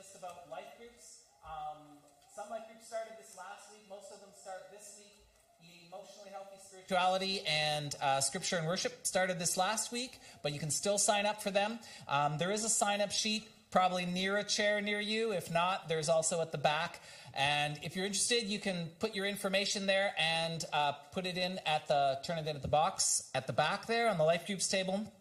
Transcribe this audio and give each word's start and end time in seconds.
just 0.00 0.16
about 0.16 0.48
life 0.50 0.72
groups. 0.78 1.28
Um, 1.44 1.76
some 2.34 2.48
life 2.48 2.62
groups 2.72 2.86
started 2.86 3.12
this 3.20 3.36
last 3.36 3.68
week. 3.70 3.84
Most 3.90 4.08
of 4.10 4.20
them 4.20 4.30
start 4.32 4.72
this 4.72 4.96
week. 4.96 5.12
The 5.60 5.88
emotionally 5.88 6.30
healthy 6.32 6.56
spirituality 6.66 7.42
and 7.46 7.94
uh, 8.00 8.22
scripture 8.22 8.56
and 8.56 8.66
worship 8.66 9.06
started 9.06 9.38
this 9.38 9.58
last 9.58 9.92
week, 9.92 10.18
but 10.42 10.54
you 10.54 10.58
can 10.58 10.70
still 10.70 10.96
sign 10.96 11.26
up 11.26 11.42
for 11.42 11.50
them. 11.50 11.78
Um, 12.08 12.38
there 12.38 12.50
is 12.50 12.64
a 12.64 12.70
sign 12.70 13.02
up 13.02 13.12
sheet 13.12 13.46
probably 13.70 14.06
near 14.06 14.38
a 14.38 14.44
chair 14.44 14.80
near 14.80 15.00
you. 15.00 15.32
If 15.32 15.52
not, 15.52 15.90
there's 15.90 16.08
also 16.08 16.40
at 16.40 16.50
the 16.50 16.58
back. 16.58 17.02
And 17.34 17.78
if 17.82 17.94
you're 17.94 18.06
interested, 18.06 18.44
you 18.44 18.58
can 18.58 18.88
put 19.00 19.14
your 19.14 19.26
information 19.26 19.84
there 19.84 20.14
and 20.18 20.64
uh, 20.72 20.92
put 21.12 21.26
it 21.26 21.36
in 21.36 21.60
at 21.66 21.88
the 21.88 22.18
turn 22.24 22.38
it 22.38 22.46
in 22.46 22.56
at 22.56 22.62
the 22.62 22.68
box 22.68 23.28
at 23.34 23.46
the 23.46 23.52
back 23.52 23.86
there 23.86 24.08
on 24.08 24.16
the 24.16 24.24
life 24.24 24.46
groups 24.46 24.66
table. 24.66 25.12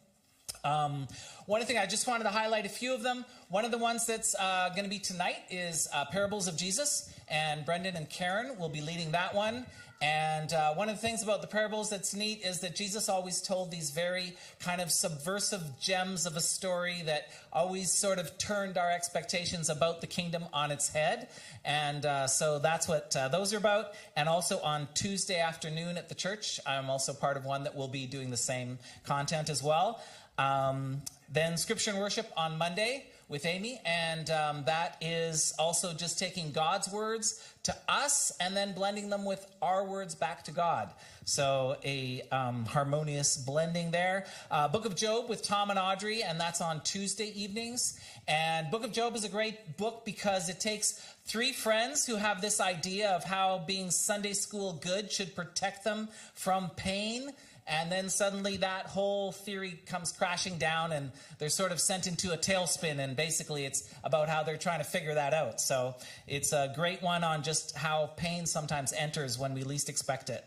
Um, 0.63 1.07
one 1.45 1.63
thing 1.63 1.77
I 1.77 1.85
just 1.85 2.07
wanted 2.07 2.25
to 2.25 2.29
highlight 2.29 2.65
a 2.65 2.69
few 2.69 2.93
of 2.93 3.01
them. 3.03 3.25
One 3.49 3.65
of 3.65 3.71
the 3.71 3.77
ones 3.77 4.05
that's 4.05 4.35
uh, 4.35 4.69
going 4.69 4.83
to 4.83 4.89
be 4.89 4.99
tonight 4.99 5.37
is 5.49 5.87
uh, 5.93 6.05
Parables 6.05 6.47
of 6.47 6.57
Jesus, 6.57 7.11
and 7.27 7.65
Brendan 7.65 7.95
and 7.95 8.09
Karen 8.09 8.57
will 8.59 8.69
be 8.69 8.81
leading 8.81 9.11
that 9.11 9.33
one. 9.33 9.65
And 10.01 10.53
uh, 10.53 10.75
one 10.75 10.87
of 10.87 10.95
the 10.95 11.01
things 11.01 11.23
about 11.23 11.41
the 11.41 11.47
parables 11.47 11.89
that's 11.89 12.15
neat 12.15 12.45
is 12.45 12.61
that 12.61 12.73
Jesus 12.73 13.09
always 13.09 13.41
told 13.41 13.69
these 13.69 13.91
very 13.91 14.37
kind 14.59 14.79
of 14.79 14.91
subversive 14.91 15.61
gems 15.81 16.25
of 16.25 16.37
a 16.37 16.41
story 16.41 17.01
that 17.05 17.27
always 17.51 17.91
sort 17.91 18.17
of 18.17 18.37
turned 18.37 18.77
our 18.77 18.89
expectations 18.89 19.67
about 19.67 19.99
the 19.99 20.07
kingdom 20.07 20.45
on 20.53 20.71
its 20.71 20.87
head. 20.87 21.27
And 21.65 22.05
uh, 22.05 22.27
so 22.27 22.59
that's 22.59 22.87
what 22.87 23.13
uh, 23.13 23.27
those 23.27 23.53
are 23.53 23.57
about. 23.57 23.87
And 24.15 24.29
also 24.29 24.61
on 24.61 24.87
Tuesday 24.93 25.39
afternoon 25.41 25.97
at 25.97 26.07
the 26.07 26.15
church, 26.15 26.61
I'm 26.65 26.89
also 26.89 27.11
part 27.11 27.35
of 27.35 27.43
one 27.43 27.65
that 27.65 27.75
will 27.75 27.89
be 27.89 28.05
doing 28.05 28.29
the 28.29 28.37
same 28.37 28.79
content 29.03 29.49
as 29.49 29.61
well. 29.61 30.01
Um, 30.39 31.01
then 31.31 31.57
scripture 31.57 31.91
and 31.91 31.99
worship 31.99 32.31
on 32.37 32.57
Monday 32.57 33.05
with 33.27 33.45
Amy, 33.45 33.79
and 33.85 34.27
um, 34.31 34.63
that 34.65 34.97
is 35.01 35.53
also 35.59 35.93
just 35.93 36.17
taking 36.17 36.51
God's 36.51 36.89
words 36.89 37.39
to 37.63 37.75
us 37.87 38.31
and 38.39 38.57
then 38.57 38.73
blending 38.73 39.09
them 39.09 39.25
with 39.25 39.45
our 39.61 39.85
words 39.85 40.15
back 40.15 40.45
to 40.45 40.51
God. 40.51 40.89
So 41.25 41.77
a 41.83 42.23
um, 42.31 42.65
harmonious 42.65 43.37
blending 43.37 43.91
there. 43.91 44.25
Uh, 44.49 44.67
Book 44.69 44.85
of 44.85 44.95
Job 44.95 45.29
with 45.29 45.43
Tom 45.43 45.69
and 45.69 45.77
Audrey, 45.77 46.23
and 46.23 46.39
that's 46.39 46.61
on 46.61 46.81
Tuesday 46.81 47.31
evenings. 47.39 47.99
And 48.27 48.71
Book 48.71 48.83
of 48.83 48.91
Job 48.91 49.15
is 49.15 49.23
a 49.23 49.29
great 49.29 49.77
book 49.77 50.03
because 50.05 50.49
it 50.49 50.59
takes 50.59 50.99
three 51.25 51.51
friends 51.51 52.07
who 52.07 52.15
have 52.15 52.41
this 52.41 52.59
idea 52.59 53.11
of 53.11 53.25
how 53.25 53.63
being 53.67 53.91
Sunday 53.91 54.33
school 54.33 54.79
good 54.81 55.11
should 55.11 55.35
protect 55.35 55.83
them 55.83 56.07
from 56.33 56.71
pain 56.71 57.33
and 57.69 57.91
then 57.91 58.09
suddenly 58.09 58.57
that 58.57 58.87
whole 58.87 59.31
theory 59.31 59.79
comes 59.85 60.11
crashing 60.11 60.57
down 60.57 60.91
and 60.91 61.11
they're 61.37 61.49
sort 61.49 61.71
of 61.71 61.79
sent 61.79 62.07
into 62.07 62.33
a 62.33 62.37
tailspin 62.37 62.99
and 62.99 63.15
basically 63.15 63.63
it's 63.63 63.87
about 64.03 64.27
how 64.27 64.41
they're 64.43 64.57
trying 64.57 64.79
to 64.79 64.85
figure 64.85 65.13
that 65.13 65.33
out. 65.33 65.61
So 65.61 65.95
it's 66.27 66.51
a 66.51 66.73
great 66.75 67.03
one 67.03 67.23
on 67.23 67.43
just 67.43 67.75
how 67.75 68.11
pain 68.17 68.47
sometimes 68.47 68.91
enters 68.93 69.37
when 69.37 69.53
we 69.53 69.63
least 69.63 69.87
expect 69.87 70.29
it. 70.29 70.43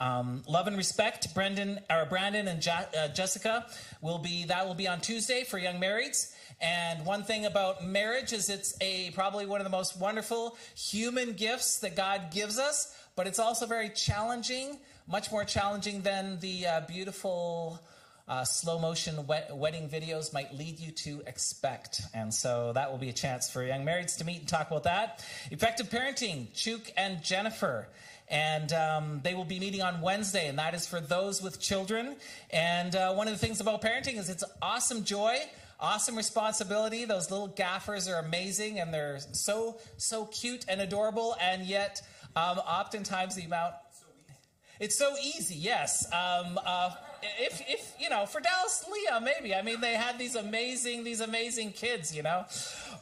Um, 0.00 0.42
love 0.46 0.68
and 0.68 0.76
respect 0.76 1.34
brendan 1.34 1.80
or 1.90 2.06
brandon 2.06 2.46
and 2.46 2.64
uh, 2.68 3.08
jessica 3.08 3.66
will 4.00 4.18
be 4.18 4.44
that 4.44 4.64
will 4.64 4.76
be 4.76 4.86
on 4.86 5.00
tuesday 5.00 5.44
for 5.44 5.58
young 5.58 5.80
marrieds. 5.80 6.32
And 6.60 7.06
one 7.06 7.22
thing 7.22 7.46
about 7.46 7.84
marriage 7.84 8.32
is 8.32 8.48
it's 8.48 8.76
a 8.80 9.10
probably 9.12 9.46
one 9.46 9.60
of 9.60 9.64
the 9.64 9.70
most 9.70 9.98
wonderful 9.98 10.56
human 10.76 11.32
gifts 11.32 11.80
that 11.80 11.96
god 11.96 12.32
gives 12.32 12.58
us 12.58 12.94
but 13.16 13.26
it's 13.26 13.40
also 13.40 13.66
very 13.66 13.90
challenging 13.90 14.78
much 15.08 15.32
more 15.32 15.44
challenging 15.44 16.02
than 16.02 16.38
the 16.40 16.66
uh, 16.66 16.80
beautiful 16.82 17.80
uh, 18.28 18.44
slow 18.44 18.78
motion 18.78 19.26
wet, 19.26 19.56
wedding 19.56 19.88
videos 19.88 20.34
might 20.34 20.54
lead 20.54 20.78
you 20.78 20.92
to 20.92 21.22
expect. 21.26 22.02
And 22.12 22.32
so 22.32 22.72
that 22.74 22.90
will 22.90 22.98
be 22.98 23.08
a 23.08 23.14
chance 23.14 23.50
for 23.50 23.64
young 23.64 23.86
marrieds 23.86 24.18
to 24.18 24.24
meet 24.24 24.40
and 24.40 24.48
talk 24.48 24.70
about 24.70 24.84
that. 24.84 25.24
Effective 25.50 25.88
parenting, 25.88 26.52
Chuk 26.52 26.92
and 26.96 27.22
Jennifer. 27.22 27.88
And 28.30 28.70
um, 28.74 29.20
they 29.24 29.32
will 29.32 29.46
be 29.46 29.58
meeting 29.58 29.80
on 29.80 30.02
Wednesday, 30.02 30.48
and 30.48 30.58
that 30.58 30.74
is 30.74 30.86
for 30.86 31.00
those 31.00 31.40
with 31.42 31.58
children. 31.58 32.16
And 32.50 32.94
uh, 32.94 33.14
one 33.14 33.26
of 33.26 33.32
the 33.32 33.38
things 33.38 33.62
about 33.62 33.80
parenting 33.80 34.18
is 34.18 34.28
it's 34.28 34.44
awesome 34.60 35.04
joy, 35.04 35.38
awesome 35.80 36.14
responsibility. 36.14 37.06
Those 37.06 37.30
little 37.30 37.48
gaffers 37.48 38.06
are 38.06 38.18
amazing, 38.18 38.80
and 38.80 38.92
they're 38.92 39.20
so, 39.32 39.78
so 39.96 40.26
cute 40.26 40.66
and 40.68 40.82
adorable, 40.82 41.36
and 41.40 41.64
yet 41.64 42.02
um, 42.36 42.58
oftentimes 42.58 43.34
the 43.34 43.44
amount 43.44 43.74
it's 44.80 44.96
so 44.96 45.14
easy, 45.22 45.56
yes. 45.56 46.06
Um, 46.12 46.58
uh, 46.64 46.90
if, 47.40 47.60
if, 47.68 47.94
you 47.98 48.08
know, 48.08 48.26
for 48.26 48.40
Dallas 48.40 48.84
Leah, 48.90 49.20
maybe. 49.20 49.54
I 49.54 49.62
mean, 49.62 49.80
they 49.80 49.94
had 49.94 50.18
these 50.18 50.36
amazing, 50.36 51.04
these 51.04 51.20
amazing 51.20 51.72
kids, 51.72 52.14
you 52.14 52.22
know. 52.22 52.44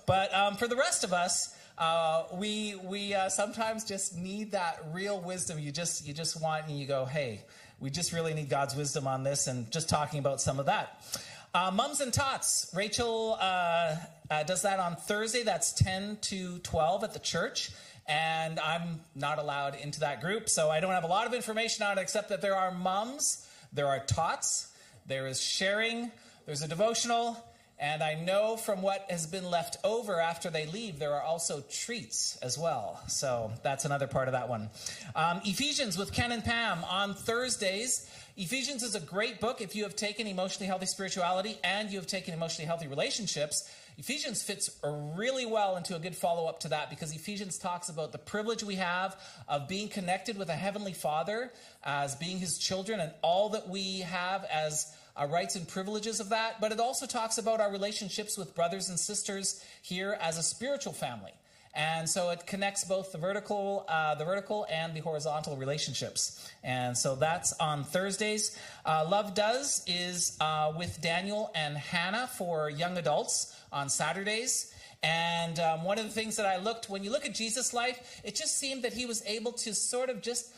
But 0.06 0.34
um, 0.34 0.56
for 0.56 0.68
the 0.68 0.76
rest 0.76 1.04
of 1.04 1.12
us, 1.12 1.54
uh, 1.78 2.24
we 2.32 2.74
we 2.84 3.12
uh, 3.12 3.28
sometimes 3.28 3.84
just 3.84 4.16
need 4.16 4.52
that 4.52 4.82
real 4.92 5.20
wisdom. 5.20 5.58
You 5.58 5.70
just 5.70 6.06
you 6.06 6.14
just 6.14 6.40
want 6.40 6.66
and 6.68 6.78
you 6.78 6.86
go, 6.86 7.04
hey, 7.04 7.42
we 7.80 7.90
just 7.90 8.12
really 8.12 8.32
need 8.32 8.48
God's 8.48 8.74
wisdom 8.74 9.06
on 9.06 9.22
this, 9.22 9.46
and 9.46 9.70
just 9.70 9.88
talking 9.88 10.18
about 10.18 10.40
some 10.40 10.58
of 10.58 10.66
that. 10.66 11.04
Uh, 11.52 11.70
Mums 11.70 12.00
and 12.00 12.12
Tots. 12.12 12.70
Rachel 12.74 13.36
uh, 13.40 13.96
uh, 14.30 14.42
does 14.44 14.62
that 14.62 14.78
on 14.78 14.96
Thursday. 14.96 15.42
That's 15.42 15.72
ten 15.72 16.16
to 16.22 16.58
twelve 16.60 17.04
at 17.04 17.12
the 17.12 17.18
church 17.18 17.70
and 18.08 18.60
I'm 18.60 19.00
not 19.14 19.38
allowed 19.38 19.74
into 19.74 20.00
that 20.00 20.20
group. 20.20 20.48
So 20.48 20.70
I 20.70 20.80
don't 20.80 20.92
have 20.92 21.04
a 21.04 21.08
lot 21.08 21.26
of 21.26 21.34
information 21.34 21.84
on 21.84 21.98
it 21.98 22.00
except 22.00 22.28
that 22.28 22.40
there 22.40 22.56
are 22.56 22.70
mums, 22.70 23.46
there 23.72 23.86
are 23.88 24.00
tots, 24.00 24.68
there 25.06 25.26
is 25.26 25.40
sharing, 25.40 26.10
there's 26.46 26.62
a 26.62 26.68
devotional, 26.68 27.36
and 27.78 28.02
I 28.02 28.14
know 28.14 28.56
from 28.56 28.80
what 28.80 29.04
has 29.10 29.26
been 29.26 29.50
left 29.50 29.76
over 29.84 30.18
after 30.18 30.48
they 30.48 30.66
leave, 30.66 30.98
there 30.98 31.12
are 31.12 31.22
also 31.22 31.62
treats 31.70 32.38
as 32.38 32.56
well. 32.56 33.00
So 33.06 33.52
that's 33.62 33.84
another 33.84 34.06
part 34.06 34.28
of 34.28 34.32
that 34.32 34.48
one. 34.48 34.70
Um, 35.14 35.42
Ephesians 35.44 35.98
with 35.98 36.12
Ken 36.12 36.32
and 36.32 36.42
Pam 36.42 36.82
on 36.84 37.14
Thursdays. 37.14 38.10
Ephesians 38.38 38.82
is 38.82 38.94
a 38.94 39.00
great 39.00 39.40
book 39.40 39.60
if 39.60 39.76
you 39.76 39.82
have 39.82 39.94
taken 39.94 40.26
emotionally 40.26 40.66
healthy 40.66 40.86
spirituality 40.86 41.58
and 41.64 41.90
you 41.90 41.98
have 41.98 42.06
taken 42.06 42.32
emotionally 42.32 42.66
healthy 42.66 42.86
relationships. 42.86 43.70
Ephesians 43.98 44.42
fits 44.42 44.68
really 44.84 45.46
well 45.46 45.76
into 45.76 45.96
a 45.96 45.98
good 45.98 46.14
follow 46.14 46.46
up 46.46 46.60
to 46.60 46.68
that 46.68 46.90
because 46.90 47.14
Ephesians 47.14 47.56
talks 47.56 47.88
about 47.88 48.12
the 48.12 48.18
privilege 48.18 48.62
we 48.62 48.74
have 48.74 49.16
of 49.48 49.68
being 49.68 49.88
connected 49.88 50.36
with 50.36 50.50
a 50.50 50.54
heavenly 50.54 50.92
Father 50.92 51.50
as 51.82 52.14
being 52.14 52.38
his 52.38 52.58
children 52.58 53.00
and 53.00 53.12
all 53.22 53.48
that 53.50 53.68
we 53.68 54.00
have 54.00 54.44
as 54.44 54.92
uh, 55.16 55.26
rights 55.26 55.56
and 55.56 55.66
privileges 55.66 56.20
of 56.20 56.28
that. 56.28 56.60
But 56.60 56.72
it 56.72 56.80
also 56.80 57.06
talks 57.06 57.38
about 57.38 57.60
our 57.60 57.72
relationships 57.72 58.36
with 58.36 58.54
brothers 58.54 58.90
and 58.90 59.00
sisters 59.00 59.64
here 59.80 60.18
as 60.20 60.36
a 60.36 60.42
spiritual 60.42 60.92
family. 60.92 61.32
And 61.76 62.08
so 62.08 62.30
it 62.30 62.46
connects 62.46 62.84
both 62.84 63.12
the 63.12 63.18
vertical, 63.18 63.84
uh, 63.88 64.14
the 64.14 64.24
vertical 64.24 64.66
and 64.70 64.94
the 64.94 65.00
horizontal 65.00 65.56
relationships. 65.56 66.50
And 66.64 66.96
so 66.96 67.16
that's 67.16 67.52
on 67.54 67.84
Thursdays. 67.84 68.58
Uh, 68.84 69.06
Love 69.08 69.34
Does 69.34 69.82
is 69.86 70.36
uh, 70.40 70.72
with 70.76 71.00
Daniel 71.02 71.50
and 71.54 71.76
Hannah 71.76 72.28
for 72.28 72.70
young 72.70 72.96
adults 72.96 73.54
on 73.72 73.88
Saturdays. 73.88 74.72
And 75.02 75.60
um, 75.60 75.84
one 75.84 75.98
of 75.98 76.04
the 76.04 76.10
things 76.10 76.36
that 76.36 76.46
I 76.46 76.56
looked, 76.56 76.88
when 76.88 77.04
you 77.04 77.10
look 77.10 77.26
at 77.26 77.34
Jesus' 77.34 77.72
life, 77.72 78.20
it 78.24 78.34
just 78.34 78.58
seemed 78.58 78.82
that 78.84 78.92
he 78.92 79.06
was 79.06 79.22
able 79.26 79.52
to 79.52 79.74
sort 79.74 80.10
of 80.10 80.22
just 80.22 80.52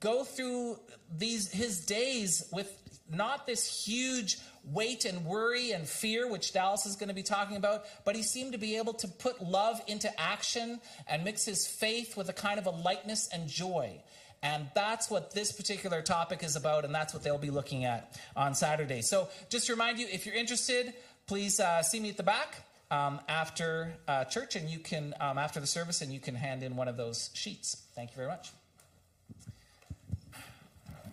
go 0.00 0.24
through 0.24 0.78
these 1.14 1.50
his 1.52 1.84
days 1.84 2.48
with 2.52 2.78
not 3.10 3.46
this 3.46 3.84
huge 3.84 4.38
weight 4.64 5.04
and 5.04 5.24
worry 5.24 5.72
and 5.72 5.86
fear, 5.86 6.30
which 6.30 6.52
Dallas 6.52 6.86
is 6.86 6.96
going 6.96 7.08
to 7.08 7.14
be 7.14 7.22
talking 7.22 7.56
about, 7.56 7.84
but 8.04 8.16
he 8.16 8.22
seemed 8.22 8.52
to 8.52 8.58
be 8.58 8.76
able 8.76 8.94
to 8.94 9.08
put 9.08 9.42
love 9.42 9.80
into 9.86 10.08
action 10.20 10.80
and 11.08 11.24
mix 11.24 11.44
his 11.44 11.66
faith 11.66 12.16
with 12.16 12.28
a 12.28 12.32
kind 12.32 12.58
of 12.58 12.66
a 12.66 12.70
lightness 12.70 13.28
and 13.32 13.48
joy. 13.48 14.00
And 14.44 14.68
that's 14.74 15.08
what 15.08 15.32
this 15.32 15.52
particular 15.52 16.02
topic 16.02 16.42
is 16.42 16.56
about, 16.56 16.84
and 16.84 16.92
that's 16.92 17.14
what 17.14 17.22
they'll 17.22 17.38
be 17.38 17.50
looking 17.50 17.84
at 17.84 18.18
on 18.34 18.54
Saturday. 18.54 19.00
So, 19.00 19.28
just 19.48 19.66
to 19.66 19.72
remind 19.72 20.00
you, 20.00 20.08
if 20.10 20.26
you're 20.26 20.34
interested, 20.34 20.94
please 21.32 21.60
uh, 21.60 21.82
see 21.82 21.98
me 21.98 22.10
at 22.10 22.18
the 22.18 22.22
back 22.22 22.56
um, 22.90 23.18
after 23.26 23.94
uh, 24.06 24.22
church, 24.24 24.54
and 24.54 24.68
you 24.68 24.78
can 24.78 25.14
um, 25.18 25.38
after 25.38 25.60
the 25.60 25.66
service, 25.66 26.02
and 26.02 26.12
you 26.12 26.20
can 26.20 26.34
hand 26.34 26.62
in 26.62 26.76
one 26.76 26.88
of 26.88 26.98
those 26.98 27.30
sheets. 27.32 27.84
Thank 27.94 28.10
you 28.10 28.16
very 28.16 28.28
much. 28.28 28.50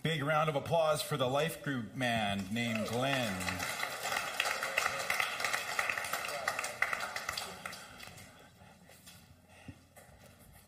Big 0.02 0.22
round 0.22 0.50
of 0.50 0.56
applause 0.56 1.00
for 1.00 1.16
the 1.16 1.26
life 1.26 1.62
group 1.62 1.96
man 1.96 2.44
named 2.52 2.86
Glenn. 2.88 3.32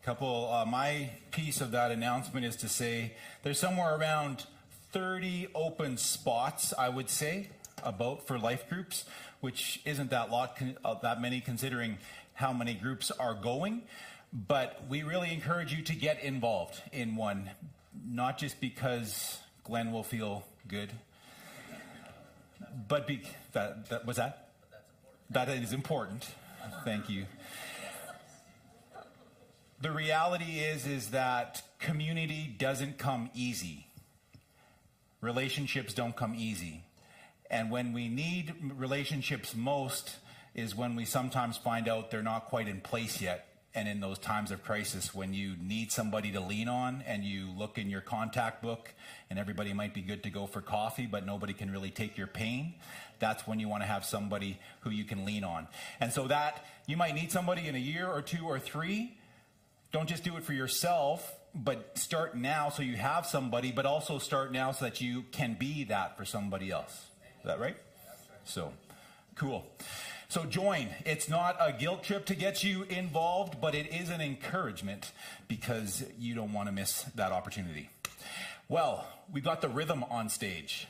Couple, 0.01 0.51
uh, 0.51 0.65
my 0.65 1.11
piece 1.29 1.61
of 1.61 1.69
that 1.69 1.91
announcement 1.91 2.43
is 2.43 2.55
to 2.55 2.67
say 2.67 3.13
there's 3.43 3.59
somewhere 3.59 3.95
around 3.99 4.47
30 4.93 5.49
open 5.53 5.97
spots, 5.97 6.73
I 6.75 6.89
would 6.89 7.07
say, 7.07 7.49
about 7.83 8.25
for 8.25 8.39
life 8.39 8.67
groups, 8.69 9.05
which 9.43 9.81
isn't 9.83 10.09
that 10.11 10.31
lot 10.31 10.57
uh, 10.85 10.95
that 11.01 11.19
many 11.19 11.41
considering 11.41 11.97
how 12.33 12.53
many 12.53 12.73
groups 12.73 13.11
are 13.11 13.33
going. 13.33 13.81
But 14.31 14.85
we 14.87 15.03
really 15.03 15.33
encourage 15.33 15.73
you 15.73 15.83
to 15.83 15.93
get 15.93 16.23
involved 16.23 16.81
in 16.93 17.17
one, 17.17 17.49
not 18.07 18.37
just 18.37 18.61
because 18.61 19.37
Glenn 19.65 19.91
will 19.91 20.01
feel 20.01 20.45
good, 20.65 20.93
but 22.87 23.05
be, 23.05 23.21
that, 23.51 23.89
that 23.89 24.05
was 24.05 24.15
that. 24.15 24.47
That 25.29 25.49
is 25.49 25.73
important. 25.73 26.25
Thank 26.85 27.09
you. 27.09 27.25
the 29.81 29.91
reality 29.91 30.59
is 30.59 30.87
is 30.87 31.09
that 31.09 31.61
community 31.79 32.55
doesn't 32.57 32.97
come 32.97 33.29
easy. 33.35 33.87
Relationships 35.19 35.93
don't 35.93 36.15
come 36.15 36.33
easy. 36.33 36.85
And 37.53 37.69
when 37.69 37.93
we 37.93 38.09
need 38.09 38.55
relationships 38.75 39.53
most 39.55 40.15
is 40.55 40.75
when 40.75 40.95
we 40.95 41.05
sometimes 41.05 41.55
find 41.55 41.87
out 41.87 42.09
they're 42.09 42.23
not 42.23 42.45
quite 42.45 42.67
in 42.67 42.81
place 42.81 43.21
yet. 43.21 43.47
And 43.75 43.87
in 43.87 43.99
those 43.99 44.17
times 44.17 44.49
of 44.49 44.63
crisis, 44.63 45.13
when 45.13 45.35
you 45.35 45.53
need 45.61 45.91
somebody 45.91 46.31
to 46.31 46.39
lean 46.39 46.67
on 46.67 47.03
and 47.05 47.23
you 47.23 47.49
look 47.55 47.77
in 47.77 47.91
your 47.91 48.01
contact 48.01 48.63
book 48.63 48.91
and 49.29 49.37
everybody 49.37 49.71
might 49.71 49.93
be 49.93 50.01
good 50.01 50.23
to 50.23 50.31
go 50.31 50.47
for 50.47 50.61
coffee, 50.61 51.05
but 51.05 51.27
nobody 51.27 51.53
can 51.53 51.69
really 51.69 51.91
take 51.91 52.17
your 52.17 52.25
pain, 52.25 52.73
that's 53.19 53.45
when 53.45 53.59
you 53.59 53.69
want 53.69 53.83
to 53.83 53.87
have 53.87 54.03
somebody 54.03 54.57
who 54.79 54.89
you 54.89 55.03
can 55.03 55.23
lean 55.23 55.43
on. 55.43 55.67
And 55.99 56.11
so 56.11 56.27
that 56.29 56.65
you 56.87 56.97
might 56.97 57.13
need 57.13 57.31
somebody 57.31 57.67
in 57.67 57.75
a 57.75 57.79
year 57.79 58.07
or 58.07 58.23
two 58.23 58.47
or 58.47 58.57
three. 58.57 59.15
Don't 59.91 60.09
just 60.09 60.23
do 60.23 60.37
it 60.37 60.43
for 60.43 60.53
yourself, 60.53 61.35
but 61.53 61.99
start 61.99 62.35
now 62.35 62.69
so 62.69 62.81
you 62.81 62.95
have 62.95 63.27
somebody, 63.27 63.71
but 63.71 63.85
also 63.85 64.17
start 64.17 64.51
now 64.51 64.71
so 64.71 64.85
that 64.85 65.01
you 65.01 65.25
can 65.31 65.53
be 65.53 65.83
that 65.83 66.17
for 66.17 66.25
somebody 66.25 66.71
else. 66.71 67.09
Is 67.43 67.47
that 67.47 67.59
right? 67.59 67.75
So, 68.45 68.71
cool. 69.35 69.65
So 70.29 70.45
join. 70.45 70.87
It's 71.05 71.27
not 71.27 71.57
a 71.59 71.73
guilt 71.73 72.01
trip 72.03 72.25
to 72.27 72.35
get 72.35 72.63
you 72.63 72.83
involved, 72.83 73.59
but 73.59 73.75
it 73.75 73.93
is 73.93 74.09
an 74.09 74.21
encouragement 74.21 75.11
because 75.49 76.05
you 76.17 76.35
don't 76.35 76.53
want 76.53 76.69
to 76.69 76.71
miss 76.71 77.03
that 77.15 77.33
opportunity. 77.33 77.89
Well, 78.69 79.05
we've 79.29 79.43
got 79.43 79.59
the 79.59 79.67
rhythm 79.67 80.05
on 80.05 80.29
stage. 80.29 80.87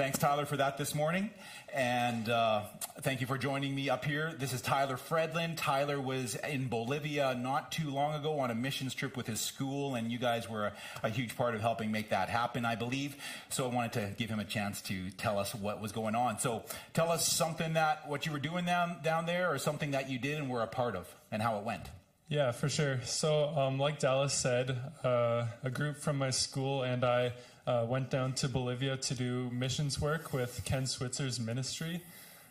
Thanks, 0.00 0.18
Tyler, 0.18 0.46
for 0.46 0.56
that 0.56 0.78
this 0.78 0.94
morning. 0.94 1.28
And 1.74 2.30
uh, 2.30 2.62
thank 3.02 3.20
you 3.20 3.26
for 3.26 3.36
joining 3.36 3.74
me 3.74 3.90
up 3.90 4.02
here. 4.02 4.32
This 4.38 4.54
is 4.54 4.62
Tyler 4.62 4.96
Fredlin. 4.96 5.58
Tyler 5.58 6.00
was 6.00 6.36
in 6.36 6.68
Bolivia 6.68 7.34
not 7.38 7.70
too 7.70 7.90
long 7.90 8.14
ago 8.14 8.38
on 8.38 8.50
a 8.50 8.54
missions 8.54 8.94
trip 8.94 9.14
with 9.14 9.26
his 9.26 9.42
school, 9.42 9.96
and 9.96 10.10
you 10.10 10.18
guys 10.18 10.48
were 10.48 10.68
a, 10.68 10.72
a, 11.02 11.10
huge 11.10 11.36
part 11.36 11.54
of 11.54 11.60
helping 11.60 11.92
make 11.92 12.08
that 12.08 12.30
happen, 12.30 12.64
I 12.64 12.76
believe. 12.76 13.14
So 13.50 13.66
I 13.66 13.74
wanted 13.74 13.92
to 13.92 14.14
give 14.16 14.30
him 14.30 14.40
a 14.40 14.44
chance 14.46 14.80
to 14.80 15.10
tell 15.10 15.38
us 15.38 15.54
what 15.54 15.82
was 15.82 15.92
going 15.92 16.14
on. 16.14 16.38
So 16.38 16.64
tell 16.94 17.12
us 17.12 17.30
something 17.30 17.74
that, 17.74 18.08
what 18.08 18.24
you 18.24 18.32
were 18.32 18.38
doing 18.38 18.64
down, 18.64 19.02
down 19.04 19.26
there, 19.26 19.52
or 19.52 19.58
something 19.58 19.90
that 19.90 20.08
you 20.08 20.18
did 20.18 20.38
and 20.38 20.48
were 20.48 20.62
a 20.62 20.66
part 20.66 20.96
of, 20.96 21.14
and 21.30 21.42
how 21.42 21.58
it 21.58 21.64
went. 21.64 21.90
Yeah, 22.30 22.52
for 22.52 22.68
sure. 22.68 23.00
So, 23.04 23.48
um, 23.56 23.78
like 23.78 23.98
Dallas 23.98 24.32
said, 24.32 24.78
uh, 25.02 25.46
a 25.64 25.68
group 25.70 25.96
from 25.96 26.16
my 26.16 26.30
school 26.30 26.84
and 26.84 27.04
I 27.04 27.32
uh, 27.66 27.86
went 27.88 28.10
down 28.10 28.32
to 28.34 28.48
Bolivia 28.48 28.96
to 28.96 29.14
do 29.14 29.50
missions 29.50 30.00
work 30.00 30.32
with 30.32 30.62
Ken 30.64 30.86
Switzer's 30.86 31.38
ministry. 31.38 32.02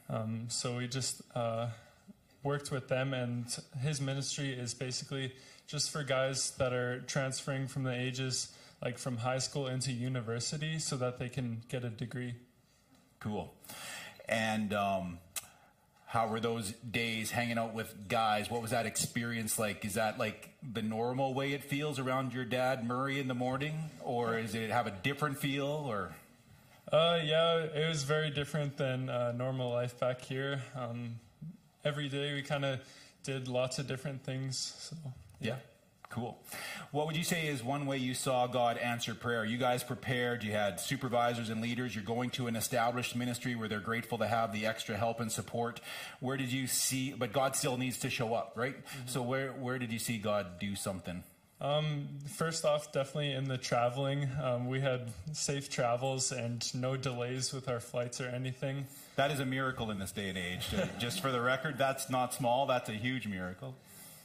Um, 0.09 0.45
so 0.50 0.77
we 0.77 0.88
just 0.88 1.21
uh, 1.35 1.67
worked 2.44 2.71
with 2.71 2.88
them, 2.88 3.13
and 3.13 3.45
his 3.81 4.01
ministry 4.01 4.51
is 4.53 4.73
basically 4.73 5.33
just 5.67 5.91
for 5.91 6.03
guys 6.03 6.51
that 6.51 6.73
are 6.73 7.01
transferring 7.01 7.67
from 7.67 7.83
the 7.83 7.94
ages 7.94 8.50
like 8.81 8.97
from 8.97 9.17
high 9.17 9.39
school 9.39 9.67
into 9.67 9.91
university 9.91 10.79
so 10.79 10.95
that 10.97 11.19
they 11.19 11.29
can 11.29 11.61
get 11.69 11.83
a 11.83 11.89
degree. 11.89 12.33
Cool. 13.19 13.53
And 14.27 14.73
um, 14.73 15.19
how 16.09 16.27
were 16.27 16.39
those 16.39 16.71
days 16.71 17.29
hanging 17.29 17.59
out 17.59 17.75
with 17.75 18.07
guys? 18.07 18.50
What 18.50 18.63
was 18.63 18.71
that 18.71 18.88
experience 18.88 19.59
like? 19.59 19.85
Is 19.85 19.94
that 19.94 20.17
like 20.17 20.50
the 20.73 20.81
normal 20.81 21.35
way 21.35 21.53
it 21.53 21.63
feels 21.63 22.00
around 22.00 22.33
your 22.33 22.45
dad 22.45 22.83
Murray 22.83 23.19
in 23.19 23.27
the 23.27 23.35
morning, 23.35 23.91
or 24.01 24.39
is 24.39 24.56
it 24.56 24.71
have 24.71 24.88
a 24.88 24.91
different 24.91 25.38
feel? 25.38 25.67
Or 25.67 26.11
uh, 26.91 27.19
yeah, 27.23 27.57
it 27.59 27.88
was 27.88 28.06
very 28.06 28.31
different 28.31 28.75
than 28.75 29.07
uh, 29.07 29.33
normal 29.33 29.69
life 29.69 30.00
back 30.00 30.21
here. 30.21 30.63
Um, 30.75 31.19
every 31.85 32.09
day 32.09 32.33
we 32.33 32.41
kind 32.41 32.65
of 32.65 32.79
did 33.21 33.47
lots 33.47 33.77
of 33.77 33.85
different 33.85 34.23
things. 34.23 34.73
So 34.79 34.95
yeah. 35.39 35.50
yeah. 35.50 35.56
Cool. 36.09 36.39
What 36.89 37.06
would 37.06 37.15
you 37.15 37.23
say 37.23 37.47
is 37.47 37.63
one 37.63 37.85
way 37.85 37.97
you 37.97 38.15
saw 38.15 38.47
God 38.47 38.79
answer 38.79 39.13
prayer? 39.13 39.45
You 39.45 39.59
guys 39.59 39.83
prepared, 39.83 40.44
you 40.44 40.51
had 40.51 40.79
supervisors 40.79 41.50
and 41.50 41.61
leaders, 41.61 41.94
you're 41.94 42.03
going 42.03 42.31
to 42.31 42.47
an 42.47 42.56
established 42.56 43.15
ministry 43.15 43.53
where 43.56 43.67
they're 43.67 43.79
grateful 43.79 44.17
to 44.17 44.27
have 44.27 44.51
the 44.51 44.65
extra 44.65 44.97
help 44.97 45.19
and 45.19 45.31
support. 45.31 45.79
Where 46.19 46.35
did 46.35 46.51
you 46.51 46.65
see, 46.65 47.13
but 47.13 47.31
God 47.31 47.56
still 47.56 47.77
needs 47.77 48.00
to 48.00 48.09
show 48.09 48.33
up, 48.33 48.53
right? 48.56 48.75
Mm-hmm. 48.75 49.07
So 49.07 49.21
where, 49.21 49.51
where 49.51 49.77
did 49.77 49.94
you 49.94 50.00
see 50.00 50.17
God 50.17 50.57
do 50.59 50.75
something? 50.75 51.23
Um, 51.61 52.07
first 52.25 52.65
off, 52.65 52.91
definitely 52.91 53.33
in 53.33 53.44
the 53.44 53.57
traveling. 53.57 54.29
Um, 54.41 54.67
we 54.67 54.79
had 54.79 55.11
safe 55.33 55.69
travels 55.69 56.31
and 56.31 56.65
no 56.73 56.95
delays 56.95 57.53
with 57.53 57.67
our 57.67 57.81
flights 57.81 58.19
or 58.19 58.29
anything. 58.29 58.88
That 59.17 59.29
is 59.29 59.41
a 59.41 59.45
miracle 59.45 59.91
in 59.91 60.00
this 60.00 60.11
day 60.11 60.29
and 60.29 60.38
age. 60.38 60.69
Just 61.00 61.21
for 61.21 61.31
the 61.31 61.41
record, 61.41 61.77
that's 61.77 62.09
not 62.09 62.33
small, 62.33 62.65
that's 62.65 62.89
a 62.89 62.94
huge 62.94 63.27
miracle. 63.27 63.75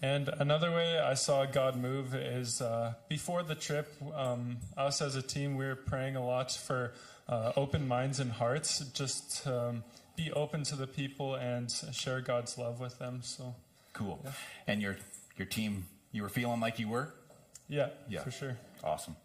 And 0.05 0.29
another 0.29 0.71
way 0.71 0.99
I 0.99 1.15
saw 1.15 1.47
God 1.47 1.77
move 1.77 2.15
is 2.15 2.61
uh, 2.61 2.93
before 3.09 3.43
the 3.43 3.55
trip, 3.55 3.91
um, 4.15 4.59
us 4.77 5.01
as 5.01 5.17
a 5.17 5.23
team, 5.23 5.57
we 5.57 5.65
were 5.65 5.77
praying 5.77 6.15
a 6.15 6.23
lot 6.23 6.53
for 6.53 6.93
uh, 7.27 7.53
open 7.57 7.89
minds 7.89 8.21
and 8.21 8.31
hearts, 8.31 8.81
just 8.93 9.47
um, 9.47 9.83
be 10.15 10.31
open 10.33 10.63
to 10.65 10.77
the 10.77 10.87
people 10.87 11.37
and 11.37 11.71
share 11.93 12.21
God's 12.21 12.59
love 12.59 12.81
with 12.81 12.99
them. 12.99 13.21
So 13.23 13.55
cool. 13.95 14.21
Yeah. 14.23 14.33
And 14.67 14.83
your 14.83 14.97
your 15.39 15.47
team, 15.47 15.87
you 16.13 16.23
were 16.23 16.29
feeling 16.29 16.61
like 16.61 16.79
you 16.79 16.89
were. 16.89 17.15
Yeah, 17.67 17.89
yeah, 18.07 18.21
for 18.21 18.31
sure. 18.31 18.59
Awesome. 18.83 19.17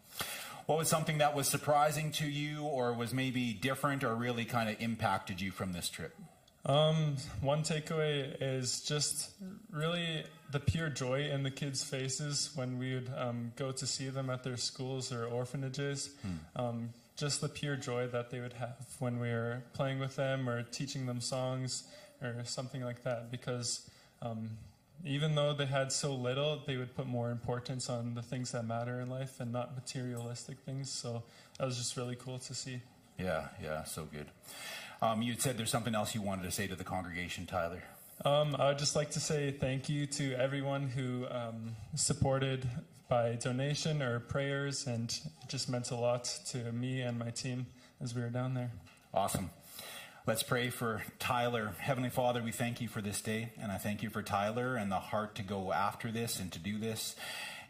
What 0.64 0.78
was 0.78 0.88
something 0.88 1.18
that 1.18 1.36
was 1.36 1.46
surprising 1.46 2.10
to 2.12 2.26
you, 2.26 2.62
or 2.62 2.94
was 2.94 3.12
maybe 3.12 3.52
different, 3.52 4.02
or 4.02 4.14
really 4.14 4.46
kind 4.46 4.70
of 4.70 4.80
impacted 4.80 5.42
you 5.42 5.50
from 5.50 5.74
this 5.74 5.90
trip? 5.90 6.16
Um, 6.64 7.16
one 7.42 7.64
takeaway 7.64 8.34
is 8.40 8.80
just 8.80 9.30
really 9.70 10.24
the 10.50 10.60
pure 10.60 10.88
joy 10.88 11.28
in 11.28 11.42
the 11.42 11.50
kids' 11.50 11.82
faces 11.82 12.50
when 12.54 12.78
we 12.78 12.94
would 12.94 13.10
um, 13.16 13.52
go 13.56 13.72
to 13.72 13.86
see 13.86 14.08
them 14.08 14.30
at 14.30 14.42
their 14.42 14.56
schools 14.56 15.12
or 15.12 15.24
orphanages. 15.26 16.10
Hmm. 16.22 16.60
Um, 16.60 16.88
just 17.16 17.40
the 17.40 17.48
pure 17.48 17.76
joy 17.76 18.06
that 18.08 18.30
they 18.30 18.40
would 18.40 18.54
have 18.54 18.86
when 18.98 19.20
we 19.20 19.28
were 19.28 19.62
playing 19.74 19.98
with 19.98 20.16
them 20.16 20.48
or 20.48 20.62
teaching 20.62 21.06
them 21.06 21.20
songs 21.20 21.84
or 22.22 22.42
something 22.44 22.82
like 22.82 23.02
that. 23.04 23.30
Because 23.30 23.88
um, 24.22 24.50
even 25.04 25.34
though 25.34 25.52
they 25.52 25.66
had 25.66 25.92
so 25.92 26.14
little, 26.14 26.62
they 26.66 26.76
would 26.76 26.94
put 26.94 27.06
more 27.06 27.30
importance 27.30 27.88
on 27.88 28.14
the 28.14 28.22
things 28.22 28.52
that 28.52 28.66
matter 28.66 29.00
in 29.00 29.10
life 29.10 29.38
and 29.38 29.52
not 29.52 29.74
materialistic 29.74 30.58
things. 30.60 30.90
So 30.90 31.22
that 31.58 31.66
was 31.66 31.76
just 31.76 31.96
really 31.96 32.16
cool 32.16 32.38
to 32.38 32.54
see. 32.54 32.80
Yeah, 33.18 33.48
yeah, 33.62 33.84
so 33.84 34.04
good. 34.04 34.26
Um, 35.02 35.22
you 35.22 35.34
said 35.38 35.58
there's 35.58 35.70
something 35.70 35.94
else 35.94 36.14
you 36.14 36.22
wanted 36.22 36.44
to 36.44 36.50
say 36.50 36.66
to 36.66 36.74
the 36.74 36.84
congregation, 36.84 37.46
Tyler. 37.46 37.82
Um, 38.22 38.54
I 38.58 38.68
would 38.68 38.78
just 38.78 38.96
like 38.96 39.12
to 39.12 39.20
say 39.20 39.50
thank 39.50 39.88
you 39.88 40.04
to 40.04 40.34
everyone 40.34 40.88
who 40.88 41.26
um, 41.30 41.74
supported 41.94 42.68
by 43.08 43.36
donation 43.36 44.02
or 44.02 44.20
prayers, 44.20 44.86
and 44.86 45.10
it 45.10 45.48
just 45.48 45.70
meant 45.70 45.90
a 45.90 45.96
lot 45.96 46.24
to 46.48 46.70
me 46.70 47.00
and 47.00 47.18
my 47.18 47.30
team 47.30 47.64
as 47.98 48.14
we 48.14 48.20
were 48.20 48.28
down 48.28 48.52
there. 48.52 48.72
Awesome. 49.14 49.48
Let's 50.26 50.42
pray 50.42 50.68
for 50.68 51.02
Tyler. 51.18 51.72
Heavenly 51.78 52.10
Father, 52.10 52.42
we 52.42 52.52
thank 52.52 52.82
you 52.82 52.88
for 52.88 53.00
this 53.00 53.22
day, 53.22 53.52
and 53.58 53.72
I 53.72 53.78
thank 53.78 54.02
you 54.02 54.10
for 54.10 54.22
Tyler 54.22 54.76
and 54.76 54.92
the 54.92 54.96
heart 54.96 55.34
to 55.36 55.42
go 55.42 55.72
after 55.72 56.12
this 56.12 56.38
and 56.38 56.52
to 56.52 56.58
do 56.58 56.78
this 56.78 57.16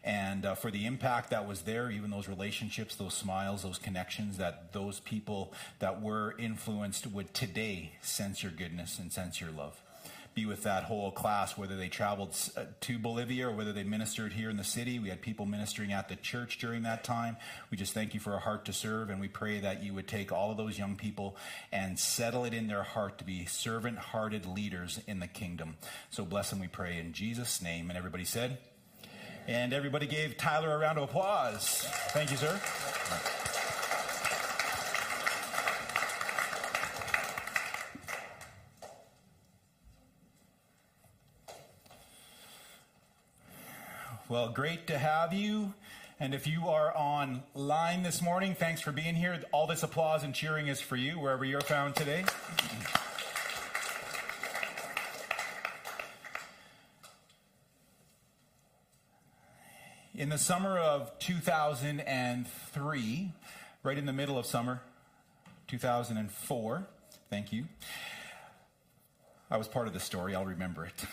and 0.03 0.45
uh, 0.45 0.55
for 0.55 0.69
the 0.71 0.85
impact 0.85 1.29
that 1.29 1.47
was 1.47 1.61
there, 1.61 1.91
even 1.91 2.09
those 2.09 2.27
relationships, 2.27 2.95
those 2.95 3.13
smiles, 3.13 3.63
those 3.63 3.77
connections, 3.77 4.37
that 4.37 4.73
those 4.73 4.99
people 4.99 5.53
that 5.79 6.01
were 6.01 6.35
influenced 6.39 7.07
would 7.07 7.33
today 7.33 7.93
sense 8.01 8.41
your 8.43 8.51
goodness 8.51 8.97
and 8.99 9.13
sense 9.13 9.39
your 9.39 9.51
love. 9.51 9.81
Be 10.33 10.45
with 10.45 10.63
that 10.63 10.83
whole 10.83 11.11
class, 11.11 11.57
whether 11.57 11.75
they 11.75 11.89
traveled 11.89 12.35
uh, 12.55 12.63
to 12.81 12.97
Bolivia 12.97 13.49
or 13.49 13.51
whether 13.51 13.73
they 13.73 13.83
ministered 13.83 14.31
here 14.31 14.49
in 14.49 14.55
the 14.55 14.63
city. 14.63 14.97
We 14.97 15.09
had 15.09 15.21
people 15.21 15.45
ministering 15.45 15.91
at 15.91 16.07
the 16.07 16.15
church 16.15 16.57
during 16.57 16.83
that 16.83 17.03
time. 17.03 17.35
We 17.69 17.75
just 17.75 17.93
thank 17.93 18.13
you 18.13 18.21
for 18.21 18.33
a 18.33 18.39
heart 18.39 18.63
to 18.65 18.73
serve, 18.73 19.09
and 19.09 19.19
we 19.19 19.27
pray 19.27 19.59
that 19.59 19.83
you 19.83 19.93
would 19.93 20.07
take 20.07 20.31
all 20.31 20.51
of 20.51 20.57
those 20.57 20.79
young 20.79 20.95
people 20.95 21.35
and 21.71 21.99
settle 21.99 22.45
it 22.45 22.53
in 22.53 22.67
their 22.67 22.83
heart 22.83 23.17
to 23.17 23.25
be 23.25 23.45
servant 23.45 23.97
hearted 23.97 24.45
leaders 24.45 25.01
in 25.05 25.19
the 25.19 25.27
kingdom. 25.27 25.75
So 26.09 26.23
bless 26.23 26.49
them, 26.49 26.59
we 26.59 26.67
pray, 26.67 26.97
in 26.97 27.11
Jesus' 27.11 27.61
name. 27.61 27.89
And 27.89 27.97
everybody 27.97 28.23
said, 28.23 28.57
and 29.47 29.73
everybody 29.73 30.07
gave 30.07 30.37
Tyler 30.37 30.73
a 30.73 30.77
round 30.77 30.97
of 30.97 31.05
applause. 31.05 31.85
Thank 32.13 32.31
you, 32.31 32.37
sir. 32.37 33.60
Well, 44.31 44.47
great 44.47 44.87
to 44.87 44.97
have 44.97 45.33
you. 45.33 45.73
And 46.17 46.33
if 46.33 46.47
you 46.47 46.69
are 46.69 46.95
online 46.95 48.01
this 48.01 48.21
morning, 48.21 48.55
thanks 48.55 48.79
for 48.79 48.93
being 48.93 49.15
here. 49.15 49.37
All 49.51 49.67
this 49.67 49.83
applause 49.83 50.23
and 50.23 50.33
cheering 50.33 50.69
is 50.69 50.79
for 50.79 50.95
you, 50.95 51.19
wherever 51.19 51.43
you're 51.43 51.59
found 51.59 51.97
today. 51.97 52.23
In 60.15 60.29
the 60.29 60.37
summer 60.37 60.77
of 60.77 61.19
2003, 61.19 63.31
right 63.83 63.97
in 63.97 64.05
the 64.05 64.13
middle 64.13 64.37
of 64.37 64.45
summer 64.45 64.81
2004, 65.67 66.87
thank 67.29 67.51
you. 67.51 67.65
I 69.49 69.57
was 69.57 69.67
part 69.67 69.87
of 69.87 69.93
the 69.93 69.99
story, 69.99 70.35
I'll 70.35 70.45
remember 70.45 70.85
it. 70.85 71.03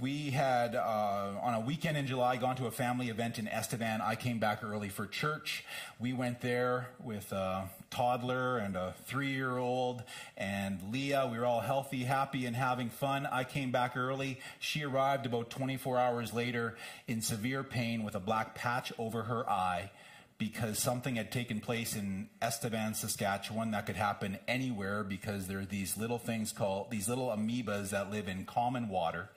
We 0.00 0.30
had 0.30 0.74
uh, 0.74 1.32
on 1.40 1.54
a 1.54 1.60
weekend 1.60 1.96
in 1.96 2.06
July 2.06 2.36
gone 2.36 2.56
to 2.56 2.66
a 2.66 2.70
family 2.70 3.08
event 3.08 3.38
in 3.38 3.46
Estevan. 3.46 4.00
I 4.00 4.16
came 4.16 4.38
back 4.38 4.64
early 4.64 4.88
for 4.88 5.06
church. 5.06 5.64
We 6.00 6.12
went 6.12 6.40
there 6.40 6.88
with 7.02 7.30
a 7.32 7.68
toddler 7.90 8.58
and 8.58 8.76
a 8.76 8.94
three-year-old 9.06 10.02
and 10.36 10.80
Leah. 10.90 11.28
We 11.30 11.38
were 11.38 11.46
all 11.46 11.60
healthy, 11.60 12.04
happy, 12.04 12.46
and 12.46 12.56
having 12.56 12.90
fun. 12.90 13.26
I 13.26 13.44
came 13.44 13.70
back 13.70 13.96
early. 13.96 14.40
She 14.58 14.82
arrived 14.82 15.26
about 15.26 15.50
24 15.50 15.98
hours 15.98 16.32
later 16.32 16.76
in 17.06 17.20
severe 17.20 17.62
pain 17.62 18.02
with 18.02 18.14
a 18.14 18.20
black 18.20 18.54
patch 18.54 18.92
over 18.98 19.24
her 19.24 19.48
eye 19.48 19.90
because 20.38 20.78
something 20.78 21.14
had 21.14 21.30
taken 21.30 21.60
place 21.60 21.94
in 21.94 22.28
Estevan, 22.42 22.94
Saskatchewan 22.94 23.70
that 23.70 23.86
could 23.86 23.96
happen 23.96 24.38
anywhere 24.48 25.04
because 25.04 25.46
there 25.46 25.60
are 25.60 25.64
these 25.64 25.96
little 25.96 26.18
things 26.18 26.50
called 26.50 26.90
these 26.90 27.08
little 27.08 27.28
amoebas 27.28 27.90
that 27.90 28.10
live 28.10 28.26
in 28.26 28.44
common 28.44 28.88
water. 28.88 29.30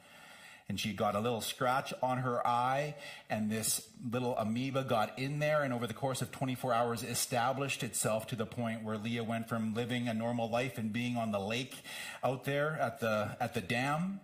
And 0.69 0.77
she 0.79 0.91
got 0.91 1.15
a 1.15 1.19
little 1.19 1.39
scratch 1.39 1.93
on 2.03 2.17
her 2.17 2.45
eye, 2.45 2.95
and 3.29 3.49
this 3.49 3.87
little 4.11 4.37
amoeba 4.37 4.83
got 4.83 5.17
in 5.17 5.39
there, 5.39 5.63
and 5.63 5.73
over 5.73 5.87
the 5.87 5.93
course 5.93 6.21
of 6.21 6.29
24 6.31 6.73
hours, 6.73 7.03
established 7.03 7.83
itself 7.83 8.27
to 8.27 8.35
the 8.35 8.45
point 8.45 8.83
where 8.83 8.97
Leah 8.97 9.23
went 9.23 9.47
from 9.47 9.73
living 9.73 10.09
a 10.09 10.13
normal 10.13 10.49
life 10.49 10.77
and 10.77 10.91
being 10.91 11.15
on 11.15 11.31
the 11.31 11.39
lake 11.39 11.75
out 12.21 12.43
there 12.43 12.77
at 12.81 12.99
the 12.99 13.37
at 13.39 13.53
the 13.53 13.61
dam 13.61 14.19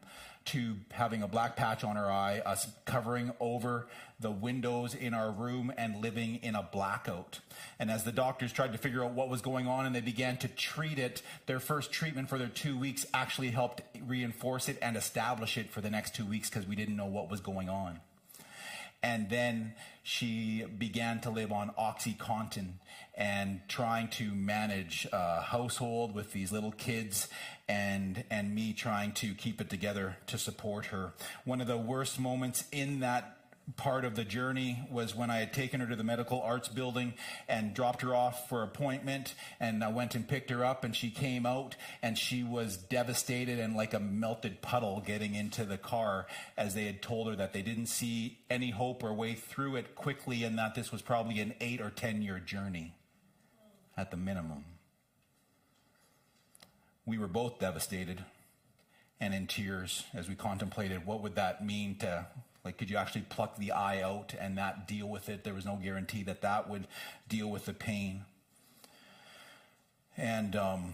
to 0.45 0.75
having 0.91 1.23
a 1.23 1.27
black 1.27 1.55
patch 1.55 1.83
on 1.83 1.95
her 1.95 2.11
eye, 2.11 2.41
us 2.45 2.67
covering 2.85 3.31
over 3.39 3.87
the 4.19 4.31
windows 4.31 4.95
in 4.95 5.13
our 5.13 5.31
room 5.31 5.71
and 5.77 6.01
living 6.01 6.35
in 6.37 6.55
a 6.55 6.63
blackout. 6.63 7.39
And 7.79 7.89
as 7.89 8.03
the 8.03 8.11
doctors 8.11 8.51
tried 8.51 8.71
to 8.73 8.77
figure 8.77 9.03
out 9.03 9.11
what 9.11 9.29
was 9.29 9.41
going 9.41 9.67
on 9.67 9.85
and 9.85 9.95
they 9.95 10.01
began 10.01 10.37
to 10.37 10.47
treat 10.47 10.99
it, 10.99 11.21
their 11.45 11.59
first 11.59 11.91
treatment 11.91 12.29
for 12.29 12.37
their 12.37 12.47
two 12.47 12.77
weeks 12.77 13.05
actually 13.13 13.51
helped 13.51 13.81
reinforce 14.05 14.69
it 14.69 14.77
and 14.81 14.97
establish 14.97 15.57
it 15.57 15.71
for 15.71 15.81
the 15.81 15.89
next 15.89 16.15
two 16.15 16.25
weeks 16.25 16.49
because 16.49 16.67
we 16.67 16.75
didn't 16.75 16.95
know 16.95 17.05
what 17.05 17.29
was 17.29 17.39
going 17.39 17.69
on. 17.69 17.99
And 19.03 19.29
then 19.29 19.75
she 20.01 20.65
began 20.77 21.19
to 21.21 21.29
live 21.29 21.51
on 21.51 21.71
Oxycontin 21.77 22.75
and 23.15 23.61
trying 23.67 24.07
to 24.07 24.33
manage 24.33 25.05
a 25.11 25.41
household 25.41 26.15
with 26.15 26.31
these 26.31 26.51
little 26.51 26.71
kids 26.71 27.27
and 27.67 28.23
and 28.31 28.55
me 28.55 28.73
trying 28.73 29.11
to 29.11 29.33
keep 29.33 29.61
it 29.61 29.69
together 29.69 30.17
to 30.27 30.37
support 30.37 30.87
her. 30.87 31.13
One 31.43 31.61
of 31.61 31.67
the 31.67 31.77
worst 31.77 32.19
moments 32.19 32.63
in 32.71 33.01
that 33.01 33.42
part 33.77 34.03
of 34.03 34.15
the 34.15 34.25
journey 34.25 34.85
was 34.91 35.15
when 35.15 35.29
I 35.29 35.37
had 35.37 35.53
taken 35.53 35.79
her 35.79 35.87
to 35.87 35.95
the 35.95 36.03
medical 36.03 36.41
arts 36.41 36.67
building 36.67 37.13
and 37.47 37.73
dropped 37.73 38.01
her 38.01 38.13
off 38.13 38.49
for 38.49 38.61
appointment 38.61 39.35
and 39.59 39.83
I 39.83 39.87
went 39.87 40.15
and 40.15 40.27
picked 40.27 40.49
her 40.49 40.65
up 40.65 40.83
and 40.83 40.95
she 40.95 41.09
came 41.09 41.45
out 41.45 41.75
and 42.01 42.17
she 42.17 42.43
was 42.43 42.75
devastated 42.75 43.59
and 43.59 43.75
like 43.75 43.93
a 43.93 43.99
melted 43.99 44.61
puddle 44.61 45.01
getting 45.05 45.33
into 45.33 45.63
the 45.63 45.77
car 45.77 46.27
as 46.57 46.75
they 46.75 46.85
had 46.85 47.01
told 47.01 47.27
her 47.27 47.35
that 47.37 47.53
they 47.53 47.61
didn't 47.61 47.85
see 47.85 48.39
any 48.49 48.71
hope 48.71 49.01
or 49.01 49.13
way 49.13 49.33
through 49.33 49.77
it 49.77 49.95
quickly 49.95 50.43
and 50.43 50.57
that 50.57 50.75
this 50.75 50.91
was 50.91 51.01
probably 51.01 51.39
an 51.39 51.53
8 51.61 51.79
or 51.79 51.89
10 51.89 52.21
year 52.21 52.39
journey 52.39 52.95
at 53.95 54.11
the 54.11 54.17
minimum. 54.17 54.65
We 57.05 57.17
were 57.17 57.27
both 57.27 57.59
devastated 57.59 58.25
and 59.21 59.33
in 59.33 59.47
tears 59.47 60.03
as 60.13 60.27
we 60.27 60.35
contemplated 60.35 61.05
what 61.05 61.21
would 61.21 61.35
that 61.35 61.65
mean 61.65 61.95
to 61.99 62.27
like, 62.63 62.77
could 62.77 62.89
you 62.89 62.97
actually 62.97 63.25
pluck 63.29 63.57
the 63.57 63.71
eye 63.71 64.01
out 64.01 64.33
and 64.39 64.55
not 64.55 64.87
deal 64.87 65.07
with 65.07 65.27
it? 65.27 65.43
There 65.43 65.53
was 65.53 65.65
no 65.65 65.75
guarantee 65.81 66.23
that 66.23 66.41
that 66.41 66.69
would 66.69 66.87
deal 67.27 67.49
with 67.49 67.65
the 67.65 67.73
pain. 67.73 68.23
And 70.15 70.55
um, 70.55 70.93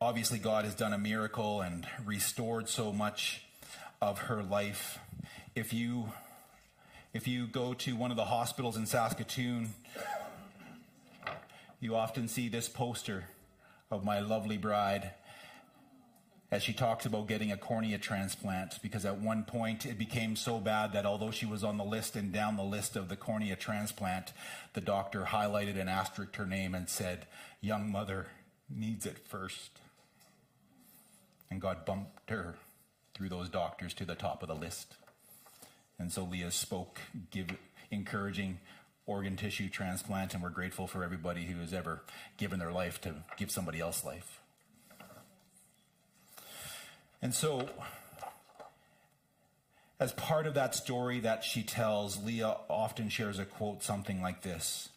obviously, 0.00 0.38
God 0.38 0.64
has 0.64 0.74
done 0.74 0.92
a 0.92 0.98
miracle 0.98 1.62
and 1.62 1.86
restored 2.04 2.68
so 2.68 2.92
much 2.92 3.42
of 4.02 4.18
her 4.20 4.42
life. 4.42 4.98
If 5.54 5.72
you 5.72 6.12
if 7.14 7.26
you 7.26 7.46
go 7.46 7.72
to 7.72 7.96
one 7.96 8.10
of 8.10 8.18
the 8.18 8.26
hospitals 8.26 8.76
in 8.76 8.84
Saskatoon, 8.84 9.70
you 11.80 11.96
often 11.96 12.28
see 12.28 12.48
this 12.48 12.68
poster 12.68 13.24
of 13.90 14.04
my 14.04 14.20
lovely 14.20 14.58
bride 14.58 15.12
as 16.50 16.62
she 16.62 16.72
talks 16.72 17.04
about 17.04 17.28
getting 17.28 17.52
a 17.52 17.56
cornea 17.56 17.98
transplant 17.98 18.80
because 18.82 19.04
at 19.04 19.18
one 19.18 19.44
point 19.44 19.84
it 19.84 19.98
became 19.98 20.34
so 20.34 20.58
bad 20.58 20.92
that 20.92 21.04
although 21.04 21.30
she 21.30 21.44
was 21.44 21.62
on 21.62 21.76
the 21.76 21.84
list 21.84 22.16
and 22.16 22.32
down 22.32 22.56
the 22.56 22.62
list 22.62 22.96
of 22.96 23.08
the 23.08 23.16
cornea 23.16 23.54
transplant, 23.54 24.32
the 24.72 24.80
doctor 24.80 25.24
highlighted 25.24 25.78
and 25.78 25.90
asterisked 25.90 26.36
her 26.36 26.46
name 26.46 26.74
and 26.74 26.88
said, 26.88 27.26
Young 27.60 27.90
mother 27.90 28.28
needs 28.70 29.04
it 29.04 29.18
first. 29.26 29.78
And 31.50 31.60
God 31.60 31.84
bumped 31.84 32.30
her 32.30 32.56
through 33.14 33.28
those 33.28 33.48
doctors 33.48 33.92
to 33.94 34.04
the 34.04 34.14
top 34.14 34.42
of 34.42 34.48
the 34.48 34.54
list. 34.54 34.94
And 35.98 36.12
so 36.12 36.24
Leah 36.24 36.50
spoke, 36.50 37.00
give, 37.30 37.48
encouraging 37.90 38.58
organ 39.06 39.36
tissue 39.36 39.68
transplant, 39.68 40.34
and 40.34 40.42
we're 40.42 40.50
grateful 40.50 40.86
for 40.86 41.02
everybody 41.02 41.46
who 41.46 41.58
has 41.60 41.72
ever 41.72 42.02
given 42.36 42.58
their 42.58 42.72
life 42.72 43.00
to 43.00 43.14
give 43.36 43.50
somebody 43.50 43.80
else 43.80 44.04
life. 44.04 44.37
And 47.20 47.34
so, 47.34 47.68
as 49.98 50.12
part 50.12 50.46
of 50.46 50.54
that 50.54 50.74
story 50.74 51.20
that 51.20 51.42
she 51.42 51.62
tells, 51.62 52.22
Leah 52.22 52.56
often 52.68 53.08
shares 53.08 53.38
a 53.38 53.44
quote 53.44 53.82
something 53.82 54.22
like 54.22 54.42
this 54.42 54.90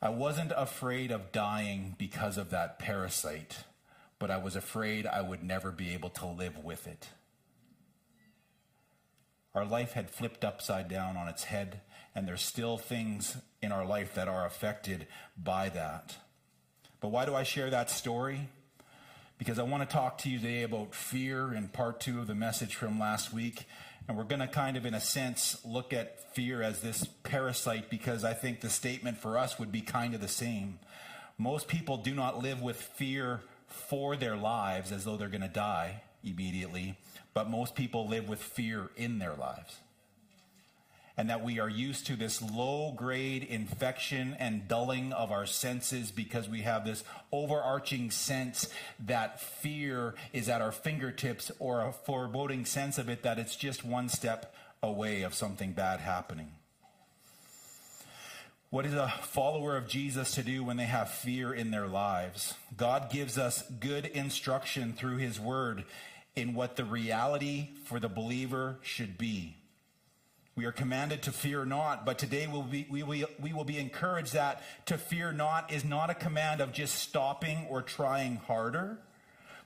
I 0.00 0.08
wasn't 0.08 0.52
afraid 0.56 1.12
of 1.12 1.30
dying 1.30 1.94
because 1.98 2.38
of 2.38 2.50
that 2.50 2.78
parasite, 2.78 3.58
but 4.18 4.30
I 4.30 4.38
was 4.38 4.56
afraid 4.56 5.06
I 5.06 5.22
would 5.22 5.44
never 5.44 5.70
be 5.70 5.92
able 5.92 6.10
to 6.10 6.26
live 6.26 6.58
with 6.64 6.86
it. 6.86 7.08
Our 9.54 9.66
life 9.66 9.92
had 9.92 10.10
flipped 10.10 10.44
upside 10.44 10.88
down 10.88 11.16
on 11.16 11.28
its 11.28 11.44
head, 11.44 11.82
and 12.14 12.26
there's 12.26 12.42
still 12.42 12.78
things 12.78 13.36
in 13.60 13.70
our 13.70 13.84
life 13.84 14.14
that 14.14 14.26
are 14.26 14.46
affected 14.46 15.06
by 15.36 15.68
that. 15.68 16.16
But 17.00 17.08
why 17.08 17.26
do 17.26 17.34
I 17.34 17.42
share 17.42 17.68
that 17.70 17.90
story? 17.90 18.48
Because 19.42 19.58
I 19.58 19.64
want 19.64 19.82
to 19.82 19.92
talk 19.92 20.18
to 20.18 20.30
you 20.30 20.38
today 20.38 20.62
about 20.62 20.94
fear 20.94 21.52
in 21.52 21.66
part 21.66 21.98
two 21.98 22.20
of 22.20 22.28
the 22.28 22.34
message 22.36 22.76
from 22.76 23.00
last 23.00 23.34
week. 23.34 23.64
And 24.06 24.16
we're 24.16 24.22
going 24.22 24.38
to 24.38 24.46
kind 24.46 24.76
of, 24.76 24.86
in 24.86 24.94
a 24.94 25.00
sense, 25.00 25.56
look 25.64 25.92
at 25.92 26.32
fear 26.32 26.62
as 26.62 26.80
this 26.80 27.04
parasite 27.24 27.90
because 27.90 28.22
I 28.22 28.34
think 28.34 28.60
the 28.60 28.70
statement 28.70 29.18
for 29.18 29.36
us 29.36 29.58
would 29.58 29.72
be 29.72 29.80
kind 29.80 30.14
of 30.14 30.20
the 30.20 30.28
same. 30.28 30.78
Most 31.38 31.66
people 31.66 31.96
do 31.96 32.14
not 32.14 32.40
live 32.40 32.62
with 32.62 32.76
fear 32.76 33.40
for 33.66 34.14
their 34.14 34.36
lives 34.36 34.92
as 34.92 35.04
though 35.04 35.16
they're 35.16 35.26
going 35.26 35.40
to 35.40 35.48
die 35.48 36.02
immediately, 36.22 36.96
but 37.34 37.50
most 37.50 37.74
people 37.74 38.06
live 38.06 38.28
with 38.28 38.40
fear 38.40 38.90
in 38.96 39.18
their 39.18 39.34
lives 39.34 39.80
and 41.16 41.28
that 41.28 41.44
we 41.44 41.58
are 41.58 41.68
used 41.68 42.06
to 42.06 42.16
this 42.16 42.40
low 42.40 42.92
grade 42.92 43.44
infection 43.44 44.36
and 44.38 44.66
dulling 44.68 45.12
of 45.12 45.30
our 45.30 45.46
senses 45.46 46.10
because 46.10 46.48
we 46.48 46.62
have 46.62 46.84
this 46.84 47.04
overarching 47.30 48.10
sense 48.10 48.68
that 48.98 49.40
fear 49.40 50.14
is 50.32 50.48
at 50.48 50.62
our 50.62 50.72
fingertips 50.72 51.50
or 51.58 51.80
a 51.80 51.92
foreboding 51.92 52.64
sense 52.64 52.98
of 52.98 53.08
it 53.08 53.22
that 53.22 53.38
it's 53.38 53.56
just 53.56 53.84
one 53.84 54.08
step 54.08 54.54
away 54.82 55.22
of 55.22 55.34
something 55.34 55.72
bad 55.72 56.00
happening. 56.00 56.50
What 58.70 58.86
is 58.86 58.94
a 58.94 59.12
follower 59.20 59.76
of 59.76 59.86
Jesus 59.86 60.34
to 60.34 60.42
do 60.42 60.64
when 60.64 60.78
they 60.78 60.86
have 60.86 61.10
fear 61.10 61.52
in 61.52 61.70
their 61.70 61.86
lives? 61.86 62.54
God 62.74 63.10
gives 63.10 63.36
us 63.36 63.62
good 63.80 64.06
instruction 64.06 64.94
through 64.94 65.18
his 65.18 65.38
word 65.38 65.84
in 66.34 66.54
what 66.54 66.76
the 66.76 66.84
reality 66.86 67.68
for 67.84 68.00
the 68.00 68.08
believer 68.08 68.78
should 68.80 69.18
be. 69.18 69.58
We 70.54 70.66
are 70.66 70.72
commanded 70.72 71.22
to 71.22 71.32
fear 71.32 71.64
not, 71.64 72.04
but 72.04 72.18
today 72.18 72.46
we'll 72.46 72.62
be, 72.62 72.86
we, 72.90 73.02
will, 73.02 73.26
we 73.40 73.54
will 73.54 73.64
be 73.64 73.78
encouraged 73.78 74.34
that 74.34 74.62
to 74.86 74.98
fear 74.98 75.32
not 75.32 75.72
is 75.72 75.82
not 75.82 76.10
a 76.10 76.14
command 76.14 76.60
of 76.60 76.72
just 76.72 76.96
stopping 76.96 77.66
or 77.70 77.80
trying 77.80 78.36
harder, 78.36 78.98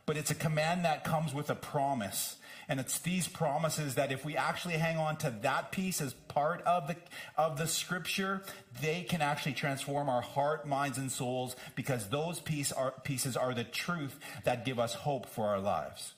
but 0.07 0.17
it's 0.17 0.31
a 0.31 0.35
command 0.35 0.85
that 0.85 1.03
comes 1.03 1.35
with 1.35 1.51
a 1.51 1.57
promise. 1.57 2.37
And 2.69 2.79
it's 2.79 3.01
these 3.01 3.27
promises 3.27 3.97
that 3.97 4.13
if 4.13 4.25
we 4.25 4.37
actually 4.37 4.75
hang 4.75 4.97
on 4.97 5.17
to 5.19 5.35
that 5.43 5.73
piece 5.73 6.01
as 6.01 6.15
part 6.15 6.63
of 6.63 6.87
the, 6.87 6.97
of 7.37 7.59
the 7.59 7.67
scripture, 7.67 8.43
they 8.81 9.03
can 9.03 9.23
actually 9.23 9.55
transform 9.55 10.09
our 10.09 10.23
heart, 10.23 10.69
minds, 10.69 10.99
and 10.99 11.11
souls 11.11 11.57
because 11.75 12.09
those 12.11 12.39
piece 12.39 12.71
are, 12.71 12.93
pieces 13.03 13.37
are 13.37 13.55
the 13.55 13.65
truth 13.65 14.19
that 14.45 14.65
give 14.65 14.79
us 14.79 14.95
hope 14.95 15.27
for 15.27 15.49
our 15.49 15.61
lives. 15.61 16.15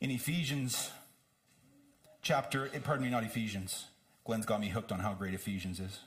In 0.00 0.10
Ephesians 0.10 0.90
chapter, 2.24 2.70
eh, 2.74 2.80
pardon 2.82 3.04
me, 3.04 3.10
not 3.10 3.22
Ephesians. 3.22 3.86
Glenn's 4.24 4.46
got 4.46 4.60
me 4.60 4.68
hooked 4.68 4.90
on 4.90 4.98
how 4.98 5.12
great 5.12 5.34
Ephesians 5.34 5.78
is. 5.78 6.00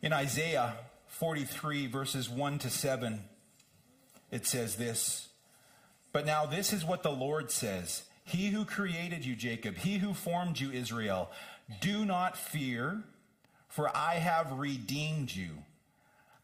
In 0.00 0.12
Isaiah 0.12 0.74
43, 1.08 1.88
verses 1.88 2.30
1 2.30 2.58
to 2.60 2.70
7, 2.70 3.24
it 4.30 4.46
says 4.46 4.76
this 4.76 5.28
But 6.12 6.24
now 6.24 6.46
this 6.46 6.72
is 6.72 6.84
what 6.84 7.02
the 7.02 7.10
Lord 7.10 7.50
says 7.50 8.04
He 8.24 8.48
who 8.48 8.64
created 8.64 9.26
you, 9.26 9.34
Jacob, 9.34 9.76
he 9.76 9.98
who 9.98 10.14
formed 10.14 10.60
you, 10.60 10.70
Israel, 10.70 11.30
do 11.80 12.04
not 12.04 12.36
fear, 12.36 13.02
for 13.68 13.94
I 13.94 14.14
have 14.14 14.52
redeemed 14.52 15.34
you. 15.34 15.50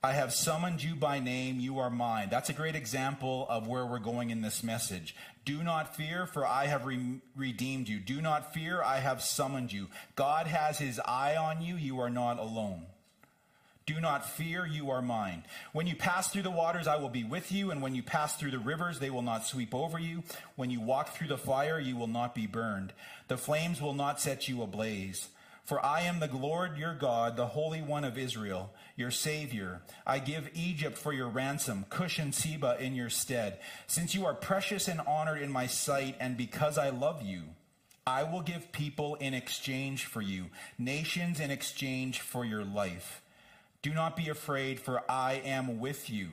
I 0.05 0.15
have 0.15 0.33
summoned 0.33 0.83
you 0.83 0.97
by 0.97 1.21
name, 1.21 1.61
you 1.61 1.79
are 1.79 1.89
mine. 1.89 2.27
That's 2.29 2.49
a 2.49 2.53
great 2.53 2.75
example 2.75 3.47
of 3.49 3.69
where 3.69 3.87
we're 3.87 4.01
going 4.01 4.31
in 4.31 4.43
this 4.43 4.65
message. 4.65 5.15
Do 5.45 5.63
not 5.63 5.95
fear, 5.95 6.27
for 6.27 6.45
I 6.45 6.67
have 6.67 6.87
re- 6.87 7.21
redeemed 7.37 7.89
you. 7.89 8.01
Do 8.01 8.21
not 8.21 8.53
fear, 8.53 8.83
I 8.83 8.97
have 8.97 9.23
summoned 9.23 9.73
you. 9.73 9.87
God 10.17 10.49
has 10.49 10.81
his 10.81 11.01
eye 11.05 11.37
on 11.37 11.63
you, 11.63 11.77
you 11.77 12.01
are 12.01 12.11
not 12.11 12.41
alone. 12.41 12.87
Do 13.87 14.01
not 14.01 14.29
fear, 14.29 14.67
you 14.67 14.91
are 14.91 15.03
mine. 15.03 15.45
When 15.73 15.87
you 15.87 15.95
pass 15.95 16.33
through 16.33 16.43
the 16.43 16.51
waters, 16.51 16.89
I 16.89 16.97
will 16.97 17.09
be 17.09 17.23
with 17.23 17.53
you, 17.53 17.71
and 17.71 17.81
when 17.81 17.95
you 17.95 18.03
pass 18.03 18.35
through 18.35 18.51
the 18.51 18.59
rivers, 18.59 18.99
they 18.99 19.11
will 19.11 19.23
not 19.23 19.47
sweep 19.47 19.73
over 19.73 20.01
you. 20.01 20.25
When 20.57 20.71
you 20.71 20.81
walk 20.81 21.11
through 21.11 21.29
the 21.29 21.39
fire, 21.39 21.79
you 21.79 21.97
will 21.97 22.09
not 22.09 22.35
be 22.35 22.49
burned. 22.49 22.93
The 23.29 23.37
flames 23.37 23.81
will 23.81 23.95
not 23.95 24.21
set 24.21 24.49
you 24.49 24.63
ablaze. 24.63 25.29
For 25.65 25.85
I 25.85 26.03
am 26.03 26.19
the 26.19 26.27
Lord 26.27 26.77
your 26.77 26.95
God, 26.95 27.37
the 27.37 27.47
Holy 27.47 27.81
One 27.81 28.05
of 28.05 28.19
Israel, 28.19 28.73
your 28.97 29.13
Savior. 29.13 29.83
I 30.05 30.19
give 30.19 30.51
Egypt 30.55 30.99
for 30.99 31.13
your 31.13 31.29
ransom, 31.29 31.87
Cush 31.89 32.19
and 32.19 32.35
Seba 32.35 32.77
in 32.81 32.97
your 32.97 33.11
stead. 33.11 33.61
Since 33.87 34.15
you 34.15 34.27
are 34.27 34.35
precious 34.35 34.89
and 34.89 35.01
honored 35.01 35.41
in 35.41 35.53
my 35.53 35.69
sight, 35.69 36.17
and 36.19 36.37
because 36.37 36.79
I 36.79 36.91
love 36.91 37.23
you, 37.23 37.43
I 38.05 38.25
will 38.25 38.43
give 38.43 38.73
people 38.73 39.15
in 39.15 39.35
exchange 39.35 40.07
for 40.07 40.21
you, 40.21 40.47
nations 40.79 41.39
in 41.39 41.53
exchange 41.53 42.21
for 42.21 42.45
your 42.45 42.65
life. 42.65 43.23
Do 43.83 43.95
not 43.95 44.17
be 44.17 44.29
afraid, 44.29 44.81
for 44.81 45.09
I 45.09 45.35
am 45.45 45.79
with 45.79 46.11
you. 46.11 46.31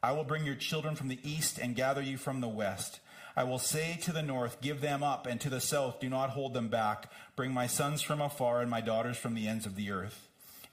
I 0.00 0.12
will 0.12 0.24
bring 0.24 0.46
your 0.46 0.54
children 0.54 0.94
from 0.94 1.08
the 1.08 1.18
east 1.24 1.58
and 1.58 1.74
gather 1.74 2.02
you 2.02 2.16
from 2.16 2.40
the 2.40 2.48
west. 2.48 3.00
I 3.38 3.44
will 3.44 3.60
say 3.60 3.96
to 4.02 4.10
the 4.10 4.20
north, 4.20 4.60
Give 4.60 4.80
them 4.80 5.04
up, 5.04 5.24
and 5.24 5.40
to 5.42 5.48
the 5.48 5.60
south, 5.60 6.00
Do 6.00 6.08
not 6.08 6.30
hold 6.30 6.54
them 6.54 6.66
back. 6.66 7.08
Bring 7.36 7.52
my 7.52 7.68
sons 7.68 8.02
from 8.02 8.20
afar 8.20 8.60
and 8.60 8.68
my 8.68 8.80
daughters 8.80 9.16
from 9.16 9.34
the 9.34 9.46
ends 9.46 9.64
of 9.64 9.76
the 9.76 9.92
earth. 9.92 10.26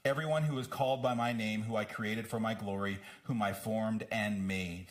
Everyone 0.04 0.42
who 0.42 0.58
is 0.58 0.66
called 0.66 1.00
by 1.00 1.14
my 1.14 1.32
name, 1.32 1.62
who 1.62 1.76
I 1.76 1.84
created 1.84 2.26
for 2.26 2.40
my 2.40 2.54
glory, 2.54 2.98
whom 3.26 3.40
I 3.40 3.52
formed 3.52 4.04
and 4.10 4.48
made. 4.48 4.86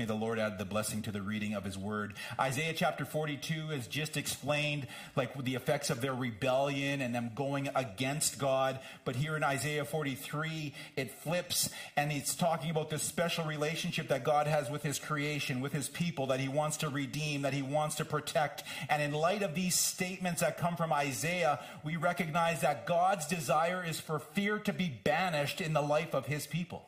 May 0.00 0.06
the 0.06 0.14
Lord 0.14 0.38
add 0.38 0.56
the 0.56 0.64
blessing 0.64 1.02
to 1.02 1.12
the 1.12 1.20
reading 1.20 1.52
of 1.52 1.62
his 1.62 1.76
word. 1.76 2.14
Isaiah 2.40 2.72
chapter 2.72 3.04
42 3.04 3.68
has 3.68 3.86
just 3.86 4.16
explained 4.16 4.86
like 5.14 5.36
the 5.44 5.56
effects 5.56 5.90
of 5.90 6.00
their 6.00 6.14
rebellion 6.14 7.02
and 7.02 7.14
them 7.14 7.32
going 7.34 7.68
against 7.74 8.38
God. 8.38 8.80
But 9.04 9.14
here 9.14 9.36
in 9.36 9.44
Isaiah 9.44 9.84
43, 9.84 10.72
it 10.96 11.10
flips 11.10 11.68
and 11.98 12.10
it's 12.10 12.34
talking 12.34 12.70
about 12.70 12.88
this 12.88 13.02
special 13.02 13.44
relationship 13.44 14.08
that 14.08 14.24
God 14.24 14.46
has 14.46 14.70
with 14.70 14.82
his 14.82 14.98
creation, 14.98 15.60
with 15.60 15.74
his 15.74 15.90
people 15.90 16.28
that 16.28 16.40
he 16.40 16.48
wants 16.48 16.78
to 16.78 16.88
redeem, 16.88 17.42
that 17.42 17.52
he 17.52 17.60
wants 17.60 17.96
to 17.96 18.06
protect. 18.06 18.62
And 18.88 19.02
in 19.02 19.12
light 19.12 19.42
of 19.42 19.54
these 19.54 19.74
statements 19.74 20.40
that 20.40 20.56
come 20.56 20.76
from 20.76 20.94
Isaiah, 20.94 21.60
we 21.84 21.96
recognize 21.96 22.62
that 22.62 22.86
God's 22.86 23.26
desire 23.26 23.84
is 23.86 24.00
for 24.00 24.18
fear 24.18 24.60
to 24.60 24.72
be 24.72 24.88
banished 25.04 25.60
in 25.60 25.74
the 25.74 25.82
life 25.82 26.14
of 26.14 26.24
his 26.24 26.46
people 26.46 26.86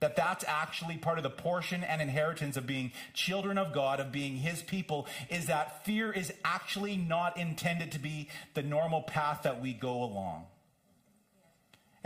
that 0.00 0.16
that's 0.16 0.44
actually 0.46 0.96
part 0.96 1.18
of 1.18 1.24
the 1.24 1.30
portion 1.30 1.82
and 1.82 2.02
inheritance 2.02 2.56
of 2.56 2.66
being 2.66 2.92
children 3.14 3.56
of 3.58 3.72
God, 3.72 3.98
of 4.00 4.12
being 4.12 4.36
his 4.36 4.62
people, 4.62 5.06
is 5.30 5.46
that 5.46 5.84
fear 5.84 6.12
is 6.12 6.32
actually 6.44 6.96
not 6.96 7.36
intended 7.36 7.92
to 7.92 7.98
be 7.98 8.28
the 8.54 8.62
normal 8.62 9.02
path 9.02 9.42
that 9.44 9.60
we 9.60 9.72
go 9.72 10.02
along. 10.02 10.46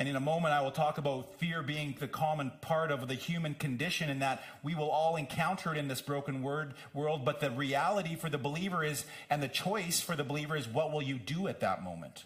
And 0.01 0.09
in 0.09 0.17
a 0.17 0.21
moment, 0.21 0.55
I 0.55 0.63
will 0.63 0.71
talk 0.71 0.97
about 0.97 1.39
fear 1.39 1.63
being 1.63 1.95
the 2.01 2.09
common 2.09 2.53
part 2.63 2.91
of 2.91 3.07
the 3.07 3.15
human 3.15 3.53
condition 3.53 4.09
and 4.09 4.23
that 4.23 4.43
we 4.63 4.75
will 4.75 4.89
all 4.89 5.17
encounter 5.17 5.73
it 5.73 5.77
in 5.77 5.89
this 5.89 6.01
broken 6.01 6.43
word, 6.43 6.73
world. 6.95 7.27
But 7.27 7.41
the 7.41 7.51
reality 7.51 8.17
for 8.17 8.31
the 8.31 8.39
believer 8.39 8.83
is, 8.83 9.05
and 9.29 9.43
the 9.43 9.49
choice 9.49 10.01
for 10.01 10.17
the 10.17 10.25
believer 10.25 10.57
is, 10.57 10.67
what 10.67 10.91
will 10.91 11.03
you 11.03 11.19
do 11.19 11.49
at 11.49 11.61
that 11.61 11.83
moment? 11.83 12.25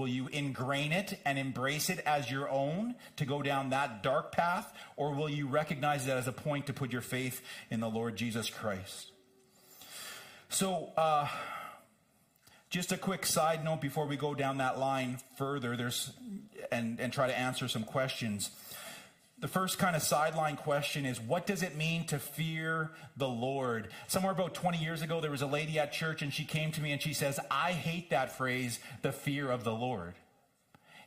Will 0.00 0.08
you 0.08 0.28
ingrain 0.28 0.92
it 0.92 1.20
and 1.26 1.38
embrace 1.38 1.90
it 1.90 1.98
as 2.06 2.30
your 2.30 2.48
own 2.48 2.94
to 3.16 3.26
go 3.26 3.42
down 3.42 3.68
that 3.68 4.02
dark 4.02 4.32
path? 4.32 4.72
Or 4.96 5.12
will 5.12 5.28
you 5.28 5.46
recognize 5.46 6.06
that 6.06 6.16
as 6.16 6.26
a 6.26 6.32
point 6.32 6.68
to 6.68 6.72
put 6.72 6.90
your 6.90 7.02
faith 7.02 7.42
in 7.68 7.80
the 7.80 7.88
Lord 7.90 8.16
Jesus 8.16 8.48
Christ? 8.48 9.12
So, 10.48 10.94
uh, 10.96 11.28
just 12.70 12.92
a 12.92 12.96
quick 12.96 13.26
side 13.26 13.62
note 13.62 13.82
before 13.82 14.06
we 14.06 14.16
go 14.16 14.34
down 14.34 14.56
that 14.56 14.78
line 14.78 15.18
further, 15.36 15.76
there's 15.76 16.14
and, 16.72 16.98
and 16.98 17.12
try 17.12 17.26
to 17.26 17.38
answer 17.38 17.68
some 17.68 17.84
questions 17.84 18.50
the 19.40 19.48
first 19.48 19.78
kind 19.78 19.96
of 19.96 20.02
sideline 20.02 20.56
question 20.56 21.06
is 21.06 21.20
what 21.20 21.46
does 21.46 21.62
it 21.62 21.76
mean 21.76 22.06
to 22.06 22.18
fear 22.18 22.90
the 23.16 23.28
Lord? 23.28 23.88
Somewhere 24.06 24.32
about 24.32 24.54
20 24.54 24.78
years 24.78 25.02
ago, 25.02 25.20
there 25.20 25.30
was 25.30 25.42
a 25.42 25.46
lady 25.46 25.78
at 25.78 25.92
church 25.92 26.22
and 26.22 26.32
she 26.32 26.44
came 26.44 26.72
to 26.72 26.80
me 26.80 26.92
and 26.92 27.00
she 27.00 27.14
says, 27.14 27.40
I 27.50 27.72
hate 27.72 28.10
that 28.10 28.36
phrase, 28.36 28.80
the 29.02 29.12
fear 29.12 29.50
of 29.50 29.64
the 29.64 29.72
Lord. 29.72 30.14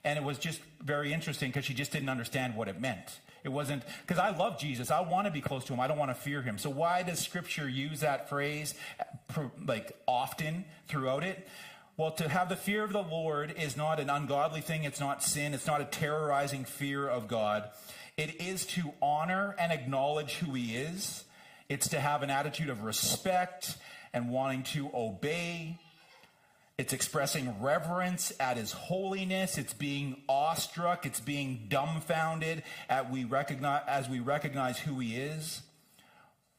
And 0.04 0.18
it 0.18 0.26
was 0.26 0.38
just 0.38 0.60
very 0.84 1.14
interesting 1.14 1.50
because 1.50 1.66
she 1.66 1.74
just 1.74 1.92
didn't 1.92 2.10
understand 2.10 2.56
what 2.56 2.68
it 2.68 2.82
meant. 2.82 3.20
It 3.44 3.50
wasn't 3.50 3.84
because 4.02 4.20
I 4.20 4.36
love 4.36 4.58
Jesus. 4.58 4.90
I 4.90 5.02
want 5.02 5.28
to 5.28 5.32
be 5.32 5.42
close 5.42 5.66
to 5.66 5.74
him. 5.74 5.80
I 5.80 5.88
don't 5.88 5.98
want 5.98 6.12
to 6.12 6.16
fear 6.16 6.42
him. 6.42 6.58
So 6.58 6.70
why 6.70 7.04
does 7.04 7.20
scripture 7.20 7.70
use 7.70 8.00
that 8.00 8.30
phrase 8.30 8.74
like 9.66 9.92
often 10.08 10.66
throughout 10.88 11.24
it? 11.24 11.48
Well, 11.96 12.12
to 12.12 12.28
have 12.28 12.50
the 12.50 12.56
fear 12.56 12.84
of 12.84 12.92
the 12.92 13.04
Lord 13.04 13.54
is 13.58 13.78
not 13.78 14.00
an 14.00 14.10
ungodly 14.10 14.62
thing. 14.62 14.84
It's 14.84 15.00
not 15.00 15.22
sin. 15.22 15.54
It's 15.54 15.68
not 15.68 15.80
a 15.80 15.86
terrorizing 15.86 16.66
fear 16.66 17.08
of 17.08 17.28
God. 17.28 17.70
It 18.18 18.42
is 18.42 18.66
to 18.68 18.94
honor 19.02 19.56
and 19.58 19.72
acknowledge 19.72 20.36
who 20.36 20.54
he 20.54 20.76
is. 20.76 21.24
It's 21.68 21.90
to 21.90 22.00
have 22.00 22.22
an 22.22 22.30
attitude 22.30 22.70
of 22.70 22.84
respect 22.84 23.76
and 24.14 24.30
wanting 24.30 24.64
to 24.64 24.92
obey. 24.94 25.80
It's 26.78 26.94
expressing 26.94 27.62
reverence 27.62 28.32
at 28.40 28.58
his 28.58 28.72
holiness. 28.72 29.58
It's 29.58 29.74
being 29.74 30.22
awestruck. 30.30 31.06
It's 31.06 31.20
being 31.20 31.66
dumbfounded 31.70 32.64
at 32.90 33.12
we 33.12 33.24
recognize, 33.24 33.84
as 33.88 34.10
we 34.10 34.20
recognize 34.20 34.80
who 34.80 35.00
he 35.00 35.16
is. 35.16 35.62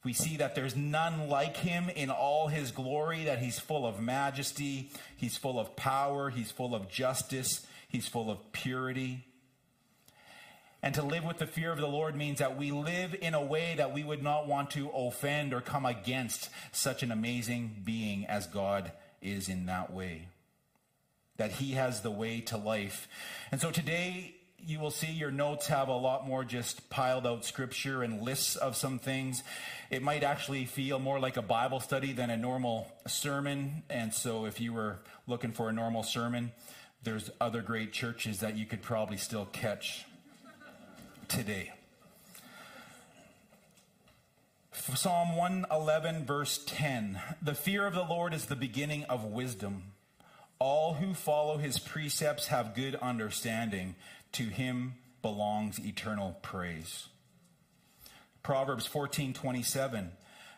We 0.05 0.13
see 0.13 0.37
that 0.37 0.55
there's 0.55 0.77
none 0.77 1.29
like 1.29 1.57
him 1.57 1.89
in 1.89 2.11
all 2.11 2.49
his 2.49 2.73
glory, 2.73 3.25
that 3.25 3.39
he's 3.39 3.59
full 3.59 3.87
of 3.87 4.01
majesty, 4.01 4.91
he's 5.17 5.37
full 5.37 5.59
of 5.59 5.77
power, 5.77 6.29
he's 6.29 6.51
full 6.51 6.75
of 6.75 6.91
justice, 6.91 7.67
he's 7.89 8.07
full 8.07 8.31
of 8.31 8.53
purity. 8.53 9.25
And 10.85 10.95
to 10.97 11.03
live 11.03 11.25
with 11.25 11.39
the 11.39 11.47
fear 11.47 11.73
of 11.73 11.79
the 11.79 11.89
Lord 11.89 12.15
means 12.15 12.41
that 12.41 12.59
we 12.59 12.71
live 12.71 13.17
in 13.19 13.33
a 13.33 13.43
way 13.43 13.73
that 13.79 13.95
we 13.95 14.05
would 14.05 14.23
not 14.23 14.47
want 14.47 14.73
to 14.73 14.91
offend 14.91 15.55
or 15.55 15.63
come 15.63 15.87
against 15.87 16.51
such 16.73 17.03
an 17.03 17.11
amazing 17.11 17.77
being 17.83 18.27
as 18.27 18.47
God 18.47 18.93
is 19.23 19.49
in 19.49 19.65
that 19.65 19.95
way. 19.95 20.29
That 21.39 21.53
He 21.53 21.73
has 21.73 22.03
the 22.03 22.11
way 22.11 22.43
to 22.43 22.59
life. 22.59 23.09
And 23.51 23.63
so 23.63 23.71
today, 23.71 24.35
you 24.59 24.79
will 24.79 24.91
see 24.91 25.11
your 25.11 25.31
notes 25.31 25.69
have 25.69 25.89
a 25.89 25.97
lot 25.97 26.29
more 26.29 26.45
just 26.45 26.91
piled 26.91 27.27
out 27.27 27.47
scripture 27.47 28.03
and 28.03 28.21
lists 28.21 28.55
of 28.55 28.77
some 28.77 28.99
things. 28.99 29.43
It 29.91 30.03
might 30.03 30.23
actually 30.23 30.67
feel 30.67 30.99
more 30.99 31.19
like 31.19 31.39
a 31.39 31.43
Bible 31.43 31.81
study 31.81 32.13
than 32.13 32.29
a 32.29 32.37
normal 32.37 32.93
sermon. 33.07 33.85
And 33.89 34.13
so 34.13 34.45
if 34.45 34.61
you 34.61 34.75
were 34.75 34.99
looking 35.27 35.53
for 35.53 35.71
a 35.71 35.73
normal 35.73 36.03
sermon, 36.03 36.53
there's 37.03 37.31
other 37.41 37.63
great 37.63 37.95
churches 37.95 38.41
that 38.41 38.59
you 38.59 38.67
could 38.67 38.83
probably 38.83 39.17
still 39.17 39.47
catch 39.47 40.05
today. 41.29 41.73
Psalm 44.73 45.37
111, 45.37 46.25
verse 46.25 46.63
10 46.67 47.21
The 47.43 47.55
fear 47.55 47.87
of 47.87 47.95
the 47.95 48.05
Lord 48.05 48.35
is 48.35 48.47
the 48.47 48.57
beginning 48.57 49.05
of 49.05 49.25
wisdom. 49.25 49.93
All 50.59 50.95
who 50.95 51.15
follow 51.15 51.59
his 51.59 51.79
precepts 51.79 52.49
have 52.49 52.75
good 52.75 52.95
understanding. 52.97 53.97
To 54.33 54.45
him 54.45 54.95
belongs 55.23 55.79
eternal 55.79 56.37
praise. 56.43 57.09
Proverbs 58.43 58.87
14, 58.87 59.33
27 59.33 60.13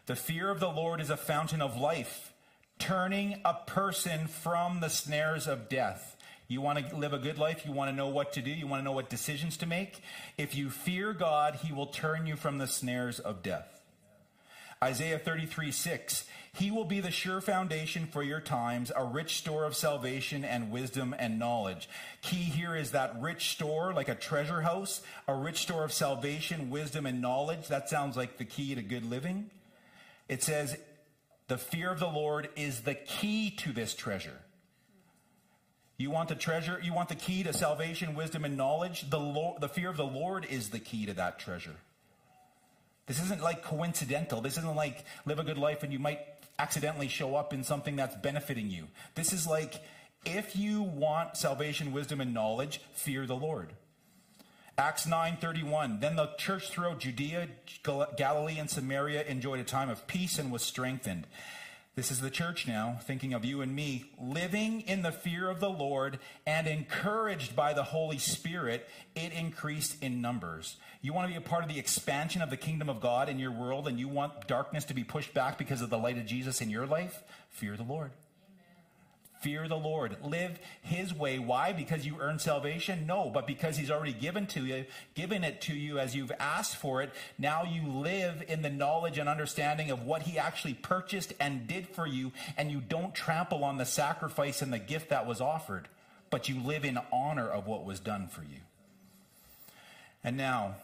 The 0.07 0.17
fear 0.17 0.51
of 0.51 0.61
the 0.61 0.69
Lord 0.71 1.01
is 1.01 1.11
a 1.11 1.17
fountain 1.17 1.63
of 1.63 1.77
life, 1.77 2.33
turning 2.79 3.41
a 3.45 3.55
person 3.55 4.27
from 4.27 4.81
the 4.81 4.91
snares 4.91 5.47
of 5.47 5.69
death. 5.69 6.16
You 6.49 6.61
want 6.61 6.89
to 6.89 6.97
live 6.97 7.13
a 7.13 7.19
good 7.19 7.39
life. 7.39 7.67
You 7.67 7.73
want 7.73 7.91
to 7.91 7.97
know 7.97 8.09
what 8.09 8.33
to 8.35 8.43
do. 8.43 8.51
You 8.51 8.67
want 8.67 8.81
to 8.81 8.85
know 8.85 8.93
what 8.93 9.11
decisions 9.11 9.57
to 9.59 9.67
make. 9.67 10.01
If 10.39 10.55
you 10.55 10.71
fear 10.71 11.13
God, 11.13 11.57
he 11.57 11.73
will 11.73 11.87
turn 11.87 12.27
you 12.27 12.37
from 12.37 12.59
the 12.59 12.67
snares 12.67 13.19
of 13.19 13.43
death. 13.43 13.81
Isaiah 14.83 15.19
33 15.19 15.73
6. 15.73 16.25
He 16.53 16.71
will 16.71 16.85
be 16.85 17.01
the 17.01 17.11
sure 17.11 17.41
foundation 17.41 18.07
for 18.07 18.23
your 18.23 18.41
times, 18.41 18.91
a 18.95 19.05
rich 19.05 19.37
store 19.37 19.65
of 19.65 19.77
salvation 19.77 20.45
and 20.45 20.71
wisdom 20.71 21.15
and 21.19 21.39
knowledge. 21.39 21.89
Key 22.23 22.37
here 22.37 22.75
is 22.75 22.93
that 22.93 23.21
rich 23.21 23.51
store, 23.51 23.93
like 23.93 24.09
a 24.09 24.15
treasure 24.15 24.63
house, 24.63 25.03
a 25.29 25.35
rich 25.35 25.59
store 25.59 25.85
of 25.85 25.93
salvation, 25.93 26.71
wisdom, 26.71 27.05
and 27.05 27.21
knowledge. 27.21 27.69
That 27.69 27.91
sounds 27.91 28.17
like 28.17 28.39
the 28.39 28.45
key 28.45 28.75
to 28.75 28.83
good 28.83 29.05
living. 29.05 29.51
It 30.29 30.43
says, 30.43 30.77
the 31.49 31.59
fear 31.59 31.91
of 31.91 32.01
the 32.01 32.09
Lord 32.09 32.49
is 32.57 32.81
the 32.81 32.95
key 32.95 33.51
to 33.59 33.73
this 33.73 33.95
treasure. 33.95 34.41
You 35.99 36.11
want 36.11 36.29
the 36.29 36.35
treasure, 36.35 36.79
you 36.83 36.93
want 36.93 37.09
the 37.09 37.15
key 37.15 37.43
to 37.43 37.53
salvation, 37.53 38.15
wisdom, 38.15 38.45
and 38.45 38.57
knowledge. 38.57 39.09
The, 39.09 39.19
Lord, 39.19 39.61
the 39.61 39.69
fear 39.69 39.89
of 39.89 39.97
the 39.97 40.05
Lord 40.05 40.45
is 40.45 40.71
the 40.71 40.79
key 40.79 41.07
to 41.07 41.15
that 41.15 41.39
treasure. 41.39 41.77
This 43.07 43.23
isn't 43.23 43.41
like 43.41 43.63
coincidental. 43.63 44.41
This 44.41 44.59
isn't 44.59 44.77
like 44.77 45.05
live 45.25 45.39
a 45.39 45.45
good 45.45 45.59
life 45.59 45.83
and 45.83 45.93
you 45.93 45.99
might 45.99 46.21
accidentally 46.59 47.09
show 47.09 47.37
up 47.37 47.53
in 47.53 47.63
something 47.63 47.97
that's 47.97 48.17
benefiting 48.17 48.71
you. 48.71 48.89
This 49.15 49.33
is 49.33 49.47
like 49.47 49.83
if 50.25 50.57
you 50.57 50.83
want 50.83 51.37
salvation, 51.37 51.93
wisdom, 51.93 52.21
and 52.21 52.35
knowledge, 52.35 52.81
fear 52.95 53.27
the 53.27 53.37
Lord. 53.37 53.73
Acts 54.77 55.07
9:31 55.07 56.01
Then 56.01 56.17
the 56.17 56.33
church 56.37 56.69
throughout 56.69 56.99
Judea, 56.99 57.49
Galilee 58.17 58.59
and 58.59 58.69
Samaria 58.69 59.23
enjoyed 59.23 59.61
a 59.61 59.65
time 59.65 59.89
of 59.89 60.07
peace 60.07 60.39
and 60.39 60.51
was 60.51 60.63
strengthened. 60.63 61.27
This 61.97 62.11
is 62.11 62.21
the 62.21 62.29
church 62.29 62.69
now, 62.69 62.99
thinking 63.05 63.33
of 63.33 63.43
you 63.43 63.63
and 63.63 63.75
me, 63.75 64.13
living 64.21 64.83
in 64.83 65.01
the 65.01 65.11
fear 65.11 65.49
of 65.49 65.61
the 65.61 65.71
Lord 65.71 66.19
and 66.47 66.67
encouraged 66.67 67.57
by 67.57 67.73
the 67.73 67.85
Holy 67.85 68.19
Spirit, 68.19 68.87
it 69.15 69.33
increased 69.33 70.03
in 70.03 70.21
numbers. 70.21 70.77
You 71.01 71.15
want 71.15 71.27
to 71.27 71.33
be 71.33 71.43
a 71.43 71.49
part 71.49 71.63
of 71.63 71.71
the 71.71 71.79
expansion 71.79 72.43
of 72.43 72.51
the 72.51 72.59
kingdom 72.59 72.91
of 72.91 73.01
God 73.01 73.31
in 73.31 73.39
your 73.39 73.51
world 73.51 73.89
and 73.89 73.99
you 73.99 74.09
want 74.09 74.47
darkness 74.47 74.85
to 74.85 74.95
be 74.95 75.05
pushed 75.05 75.33
back 75.33 75.57
because 75.57 75.81
of 75.81 75.89
the 75.89 75.97
light 75.97 76.19
of 76.19 76.27
Jesus 76.27 76.61
in 76.61 76.69
your 76.69 76.87
life? 76.87 77.23
Fear 77.49 77.79
the 77.79 77.83
Lord. 77.83 78.11
Fear 79.41 79.69
the 79.69 79.77
Lord. 79.77 80.17
Live 80.25 80.59
his 80.83 81.15
way. 81.15 81.39
Why? 81.39 81.73
Because 81.73 82.07
you 82.07 82.17
earn 82.21 82.39
salvation? 82.39 83.07
No, 83.07 83.31
but 83.31 83.47
because 83.47 83.77
he's 83.77 83.91
already 83.91 84.13
given 84.13 84.47
to 84.49 84.65
you, 84.65 84.87
given 85.15 85.45
it 85.45 85.61
to 85.63 85.75
you 85.75 85.99
as 85.99 86.17
you've 86.17 86.33
asked 86.39 86.77
for 86.77 87.03
it. 87.03 87.13
Now 87.39 87.65
you 87.65 87.87
live 87.87 88.43
in 88.49 88.63
the 88.63 88.71
knowledge 88.71 89.19
and 89.19 89.29
understanding 89.29 89.91
of 89.91 90.03
what 90.03 90.23
he 90.23 90.39
actually 90.39 90.75
purchased 90.75 91.35
and 91.39 91.67
did 91.67 91.89
for 91.89 92.07
you, 92.07 92.33
and 92.57 92.71
you 92.71 92.81
don't 92.81 93.15
trample 93.15 93.65
on 93.65 93.77
the 93.77 93.85
sacrifice 93.85 94.63
and 94.63 94.73
the 94.73 94.79
gift 94.79 95.11
that 95.11 95.27
was 95.27 95.41
offered, 95.41 95.89
but 96.31 96.49
you 96.49 96.61
live 96.61 96.85
in 96.85 96.99
honor 97.13 97.49
of 97.49 97.67
what 97.67 97.85
was 97.85 98.01
done 98.01 98.29
for 98.29 98.43
you. 98.43 98.61
And 100.25 100.37
now, 100.37 100.77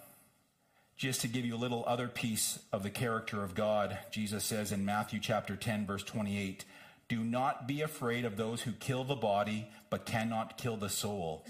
just 0.97 1.21
to 1.23 1.29
give 1.29 1.45
you 1.45 1.57
a 1.57 1.57
little 1.57 1.83
other 1.87 2.07
piece 2.07 2.61
of 2.73 2.85
the 2.85 2.91
character 2.91 3.43
of 3.43 3.57
God, 3.57 3.99
Jesus 4.13 4.45
says 4.45 4.71
in 4.71 4.85
Matthew 4.85 5.19
chapter 5.19 5.57
10, 5.57 5.85
verse 5.85 6.05
28, 6.05 6.65
do 7.09 7.23
not 7.25 7.67
be 7.67 7.83
afraid 7.83 8.25
of 8.25 8.37
those 8.37 8.63
who 8.63 8.73
kill 8.73 9.05
the 9.05 9.15
body, 9.15 9.69
but 9.91 10.07
cannot 10.07 10.57
kill 10.57 10.77
the 10.77 10.89
soul. 10.89 11.45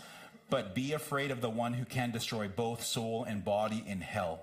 But 0.51 0.75
be 0.75 0.93
afraid 0.93 1.31
of 1.31 1.41
the 1.41 1.51
one 1.51 1.75
who 1.75 1.85
can 1.85 2.11
destroy 2.11 2.49
both 2.49 2.85
soul 2.85 3.25
and 3.25 3.45
body 3.45 3.83
in 3.87 4.01
hell. 4.01 4.41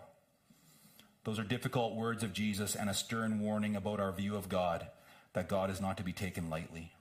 Those 1.24 1.39
are 1.39 1.43
difficult 1.43 1.95
words 1.95 2.24
of 2.24 2.34
Jesus 2.34 2.76
and 2.76 2.89
a 2.89 2.93
stern 2.93 3.41
warning 3.41 3.76
about 3.76 4.00
our 4.00 4.12
view 4.12 4.36
of 4.36 4.50
God, 4.50 4.88
that 5.34 5.50
God 5.50 5.69
is 5.69 5.82
not 5.82 5.98
to 5.98 6.04
be 6.04 6.13
taken 6.13 6.50
lightly. 6.50 6.93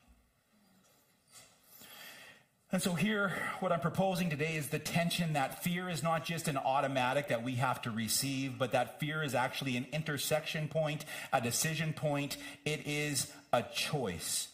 And 2.70 2.83
so, 2.83 2.92
here, 2.92 3.33
what 3.61 3.72
I'm 3.72 3.81
proposing 3.81 4.28
today 4.28 4.57
is 4.57 4.68
the 4.68 4.78
tension 4.78 5.33
that 5.33 5.64
fear 5.64 5.88
is 5.88 6.02
not 6.02 6.26
just 6.26 6.48
an 6.48 6.59
automatic 6.59 7.28
that 7.28 7.42
we 7.42 7.54
have 7.54 7.81
to 7.83 7.90
receive, 7.90 8.59
but 8.59 8.72
that 8.72 9.00
fear 9.00 9.22
is 9.22 9.35
actually 9.35 9.78
an 9.78 9.87
intersection 9.90 10.68
point, 10.68 11.07
a 11.33 11.40
decision 11.40 11.94
point. 11.94 12.37
It 12.66 12.87
is 12.87 13.33
a 13.54 13.62
choice. 13.62 14.48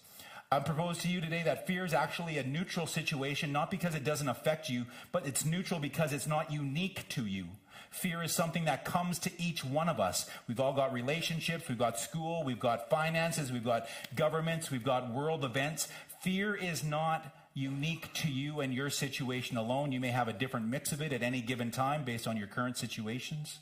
I 0.53 0.61
propose 0.61 0.99
to 0.99 1.09
you 1.09 1.21
today 1.21 1.43
that 1.45 1.67
fear 1.67 1.85
is 1.85 1.93
actually 1.93 2.39
a 2.39 2.45
neutral 2.45 2.87
situation, 2.87 3.51
not 3.51 3.69
because 3.69 3.97
it 3.97 4.05
doesn't 4.05 4.29
affect 4.29 4.69
you, 4.69 4.87
but 5.11 5.27
it's 5.27 5.45
neutral 5.45 5.81
because 5.81 6.13
it's 6.13 6.29
not 6.29 6.53
unique 6.53 7.09
to 7.09 7.27
you. 7.27 7.47
Fear 7.91 8.23
is 8.23 8.33
something 8.33 8.65
that 8.67 8.85
comes 8.85 9.19
to 9.21 9.31
each 9.39 9.65
one 9.65 9.89
of 9.89 9.99
us. 9.99 10.31
We've 10.47 10.61
all 10.61 10.73
got 10.73 10.93
relationships, 10.93 11.69
we've 11.69 11.79
got 11.79 11.99
school, 11.99 12.45
we've 12.45 12.61
got 12.61 12.89
finances, 12.89 13.51
we've 13.51 13.65
got 13.65 13.89
governments, 14.15 14.71
we've 14.71 14.85
got 14.85 15.13
world 15.13 15.45
events. 15.45 15.89
Fear 16.21 16.55
is 16.55 16.85
not 16.85 17.35
unique 17.55 18.13
to 18.15 18.29
you 18.29 18.61
and 18.61 18.75
your 18.75 18.91
situation 18.91 19.57
alone. 19.57 19.93
You 19.93 20.01
may 20.01 20.09
have 20.09 20.29
a 20.29 20.33
different 20.33 20.67
mix 20.67 20.93
of 20.93 21.01
it 21.01 21.13
at 21.13 21.23
any 21.23 21.41
given 21.41 21.71
time 21.71 22.05
based 22.05 22.27
on 22.27 22.37
your 22.37 22.49
current 22.49 22.77
situations. 22.77 23.61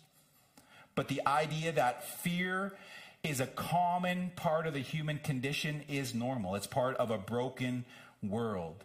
But 0.95 1.09
the 1.09 1.23
idea 1.27 1.73
that 1.73 2.05
fear 2.05 2.73
is 3.23 3.41
a 3.41 3.47
common 3.47 4.33
part 4.35 4.67
of 4.67 4.75
the 4.75 4.81
human 4.81 5.19
condition 5.19 5.85
is 5.89 6.15
normal. 6.15 6.55
It's 6.55 6.67
part 6.67 6.97
of 6.97 7.11
a 7.11 7.19
broken 7.19 7.85
world. 8.23 8.83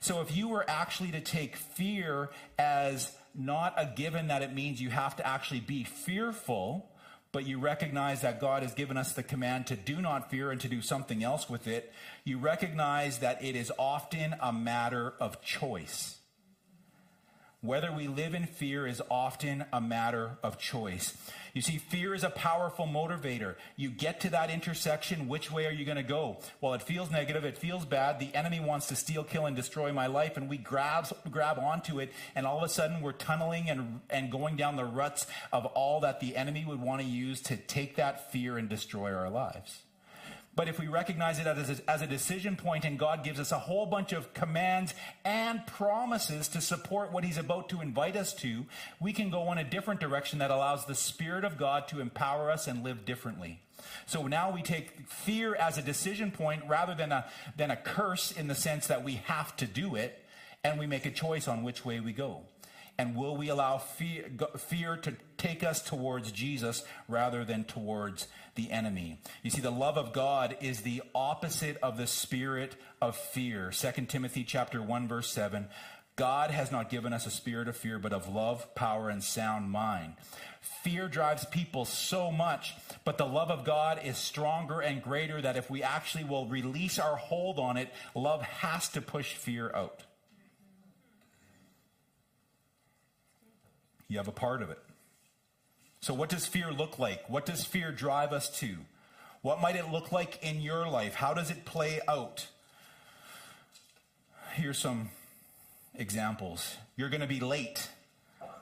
So 0.00 0.20
if 0.20 0.36
you 0.36 0.48
were 0.48 0.64
actually 0.68 1.12
to 1.12 1.20
take 1.20 1.56
fear 1.56 2.30
as 2.58 3.12
not 3.34 3.74
a 3.76 3.92
given 3.96 4.28
that 4.28 4.42
it 4.42 4.52
means 4.52 4.80
you 4.80 4.90
have 4.90 5.16
to 5.16 5.26
actually 5.26 5.60
be 5.60 5.84
fearful, 5.84 6.90
but 7.32 7.46
you 7.46 7.58
recognize 7.58 8.22
that 8.22 8.40
God 8.40 8.62
has 8.62 8.74
given 8.74 8.96
us 8.96 9.12
the 9.12 9.22
command 9.22 9.66
to 9.66 9.76
do 9.76 10.00
not 10.00 10.30
fear 10.30 10.50
and 10.50 10.60
to 10.60 10.68
do 10.68 10.80
something 10.80 11.22
else 11.22 11.48
with 11.48 11.66
it, 11.66 11.92
you 12.24 12.38
recognize 12.38 13.18
that 13.18 13.44
it 13.44 13.54
is 13.54 13.72
often 13.78 14.34
a 14.40 14.52
matter 14.52 15.14
of 15.20 15.42
choice. 15.42 16.18
Whether 17.60 17.90
we 17.90 18.06
live 18.06 18.34
in 18.34 18.46
fear 18.46 18.86
is 18.86 19.02
often 19.10 19.64
a 19.72 19.80
matter 19.80 20.38
of 20.44 20.58
choice. 20.58 21.16
You 21.54 21.60
see, 21.60 21.76
fear 21.76 22.14
is 22.14 22.22
a 22.22 22.30
powerful 22.30 22.86
motivator. 22.86 23.56
You 23.74 23.90
get 23.90 24.20
to 24.20 24.30
that 24.30 24.48
intersection, 24.48 25.26
which 25.26 25.50
way 25.50 25.66
are 25.66 25.72
you 25.72 25.84
going 25.84 25.96
to 25.96 26.04
go? 26.04 26.38
Well, 26.60 26.74
it 26.74 26.82
feels 26.82 27.10
negative, 27.10 27.44
it 27.44 27.58
feels 27.58 27.84
bad. 27.84 28.20
The 28.20 28.32
enemy 28.32 28.60
wants 28.60 28.86
to 28.86 28.96
steal, 28.96 29.24
kill, 29.24 29.46
and 29.46 29.56
destroy 29.56 29.92
my 29.92 30.06
life, 30.06 30.36
and 30.36 30.48
we 30.48 30.56
grab, 30.56 31.08
grab 31.32 31.58
onto 31.58 31.98
it, 31.98 32.12
and 32.36 32.46
all 32.46 32.58
of 32.58 32.62
a 32.62 32.68
sudden 32.68 33.00
we're 33.00 33.10
tunneling 33.10 33.68
and, 33.68 34.02
and 34.08 34.30
going 34.30 34.54
down 34.54 34.76
the 34.76 34.84
ruts 34.84 35.26
of 35.52 35.66
all 35.66 35.98
that 36.02 36.20
the 36.20 36.36
enemy 36.36 36.64
would 36.64 36.80
want 36.80 37.02
to 37.02 37.08
use 37.08 37.40
to 37.42 37.56
take 37.56 37.96
that 37.96 38.30
fear 38.30 38.56
and 38.56 38.68
destroy 38.68 39.12
our 39.12 39.30
lives. 39.30 39.82
But 40.58 40.66
if 40.66 40.80
we 40.80 40.88
recognize 40.88 41.38
it 41.38 41.46
as 41.46 41.70
a, 41.70 41.88
as 41.88 42.02
a 42.02 42.06
decision 42.08 42.56
point 42.56 42.84
and 42.84 42.98
God 42.98 43.22
gives 43.22 43.38
us 43.38 43.52
a 43.52 43.60
whole 43.60 43.86
bunch 43.86 44.12
of 44.12 44.34
commands 44.34 44.92
and 45.24 45.64
promises 45.68 46.48
to 46.48 46.60
support 46.60 47.12
what 47.12 47.22
He's 47.22 47.38
about 47.38 47.68
to 47.68 47.80
invite 47.80 48.16
us 48.16 48.34
to, 48.34 48.66
we 48.98 49.12
can 49.12 49.30
go 49.30 49.52
in 49.52 49.58
a 49.58 49.62
different 49.62 50.00
direction 50.00 50.40
that 50.40 50.50
allows 50.50 50.84
the 50.84 50.96
Spirit 50.96 51.44
of 51.44 51.58
God 51.58 51.86
to 51.90 52.00
empower 52.00 52.50
us 52.50 52.66
and 52.66 52.82
live 52.82 53.04
differently. 53.04 53.60
So 54.06 54.26
now 54.26 54.50
we 54.50 54.62
take 54.62 55.08
fear 55.08 55.54
as 55.54 55.78
a 55.78 55.82
decision 55.82 56.32
point 56.32 56.64
rather 56.66 56.96
than 56.96 57.12
a, 57.12 57.26
than 57.56 57.70
a 57.70 57.76
curse 57.76 58.32
in 58.32 58.48
the 58.48 58.56
sense 58.56 58.88
that 58.88 59.04
we 59.04 59.12
have 59.26 59.56
to 59.58 59.64
do 59.64 59.94
it, 59.94 60.24
and 60.64 60.80
we 60.80 60.88
make 60.88 61.06
a 61.06 61.12
choice 61.12 61.46
on 61.46 61.62
which 61.62 61.84
way 61.84 62.00
we 62.00 62.12
go. 62.12 62.40
And 62.98 63.14
will 63.14 63.36
we 63.36 63.48
allow 63.48 63.78
fear, 63.78 64.28
fear 64.56 64.96
to 64.96 65.14
take 65.36 65.62
us 65.62 65.80
towards 65.80 66.32
Jesus 66.32 66.82
rather 67.06 67.44
than 67.44 67.62
towards 67.62 68.26
the 68.56 68.72
enemy? 68.72 69.20
You 69.44 69.50
see, 69.50 69.60
the 69.60 69.70
love 69.70 69.96
of 69.96 70.12
God 70.12 70.56
is 70.60 70.80
the 70.80 71.02
opposite 71.14 71.76
of 71.80 71.96
the 71.96 72.08
spirit 72.08 72.74
of 73.00 73.16
fear. 73.16 73.70
2 73.70 74.06
Timothy 74.06 74.42
chapter 74.42 74.82
1, 74.82 75.06
verse 75.06 75.30
7. 75.30 75.68
God 76.16 76.50
has 76.50 76.72
not 76.72 76.90
given 76.90 77.12
us 77.12 77.26
a 77.26 77.30
spirit 77.30 77.68
of 77.68 77.76
fear, 77.76 78.00
but 78.00 78.12
of 78.12 78.28
love, 78.28 78.74
power, 78.74 79.08
and 79.08 79.22
sound 79.22 79.70
mind. 79.70 80.14
Fear 80.60 81.06
drives 81.06 81.44
people 81.44 81.84
so 81.84 82.32
much, 82.32 82.74
but 83.04 83.16
the 83.16 83.24
love 83.24 83.52
of 83.52 83.64
God 83.64 84.00
is 84.04 84.18
stronger 84.18 84.80
and 84.80 85.00
greater 85.00 85.40
that 85.40 85.56
if 85.56 85.70
we 85.70 85.84
actually 85.84 86.24
will 86.24 86.46
release 86.46 86.98
our 86.98 87.14
hold 87.14 87.60
on 87.60 87.76
it, 87.76 87.94
love 88.16 88.42
has 88.42 88.88
to 88.88 89.00
push 89.00 89.34
fear 89.34 89.70
out. 89.72 90.02
You 94.08 94.16
have 94.16 94.28
a 94.28 94.32
part 94.32 94.62
of 94.62 94.70
it. 94.70 94.78
So, 96.00 96.14
what 96.14 96.28
does 96.28 96.46
fear 96.46 96.72
look 96.72 96.98
like? 96.98 97.28
What 97.28 97.44
does 97.44 97.64
fear 97.64 97.92
drive 97.92 98.32
us 98.32 98.48
to? 98.60 98.76
What 99.42 99.60
might 99.60 99.76
it 99.76 99.90
look 99.90 100.12
like 100.12 100.42
in 100.42 100.60
your 100.60 100.88
life? 100.88 101.14
How 101.14 101.34
does 101.34 101.50
it 101.50 101.64
play 101.64 102.00
out? 102.08 102.46
Here's 104.54 104.78
some 104.78 105.10
examples. 105.94 106.76
You're 106.96 107.10
going 107.10 107.20
to 107.20 107.26
be 107.26 107.40
late, 107.40 107.88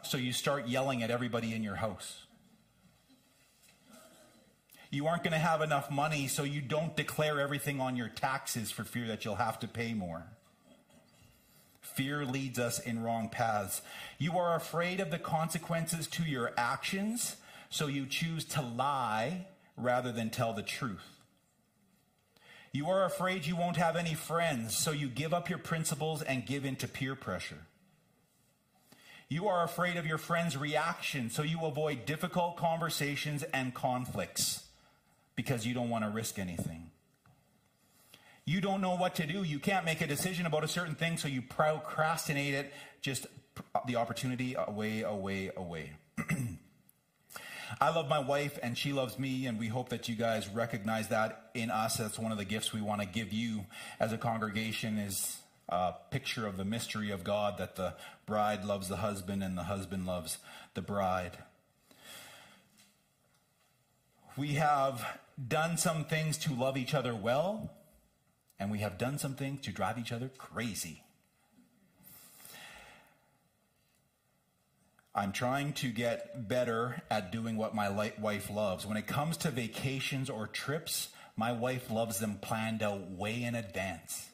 so 0.02 0.18
you 0.18 0.32
start 0.32 0.66
yelling 0.66 1.02
at 1.02 1.10
everybody 1.10 1.54
in 1.54 1.62
your 1.62 1.76
house. 1.76 2.22
You 4.90 5.06
aren't 5.06 5.22
going 5.22 5.32
to 5.32 5.38
have 5.38 5.62
enough 5.62 5.90
money, 5.90 6.26
so 6.26 6.42
you 6.42 6.60
don't 6.60 6.96
declare 6.96 7.40
everything 7.40 7.80
on 7.80 7.96
your 7.96 8.08
taxes 8.08 8.70
for 8.70 8.84
fear 8.84 9.06
that 9.08 9.24
you'll 9.24 9.36
have 9.36 9.58
to 9.60 9.68
pay 9.68 9.94
more. 9.94 10.24
Fear 11.96 12.26
leads 12.26 12.58
us 12.58 12.78
in 12.78 13.02
wrong 13.02 13.30
paths. 13.30 13.80
You 14.18 14.36
are 14.36 14.54
afraid 14.54 15.00
of 15.00 15.10
the 15.10 15.18
consequences 15.18 16.06
to 16.08 16.24
your 16.24 16.52
actions, 16.58 17.36
so 17.70 17.86
you 17.86 18.04
choose 18.04 18.44
to 18.44 18.60
lie 18.60 19.46
rather 19.78 20.12
than 20.12 20.28
tell 20.28 20.52
the 20.52 20.62
truth. 20.62 21.22
You 22.70 22.90
are 22.90 23.06
afraid 23.06 23.46
you 23.46 23.56
won't 23.56 23.78
have 23.78 23.96
any 23.96 24.12
friends, 24.12 24.76
so 24.76 24.90
you 24.90 25.08
give 25.08 25.32
up 25.32 25.48
your 25.48 25.58
principles 25.58 26.20
and 26.20 26.44
give 26.44 26.66
in 26.66 26.76
to 26.76 26.86
peer 26.86 27.14
pressure. 27.14 27.64
You 29.30 29.48
are 29.48 29.64
afraid 29.64 29.96
of 29.96 30.04
your 30.04 30.18
friends' 30.18 30.54
reaction, 30.54 31.30
so 31.30 31.42
you 31.42 31.64
avoid 31.64 32.04
difficult 32.04 32.58
conversations 32.58 33.42
and 33.54 33.72
conflicts 33.72 34.66
because 35.34 35.66
you 35.66 35.72
don't 35.72 35.88
want 35.88 36.04
to 36.04 36.10
risk 36.10 36.38
anything. 36.38 36.85
You 38.48 38.60
don't 38.60 38.80
know 38.80 38.94
what 38.94 39.16
to 39.16 39.26
do. 39.26 39.42
You 39.42 39.58
can't 39.58 39.84
make 39.84 40.00
a 40.00 40.06
decision 40.06 40.46
about 40.46 40.62
a 40.62 40.68
certain 40.68 40.94
thing, 40.94 41.16
so 41.16 41.26
you 41.26 41.42
procrastinate 41.42 42.54
it, 42.54 42.72
just 43.00 43.26
the 43.88 43.96
opportunity 43.96 44.54
away, 44.56 45.02
away, 45.02 45.50
away. 45.56 45.94
I 47.80 47.90
love 47.90 48.08
my 48.08 48.20
wife 48.20 48.56
and 48.62 48.78
she 48.78 48.92
loves 48.92 49.18
me, 49.18 49.46
and 49.46 49.58
we 49.58 49.66
hope 49.66 49.88
that 49.88 50.08
you 50.08 50.14
guys 50.14 50.48
recognize 50.48 51.08
that 51.08 51.50
in 51.54 51.72
us. 51.72 51.96
That's 51.96 52.20
one 52.20 52.30
of 52.30 52.38
the 52.38 52.44
gifts 52.44 52.72
we 52.72 52.80
want 52.80 53.00
to 53.00 53.06
give 53.06 53.32
you 53.32 53.66
as 53.98 54.12
a 54.12 54.18
congregation 54.18 54.96
is 54.98 55.38
a 55.68 55.94
picture 56.12 56.46
of 56.46 56.56
the 56.56 56.64
mystery 56.64 57.10
of 57.10 57.24
God 57.24 57.58
that 57.58 57.74
the 57.74 57.94
bride 58.26 58.64
loves 58.64 58.86
the 58.86 58.98
husband 58.98 59.42
and 59.42 59.58
the 59.58 59.64
husband 59.64 60.06
loves 60.06 60.38
the 60.74 60.82
bride. 60.82 61.38
We 64.36 64.54
have 64.54 65.18
done 65.48 65.76
some 65.78 66.04
things 66.04 66.38
to 66.38 66.54
love 66.54 66.76
each 66.76 66.94
other 66.94 67.14
well, 67.14 67.72
and 68.58 68.70
we 68.70 68.78
have 68.78 68.98
done 68.98 69.18
some 69.18 69.34
things 69.34 69.62
to 69.62 69.72
drive 69.72 69.98
each 69.98 70.12
other 70.12 70.30
crazy. 70.38 71.02
I'm 75.14 75.32
trying 75.32 75.72
to 75.74 75.88
get 75.88 76.46
better 76.46 77.02
at 77.10 77.32
doing 77.32 77.56
what 77.56 77.74
my 77.74 77.88
wife 78.18 78.50
loves. 78.50 78.86
When 78.86 78.98
it 78.98 79.06
comes 79.06 79.38
to 79.38 79.50
vacations 79.50 80.28
or 80.28 80.46
trips, 80.46 81.08
my 81.36 81.52
wife 81.52 81.90
loves 81.90 82.18
them 82.18 82.38
planned 82.42 82.82
out 82.82 83.10
way 83.10 83.42
in 83.42 83.54
advance. 83.54 84.28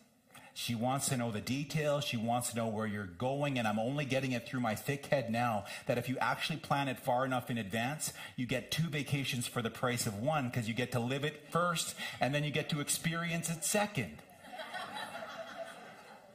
She 0.54 0.74
wants 0.74 1.08
to 1.08 1.16
know 1.16 1.30
the 1.30 1.40
details. 1.40 2.04
She 2.04 2.16
wants 2.16 2.50
to 2.50 2.56
know 2.56 2.66
where 2.66 2.86
you're 2.86 3.06
going. 3.06 3.58
And 3.58 3.66
I'm 3.66 3.78
only 3.78 4.04
getting 4.04 4.32
it 4.32 4.46
through 4.46 4.60
my 4.60 4.74
thick 4.74 5.06
head 5.06 5.30
now 5.30 5.64
that 5.86 5.96
if 5.98 6.08
you 6.08 6.18
actually 6.18 6.58
plan 6.58 6.88
it 6.88 6.98
far 6.98 7.24
enough 7.24 7.50
in 7.50 7.56
advance, 7.56 8.12
you 8.36 8.46
get 8.46 8.70
two 8.70 8.88
vacations 8.88 9.46
for 9.46 9.62
the 9.62 9.70
price 9.70 10.06
of 10.06 10.18
one 10.18 10.48
because 10.48 10.68
you 10.68 10.74
get 10.74 10.92
to 10.92 11.00
live 11.00 11.24
it 11.24 11.48
first 11.50 11.94
and 12.20 12.34
then 12.34 12.44
you 12.44 12.50
get 12.50 12.68
to 12.70 12.80
experience 12.80 13.48
it 13.48 13.64
second. 13.64 14.18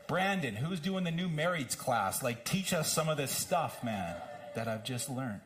Brandon, 0.08 0.56
who's 0.56 0.80
doing 0.80 1.04
the 1.04 1.12
new 1.12 1.28
marrieds 1.28 1.78
class? 1.78 2.24
Like, 2.24 2.46
teach 2.46 2.74
us 2.74 2.92
some 2.92 3.10
of 3.10 3.18
this 3.18 3.32
stuff, 3.32 3.84
man, 3.84 4.16
that 4.56 4.68
I've 4.68 4.86
just 4.86 5.10
learned. 5.10 5.42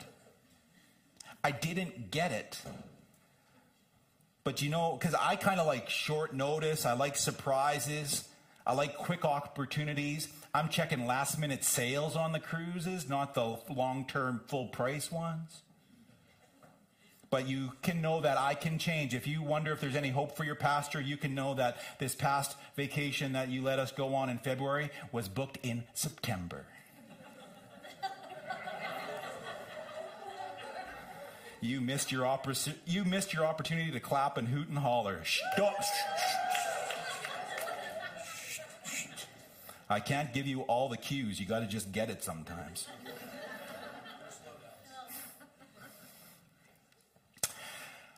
I 1.44 1.50
didn't 1.50 2.12
get 2.12 2.32
it. 2.32 2.62
But 4.44 4.62
you 4.62 4.70
know, 4.70 4.98
because 5.00 5.16
I 5.16 5.36
kind 5.36 5.60
of 5.60 5.68
like 5.68 5.90
short 5.90 6.34
notice, 6.34 6.86
I 6.86 6.94
like 6.94 7.16
surprises. 7.16 8.28
I 8.66 8.74
like 8.74 8.96
quick 8.98 9.26
opportunities. 9.26 10.28
I'm 10.54 10.70
checking 10.70 11.06
last 11.08 11.40
minute 11.40 11.64
sales 11.64 12.16
on 12.16 12.32
the 12.32 12.40
cruises, 12.40 13.10
not 13.10 13.34
the 13.34 13.58
long 13.74 14.06
term 14.08 14.42
full 14.48 14.68
price 14.68 15.12
ones. 15.12 15.62
But 17.30 17.48
you 17.48 17.72
can 17.82 18.02
know 18.02 18.20
that 18.22 18.38
I 18.38 18.54
can 18.56 18.78
change. 18.78 19.16
If 19.16 19.26
you 19.26 19.42
wonder 19.42 19.72
if 19.72 19.80
there's 19.80 19.96
any 19.96 20.10
hope 20.10 20.36
for 20.36 20.44
your 20.44 20.56
pastor, 20.56 21.00
you 21.00 21.16
can 21.16 21.34
know 21.34 21.54
that 21.54 21.78
this 21.98 22.14
past 22.14 22.58
vacation 22.76 23.32
that 23.34 23.48
you 23.48 23.62
let 23.62 23.80
us 23.80 23.92
go 23.92 24.14
on 24.14 24.30
in 24.30 24.38
February 24.38 24.90
was 25.12 25.28
booked 25.30 25.58
in 25.64 25.84
September. 25.94 26.66
you 31.64 31.80
missed 31.80 32.12
your 32.12 32.24
oppor- 32.26 32.74
you 32.88 33.06
missed 33.06 33.34
your 33.34 33.46
opportunity 33.46 33.92
to 33.92 34.00
clap 34.00 34.38
and 34.38 34.48
hoot 34.48 34.68
and 34.68 34.80
holler. 34.80 35.24
Shh, 35.24 35.40
don't- 35.56 35.76
I 39.92 40.00
can't 40.00 40.34
give 40.34 40.48
you 40.48 40.62
all 40.62 40.88
the 40.88 40.96
cues. 40.96 41.38
You 41.38 41.46
got 41.46 41.60
to 41.60 41.68
just 41.68 41.92
get 41.92 42.10
it 42.10 42.24
sometimes. 42.24 42.88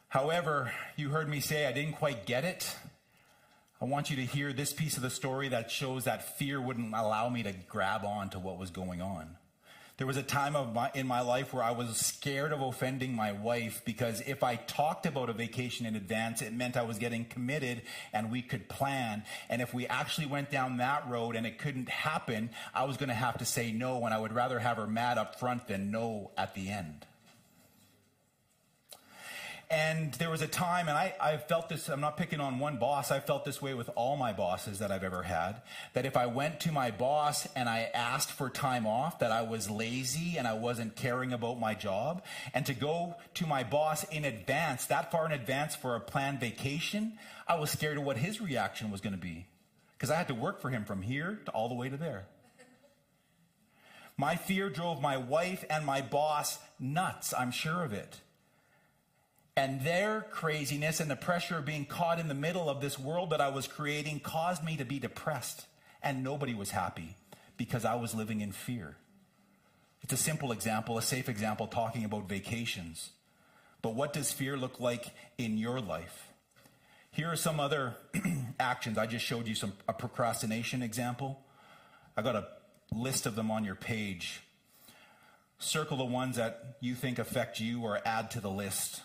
However, 0.08 0.72
you 0.96 1.10
heard 1.10 1.28
me 1.28 1.40
say 1.40 1.66
I 1.66 1.72
didn't 1.72 1.94
quite 1.94 2.28
get 2.28 2.44
it. 2.44 2.76
I 3.82 3.86
want 3.86 4.12
you 4.12 4.18
to 4.18 4.22
hear 4.22 4.54
this 4.54 4.72
piece 4.72 4.98
of 4.98 5.02
the 5.02 5.10
story 5.10 5.50
that 5.50 5.72
shows 5.72 6.04
that 6.04 6.38
fear 6.38 6.62
wouldn't 6.62 6.94
allow 6.94 7.28
me 7.30 7.42
to 7.42 7.54
grab 7.68 8.06
on 8.06 8.30
to 8.30 8.40
what 8.40 8.60
was 8.60 8.70
going 8.70 9.02
on. 9.02 9.36
There 9.98 10.08
was 10.08 10.18
a 10.18 10.24
time 10.24 10.56
of 10.56 10.74
my, 10.74 10.90
in 10.96 11.06
my 11.06 11.22
life 11.22 11.54
where 11.54 11.64
I 11.64 11.70
was 11.70 11.96
scared 11.98 12.52
of 12.52 12.62
offending 12.62 13.16
my 13.16 13.32
wife 13.32 13.84
because 13.86 14.22
if 14.22 14.42
I 14.42 14.56
talked 14.56 15.06
about 15.06 15.30
a 15.30 15.34
vacation 15.34 15.86
in 15.86 15.96
advance, 15.96 16.42
it 16.42 16.52
meant 16.52 16.76
I 16.78 16.82
was 16.82 16.98
getting 16.98 17.26
committed 17.26 17.84
and 18.12 18.32
we 18.32 18.42
could 18.42 18.68
plan. 18.68 19.24
And 19.50 19.62
if 19.62 19.72
we 19.72 19.86
actually 19.86 20.26
went 20.26 20.50
down 20.50 20.78
that 20.78 21.08
road 21.08 21.36
and 21.36 21.46
it 21.46 21.60
couldn't 21.60 21.90
happen, 21.90 22.50
I 22.74 22.86
was 22.86 22.98
going 22.98 23.10
to 23.10 23.16
have 23.16 23.38
to 23.38 23.46
say 23.46 23.72
no, 23.72 24.04
and 24.06 24.16
I 24.16 24.18
would 24.18 24.34
rather 24.34 24.58
have 24.58 24.78
her 24.78 24.88
mad 24.88 25.20
up 25.20 25.40
front 25.40 25.68
than 25.68 25.92
no 25.92 26.32
at 26.38 26.56
the 26.56 26.70
end. 26.70 27.06
And 29.70 30.14
there 30.16 30.30
was 30.30 30.42
a 30.42 30.48
time, 30.48 30.88
and 30.88 30.98
I, 30.98 31.16
I 31.20 31.38
felt 31.38 31.70
this, 31.70 31.90
I'm 31.90 32.02
not 32.02 32.18
picking 32.18 32.40
on 32.40 32.60
one 32.60 32.78
boss, 32.78 33.12
I 33.12 33.20
felt 33.20 33.44
this 33.44 33.62
way 33.62 33.74
with 33.74 33.90
all 33.96 34.18
my 34.18 34.32
bosses 34.32 34.80
that 34.80 34.92
I've 34.92 35.04
ever 35.04 35.24
had, 35.24 35.62
that 35.94 36.06
if 36.06 36.16
I 36.16 36.28
went 36.28 36.60
to 36.62 36.72
my 36.72 36.92
boss 36.92 37.48
and 37.56 37.68
I 37.68 37.90
asked 37.94 38.32
for 38.32 38.50
time 38.50 38.86
off, 38.86 39.20
that 39.20 39.32
I 39.32 39.42
was 39.42 39.70
lazy 39.70 40.38
and 40.38 40.48
I 40.48 40.54
wasn't 40.54 40.96
caring 40.96 41.34
about 41.34 41.60
my 41.60 41.74
job. 41.74 42.24
And 42.54 42.66
to 42.68 42.74
go 42.74 43.16
to 43.36 43.48
my 43.48 43.64
boss 43.64 44.04
in 44.06 44.26
advance, 44.26 44.86
that 44.86 45.12
far 45.12 45.26
in 45.26 45.32
advance 45.32 45.76
for 45.76 45.96
a 45.96 46.00
planned 46.00 46.40
vacation, 46.40 47.14
I 47.48 47.60
was 47.60 47.72
scared 47.72 47.98
of 47.98 48.04
what 48.04 48.18
his 48.18 48.40
reaction 48.40 48.92
was 48.92 49.02
going 49.02 49.14
to 49.14 49.20
be. 49.20 49.48
Because 49.98 50.12
I 50.12 50.16
had 50.16 50.28
to 50.28 50.36
work 50.36 50.62
for 50.62 50.70
him 50.70 50.86
from 50.86 51.02
here 51.02 51.40
to 51.46 51.52
all 51.52 51.70
the 51.70 51.76
way 51.76 51.90
to 51.90 51.98
there. 51.98 52.26
My 54.18 54.36
fear 54.36 54.70
drove 54.70 55.02
my 55.02 55.18
wife 55.18 55.66
and 55.70 55.86
my 55.86 56.02
boss 56.02 56.60
nuts, 56.80 57.34
I'm 57.34 57.52
sure 57.52 57.84
of 57.84 57.94
it. 57.94 58.20
And 59.56 59.82
their 59.82 60.22
craziness 60.32 61.00
and 61.00 61.12
the 61.12 61.16
pressure 61.16 61.58
of 61.58 61.66
being 61.66 61.86
caught 61.86 62.20
in 62.20 62.28
the 62.28 62.34
middle 62.34 62.70
of 62.70 62.82
this 62.82 62.98
world 62.98 63.30
that 63.30 63.42
I 63.42 63.50
was 63.50 63.68
creating 63.68 64.20
caused 64.22 64.64
me 64.64 64.78
to 64.78 64.86
be 64.86 65.00
depressed. 65.00 65.68
And 66.02 66.24
nobody 66.24 66.54
was 66.54 66.72
happy 66.72 67.16
because 67.56 67.86
I 67.86 67.96
was 67.96 68.16
living 68.16 68.42
in 68.42 68.52
fear. 68.52 68.98
It's 70.02 70.14
a 70.14 70.18
simple 70.18 70.52
example, 70.52 70.98
a 70.98 71.02
safe 71.02 71.30
example, 71.30 71.68
talking 71.68 72.04
about 72.04 72.28
vacations. 72.28 73.12
But 73.82 73.96
what 73.96 74.12
does 74.12 74.32
fear 74.32 74.58
look 74.58 74.80
like 74.80 75.08
in 75.38 75.58
your 75.58 75.80
life? 75.80 76.30
Here 77.12 77.32
are 77.32 77.36
some 77.36 77.60
other 77.60 77.96
actions. 78.60 78.98
I 78.98 79.06
just 79.06 79.24
showed 79.24 79.48
you 79.48 79.56
some 79.56 79.74
a 79.88 79.94
procrastination 79.94 80.82
example. 80.82 81.40
I 82.18 82.22
got 82.22 82.36
a 82.36 82.48
list 82.94 83.26
of 83.26 83.36
them 83.36 83.52
on 83.52 83.64
your 83.64 83.76
page. 83.76 84.42
Circle 85.60 85.98
the 85.98 86.06
ones 86.06 86.38
that 86.38 86.78
you 86.82 86.96
think 86.96 87.20
affect 87.20 87.60
you 87.60 87.84
or 87.84 88.02
add 88.04 88.32
to 88.32 88.42
the 88.42 88.50
list. 88.50 89.02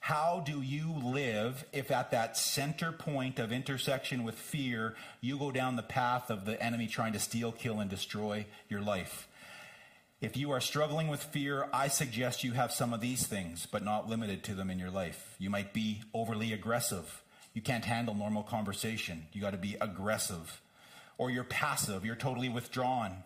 How 0.00 0.42
do 0.44 0.62
you 0.62 0.94
live 1.04 1.66
if 1.74 1.90
at 1.90 2.10
that 2.10 2.36
center 2.36 2.90
point 2.90 3.38
of 3.38 3.52
intersection 3.52 4.24
with 4.24 4.34
fear, 4.34 4.96
you 5.20 5.38
go 5.38 5.52
down 5.52 5.76
the 5.76 5.82
path 5.82 6.30
of 6.30 6.46
the 6.46 6.60
enemy 6.60 6.86
trying 6.86 7.12
to 7.12 7.18
steal, 7.20 7.52
kill, 7.52 7.80
and 7.80 7.90
destroy 7.90 8.46
your 8.70 8.80
life? 8.80 9.28
If 10.22 10.38
you 10.38 10.50
are 10.52 10.60
struggling 10.60 11.08
with 11.08 11.22
fear, 11.22 11.68
I 11.72 11.88
suggest 11.88 12.44
you 12.44 12.52
have 12.52 12.72
some 12.72 12.94
of 12.94 13.00
these 13.00 13.26
things, 13.26 13.66
but 13.70 13.84
not 13.84 14.08
limited 14.08 14.42
to 14.44 14.54
them 14.54 14.70
in 14.70 14.78
your 14.78 14.90
life. 14.90 15.36
You 15.38 15.50
might 15.50 15.74
be 15.74 16.00
overly 16.14 16.54
aggressive. 16.54 17.22
You 17.52 17.60
can't 17.60 17.84
handle 17.84 18.14
normal 18.14 18.42
conversation. 18.42 19.26
You 19.32 19.42
got 19.42 19.52
to 19.52 19.58
be 19.58 19.76
aggressive. 19.80 20.62
Or 21.18 21.30
you're 21.30 21.44
passive, 21.44 22.06
you're 22.06 22.16
totally 22.16 22.48
withdrawn. 22.48 23.22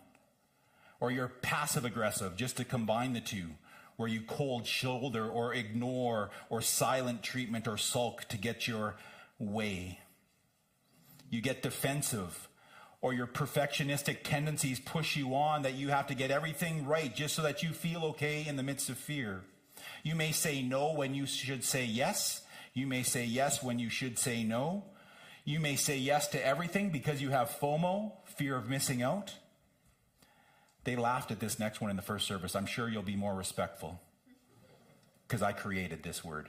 Or 0.99 1.09
you're 1.09 1.31
passive 1.41 1.85
aggressive, 1.85 2.35
just 2.35 2.57
to 2.57 2.65
combine 2.65 3.13
the 3.13 3.21
two 3.21 3.51
where 3.97 4.09
you 4.09 4.21
cold 4.21 4.65
shoulder 4.65 5.27
or 5.27 5.53
ignore 5.53 6.29
or 6.49 6.61
silent 6.61 7.23
treatment 7.23 7.67
or 7.67 7.77
sulk 7.77 8.25
to 8.25 8.37
get 8.37 8.67
your 8.67 8.95
way. 9.39 9.99
You 11.29 11.41
get 11.41 11.63
defensive 11.63 12.47
or 13.01 13.13
your 13.13 13.27
perfectionistic 13.27 14.23
tendencies 14.23 14.79
push 14.79 15.15
you 15.15 15.35
on 15.35 15.61
that 15.61 15.75
you 15.75 15.89
have 15.89 16.07
to 16.07 16.15
get 16.15 16.31
everything 16.31 16.85
right 16.85 17.15
just 17.15 17.35
so 17.35 17.41
that 17.41 17.61
you 17.61 17.69
feel 17.69 18.03
okay 18.03 18.45
in 18.47 18.55
the 18.55 18.63
midst 18.63 18.89
of 18.89 18.97
fear. 18.97 19.43
You 20.03 20.15
may 20.15 20.31
say 20.31 20.61
no 20.61 20.93
when 20.93 21.13
you 21.13 21.25
should 21.25 21.63
say 21.63 21.85
yes. 21.85 22.41
You 22.73 22.87
may 22.87 23.03
say 23.03 23.25
yes 23.25 23.63
when 23.63 23.79
you 23.79 23.89
should 23.89 24.17
say 24.17 24.43
no. 24.43 24.85
You 25.43 25.59
may 25.59 25.75
say 25.75 25.97
yes 25.97 26.27
to 26.29 26.45
everything 26.45 26.89
because 26.89 27.21
you 27.21 27.29
have 27.29 27.57
FOMO, 27.61 28.13
fear 28.25 28.55
of 28.55 28.67
missing 28.67 29.03
out. 29.03 29.33
They 30.85 30.95
laughed 30.95 31.31
at 31.31 31.39
this 31.39 31.59
next 31.59 31.81
one 31.81 31.89
in 31.89 31.95
the 31.95 32.03
first 32.03 32.27
service. 32.27 32.55
I'm 32.55 32.67
sure 32.67 32.87
you'll 32.87 33.01
be 33.01 33.15
more 33.15 33.33
respectful 33.35 33.99
because 35.27 35.41
I 35.41 35.51
created 35.51 36.03
this 36.03 36.23
word. 36.23 36.47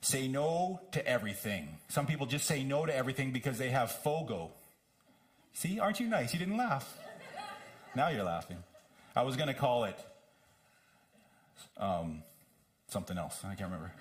Say 0.00 0.26
no 0.26 0.80
to 0.92 1.06
everything. 1.06 1.78
Some 1.88 2.06
people 2.06 2.26
just 2.26 2.46
say 2.46 2.64
no 2.64 2.86
to 2.86 2.96
everything 2.96 3.30
because 3.30 3.58
they 3.58 3.68
have 3.68 3.92
FOGO. 4.02 4.50
See, 5.52 5.78
aren't 5.78 6.00
you 6.00 6.08
nice? 6.08 6.32
You 6.32 6.40
didn't 6.40 6.56
laugh. 6.56 6.98
Now 7.94 8.08
you're 8.08 8.24
laughing. 8.24 8.56
I 9.14 9.22
was 9.22 9.36
going 9.36 9.48
to 9.48 9.54
call 9.54 9.84
it 9.84 9.98
um, 11.76 12.22
something 12.88 13.18
else. 13.18 13.38
I 13.44 13.54
can't 13.54 13.70
remember. 13.70 13.92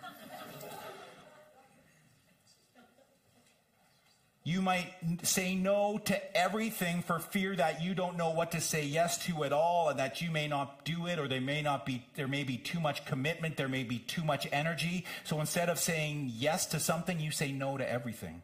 You 4.43 4.61
might 4.61 4.91
say 5.21 5.53
no 5.53 5.99
to 6.05 6.37
everything 6.37 7.03
for 7.03 7.19
fear 7.19 7.55
that 7.55 7.83
you 7.83 7.93
don't 7.93 8.17
know 8.17 8.31
what 8.31 8.51
to 8.53 8.61
say 8.61 8.83
yes 8.83 9.23
to 9.27 9.43
at 9.43 9.53
all 9.53 9.89
and 9.89 9.99
that 9.99 10.19
you 10.19 10.31
may 10.31 10.47
not 10.47 10.83
do 10.83 11.05
it 11.05 11.19
or 11.19 11.27
there 11.27 11.39
may 11.39 11.61
not 11.61 11.85
be 11.85 12.05
there 12.15 12.27
may 12.27 12.43
be 12.43 12.57
too 12.57 12.79
much 12.79 13.05
commitment, 13.05 13.55
there 13.55 13.67
may 13.67 13.83
be 13.83 13.99
too 13.99 14.23
much 14.23 14.47
energy. 14.51 15.05
So 15.25 15.39
instead 15.39 15.69
of 15.69 15.77
saying 15.77 16.31
yes 16.35 16.65
to 16.67 16.79
something, 16.79 17.19
you 17.19 17.29
say 17.29 17.51
no 17.51 17.77
to 17.77 17.87
everything. 17.87 18.41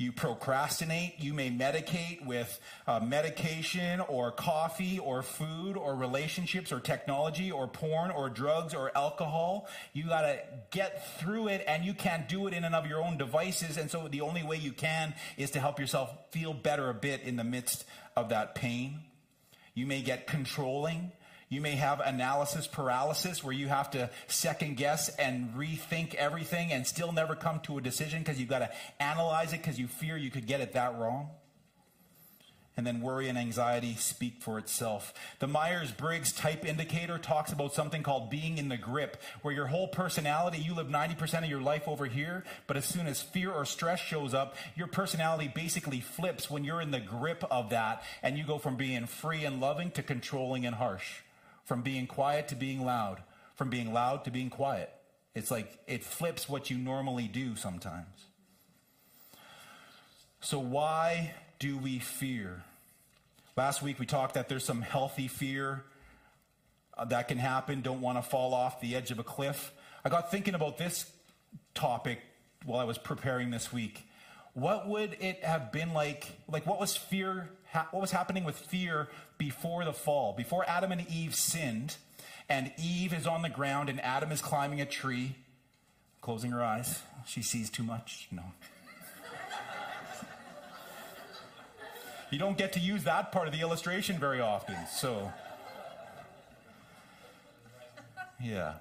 You 0.00 0.12
procrastinate. 0.12 1.16
You 1.18 1.34
may 1.34 1.50
medicate 1.50 2.24
with 2.24 2.58
uh, 2.86 3.00
medication 3.00 4.00
or 4.00 4.32
coffee 4.32 4.98
or 4.98 5.20
food 5.20 5.76
or 5.76 5.94
relationships 5.94 6.72
or 6.72 6.80
technology 6.80 7.52
or 7.52 7.68
porn 7.68 8.10
or 8.10 8.30
drugs 8.30 8.72
or 8.72 8.90
alcohol. 8.96 9.68
You 9.92 10.04
got 10.04 10.22
to 10.22 10.38
get 10.70 11.18
through 11.18 11.48
it 11.48 11.62
and 11.68 11.84
you 11.84 11.92
can't 11.92 12.26
do 12.30 12.46
it 12.46 12.54
in 12.54 12.64
and 12.64 12.74
of 12.74 12.86
your 12.86 13.02
own 13.04 13.18
devices. 13.18 13.76
And 13.76 13.90
so 13.90 14.08
the 14.08 14.22
only 14.22 14.42
way 14.42 14.56
you 14.56 14.72
can 14.72 15.12
is 15.36 15.50
to 15.50 15.60
help 15.60 15.78
yourself 15.78 16.10
feel 16.30 16.54
better 16.54 16.88
a 16.88 16.94
bit 16.94 17.20
in 17.20 17.36
the 17.36 17.44
midst 17.44 17.84
of 18.16 18.30
that 18.30 18.54
pain. 18.54 19.00
You 19.74 19.84
may 19.84 20.00
get 20.00 20.26
controlling. 20.26 21.12
You 21.50 21.60
may 21.60 21.74
have 21.74 21.98
analysis 21.98 22.68
paralysis 22.68 23.42
where 23.42 23.52
you 23.52 23.66
have 23.66 23.90
to 23.90 24.08
second 24.28 24.76
guess 24.76 25.08
and 25.16 25.52
rethink 25.52 26.14
everything 26.14 26.70
and 26.70 26.86
still 26.86 27.10
never 27.10 27.34
come 27.34 27.58
to 27.64 27.76
a 27.76 27.80
decision 27.80 28.20
because 28.20 28.38
you've 28.38 28.48
got 28.48 28.60
to 28.60 28.70
analyze 29.00 29.52
it 29.52 29.56
because 29.56 29.76
you 29.76 29.88
fear 29.88 30.16
you 30.16 30.30
could 30.30 30.46
get 30.46 30.60
it 30.60 30.74
that 30.74 30.96
wrong. 30.96 31.30
And 32.76 32.86
then 32.86 33.00
worry 33.00 33.28
and 33.28 33.36
anxiety 33.36 33.96
speak 33.96 34.40
for 34.40 34.60
itself. 34.60 35.12
The 35.40 35.48
Myers 35.48 35.90
Briggs 35.90 36.32
type 36.32 36.64
indicator 36.64 37.18
talks 37.18 37.52
about 37.52 37.74
something 37.74 38.04
called 38.04 38.30
being 38.30 38.56
in 38.56 38.68
the 38.68 38.78
grip, 38.78 39.20
where 39.42 39.52
your 39.52 39.66
whole 39.66 39.88
personality, 39.88 40.58
you 40.58 40.72
live 40.72 40.86
90% 40.86 41.42
of 41.42 41.50
your 41.50 41.60
life 41.60 41.88
over 41.88 42.06
here, 42.06 42.44
but 42.68 42.76
as 42.76 42.84
soon 42.84 43.08
as 43.08 43.20
fear 43.20 43.50
or 43.50 43.64
stress 43.64 43.98
shows 43.98 44.34
up, 44.34 44.54
your 44.76 44.86
personality 44.86 45.50
basically 45.52 46.00
flips 46.00 46.48
when 46.48 46.62
you're 46.62 46.80
in 46.80 46.92
the 46.92 47.00
grip 47.00 47.44
of 47.50 47.70
that, 47.70 48.04
and 48.22 48.38
you 48.38 48.44
go 48.44 48.56
from 48.56 48.76
being 48.76 49.04
free 49.04 49.44
and 49.44 49.60
loving 49.60 49.90
to 49.90 50.02
controlling 50.02 50.64
and 50.64 50.76
harsh, 50.76 51.20
from 51.64 51.82
being 51.82 52.06
quiet 52.06 52.48
to 52.48 52.54
being 52.54 52.84
loud, 52.84 53.22
from 53.54 53.70
being 53.70 53.92
loud 53.92 54.24
to 54.24 54.30
being 54.30 54.50
quiet. 54.50 54.90
It's 55.34 55.50
like 55.50 55.78
it 55.86 56.02
flips 56.02 56.48
what 56.48 56.70
you 56.70 56.78
normally 56.78 57.28
do 57.28 57.56
sometimes. 57.56 58.26
So, 60.40 60.58
why 60.58 61.34
do 61.58 61.76
we 61.76 61.98
fear? 61.98 62.62
Last 63.56 63.82
week 63.82 63.98
we 63.98 64.06
talked 64.06 64.34
that 64.34 64.48
there's 64.48 64.64
some 64.64 64.80
healthy 64.80 65.28
fear 65.28 65.84
uh, 66.96 67.04
that 67.06 67.28
can 67.28 67.38
happen. 67.38 67.82
Don't 67.82 68.00
want 68.00 68.16
to 68.18 68.22
fall 68.22 68.54
off 68.54 68.80
the 68.80 68.96
edge 68.96 69.10
of 69.10 69.18
a 69.18 69.22
cliff. 69.22 69.72
I 70.04 70.08
got 70.08 70.30
thinking 70.30 70.54
about 70.54 70.78
this 70.78 71.10
topic 71.74 72.20
while 72.64 72.80
I 72.80 72.84
was 72.84 72.98
preparing 72.98 73.50
this 73.50 73.72
week. 73.72 74.06
What 74.54 74.88
would 74.88 75.16
it 75.20 75.44
have 75.44 75.70
been 75.72 75.92
like? 75.92 76.26
Like, 76.48 76.66
what 76.66 76.80
was 76.80 76.96
fear? 76.96 77.50
Ha- 77.72 77.88
what 77.90 78.00
was 78.00 78.10
happening 78.10 78.44
with 78.44 78.56
fear 78.56 79.08
before 79.38 79.84
the 79.84 79.92
fall? 79.92 80.34
Before 80.36 80.64
Adam 80.68 80.92
and 80.92 81.06
Eve 81.08 81.34
sinned, 81.34 81.96
and 82.48 82.72
Eve 82.82 83.12
is 83.12 83.26
on 83.26 83.42
the 83.42 83.48
ground, 83.48 83.88
and 83.88 84.00
Adam 84.00 84.32
is 84.32 84.40
climbing 84.40 84.80
a 84.80 84.86
tree, 84.86 85.36
closing 86.20 86.50
her 86.50 86.62
eyes. 86.62 87.02
She 87.26 87.42
sees 87.42 87.70
too 87.70 87.84
much. 87.84 88.28
No. 88.32 88.42
You 92.30 92.38
don't 92.38 92.56
get 92.56 92.72
to 92.74 92.80
use 92.80 93.04
that 93.04 93.32
part 93.32 93.48
of 93.48 93.52
the 93.52 93.60
illustration 93.60 94.18
very 94.18 94.40
often. 94.40 94.76
So, 94.92 95.32
yeah. 98.40 98.74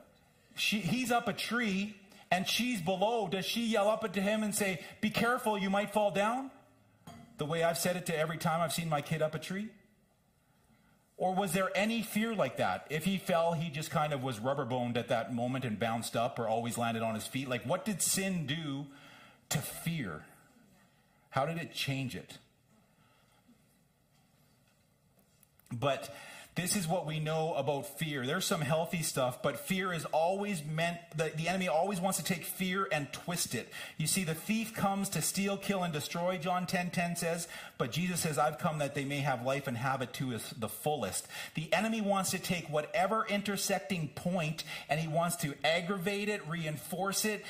She, 0.56 0.80
he's 0.80 1.12
up 1.12 1.28
a 1.28 1.34
tree 1.34 1.96
and 2.32 2.48
she's 2.48 2.80
below. 2.80 3.28
Does 3.28 3.46
she 3.46 3.66
yell 3.66 3.90
up 3.90 4.12
to 4.14 4.22
him 4.22 4.44
and 4.44 4.54
say, 4.54 4.82
Be 5.02 5.10
careful, 5.10 5.58
you 5.58 5.70
might 5.70 5.92
fall 5.94 6.12
down? 6.12 6.52
The 7.40 7.46
way 7.46 7.64
I've 7.64 7.78
said 7.78 7.96
it 7.96 8.06
to 8.08 8.18
every 8.18 8.38
time 8.38 8.62
I've 8.62 8.74
seen 8.74 8.90
my 8.90 9.02
kid 9.02 9.22
up 9.22 9.34
a 9.34 9.40
tree? 9.40 9.70
Or 11.16 11.34
was 11.34 11.54
there 11.54 11.70
any 11.74 12.02
fear 12.02 12.36
like 12.36 12.58
that? 12.58 12.86
If 12.90 13.06
he 13.06 13.18
fell, 13.18 13.54
he 13.54 13.70
just 13.70 13.92
kind 13.92 14.14
of 14.14 14.22
was 14.22 14.40
rubber 14.40 14.66
boned 14.66 14.98
at 14.98 15.08
that 15.08 15.34
moment 15.34 15.66
and 15.66 15.80
bounced 15.80 16.16
up 16.16 16.38
or 16.38 16.48
always 16.48 16.78
landed 16.78 17.02
on 17.02 17.16
his 17.16 17.26
feet. 17.26 17.50
Like, 17.50 17.64
what 17.64 17.86
did 17.86 18.02
sin 18.02 18.46
do 18.46 18.88
to 19.50 19.58
fear? 19.58 20.26
How 21.30 21.46
did 21.46 21.58
it 21.58 21.74
change 21.74 22.16
it? 22.16 22.38
But 25.72 26.14
this 26.56 26.76
is 26.76 26.88
what 26.88 27.06
we 27.06 27.20
know 27.20 27.54
about 27.54 27.86
fear. 27.98 28.26
There's 28.26 28.46
some 28.46 28.62
healthy 28.62 29.02
stuff, 29.02 29.42
but 29.42 29.60
fear 29.60 29.94
is 29.94 30.04
always 30.06 30.64
meant, 30.66 30.98
the, 31.16 31.32
the 31.36 31.48
enemy 31.48 31.68
always 31.68 32.02
wants 32.02 32.18
to 32.18 32.24
take 32.24 32.44
fear 32.44 32.88
and 32.92 33.12
twist 33.14 33.56
it. 33.56 33.72
You 33.98 34.08
see, 34.08 34.24
the 34.24 34.34
thief 34.34 34.74
comes 34.74 35.10
to 35.10 35.22
steal, 35.22 35.56
kill, 35.58 35.84
and 35.84 35.94
destroy, 35.94 36.38
John 36.38 36.66
10 36.66 36.90
10 36.90 37.16
says, 37.16 37.48
but 37.78 37.92
Jesus 37.92 38.20
says, 38.22 38.38
I've 38.38 38.58
come 38.58 38.80
that 38.80 38.94
they 38.94 39.06
may 39.06 39.20
have 39.20 39.46
life 39.46 39.68
and 39.68 39.78
have 39.78 40.02
it 40.02 40.12
to 40.14 40.38
the 40.58 40.68
fullest. 40.68 41.28
The 41.56 41.72
enemy 41.74 42.02
wants 42.02 42.32
to 42.32 42.40
take 42.40 42.70
whatever 42.70 43.26
intersecting 43.30 44.10
point 44.10 44.64
and 44.90 45.00
he 45.00 45.08
wants 45.08 45.38
to 45.38 45.54
aggravate 45.64 46.30
it, 46.30 46.46
reinforce 46.48 47.24
it. 47.26 47.46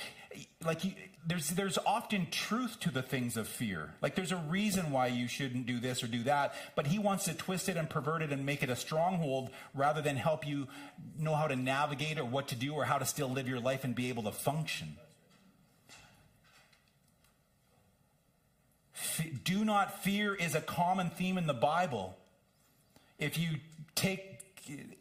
Like, 0.64 0.84
you, 0.84 0.92
there's 1.26 1.50
there's 1.50 1.78
often 1.86 2.28
truth 2.32 2.80
to 2.82 2.92
the 2.92 3.02
things 3.02 3.38
of 3.38 3.48
fear. 3.48 3.94
Like 4.02 4.16
there's 4.16 4.32
a 4.32 4.38
reason 4.38 4.92
why 4.92 5.08
you 5.08 5.28
shouldn't 5.28 5.66
do 5.66 5.80
this 5.80 6.04
or 6.04 6.08
do 6.08 6.24
that, 6.24 6.56
but 6.76 6.88
he 6.88 6.98
wants 6.98 7.26
to 7.26 7.34
twist 7.34 7.70
it 7.70 7.78
and 7.78 7.90
pervert 7.90 8.22
it 8.22 8.32
and 8.32 8.46
make 8.46 8.64
it 8.64 8.70
a 8.70 8.76
stronghold 8.76 9.50
rather 9.74 10.02
than 10.02 10.16
help 10.16 10.48
you 10.48 10.68
know 11.18 11.36
how 11.36 11.48
to 11.48 11.56
navigate 11.56 12.18
or 12.18 12.26
what 12.26 12.48
to 12.48 12.56
do 12.56 12.74
or 12.74 12.86
how 12.86 12.98
to 12.98 13.06
still 13.06 13.30
live 13.30 13.48
your 13.48 13.60
life 13.60 13.84
and 13.84 13.96
be 13.96 14.10
able 14.10 14.24
to 14.24 14.32
function. 14.32 14.96
do 19.44 19.66
not 19.66 20.04
fear 20.04 20.34
is 20.34 20.56
a 20.56 20.62
common 20.62 21.10
theme 21.10 21.38
in 21.38 21.48
the 21.48 21.54
Bible. 21.54 22.18
If 23.18 23.38
you 23.38 23.58
take 23.96 24.49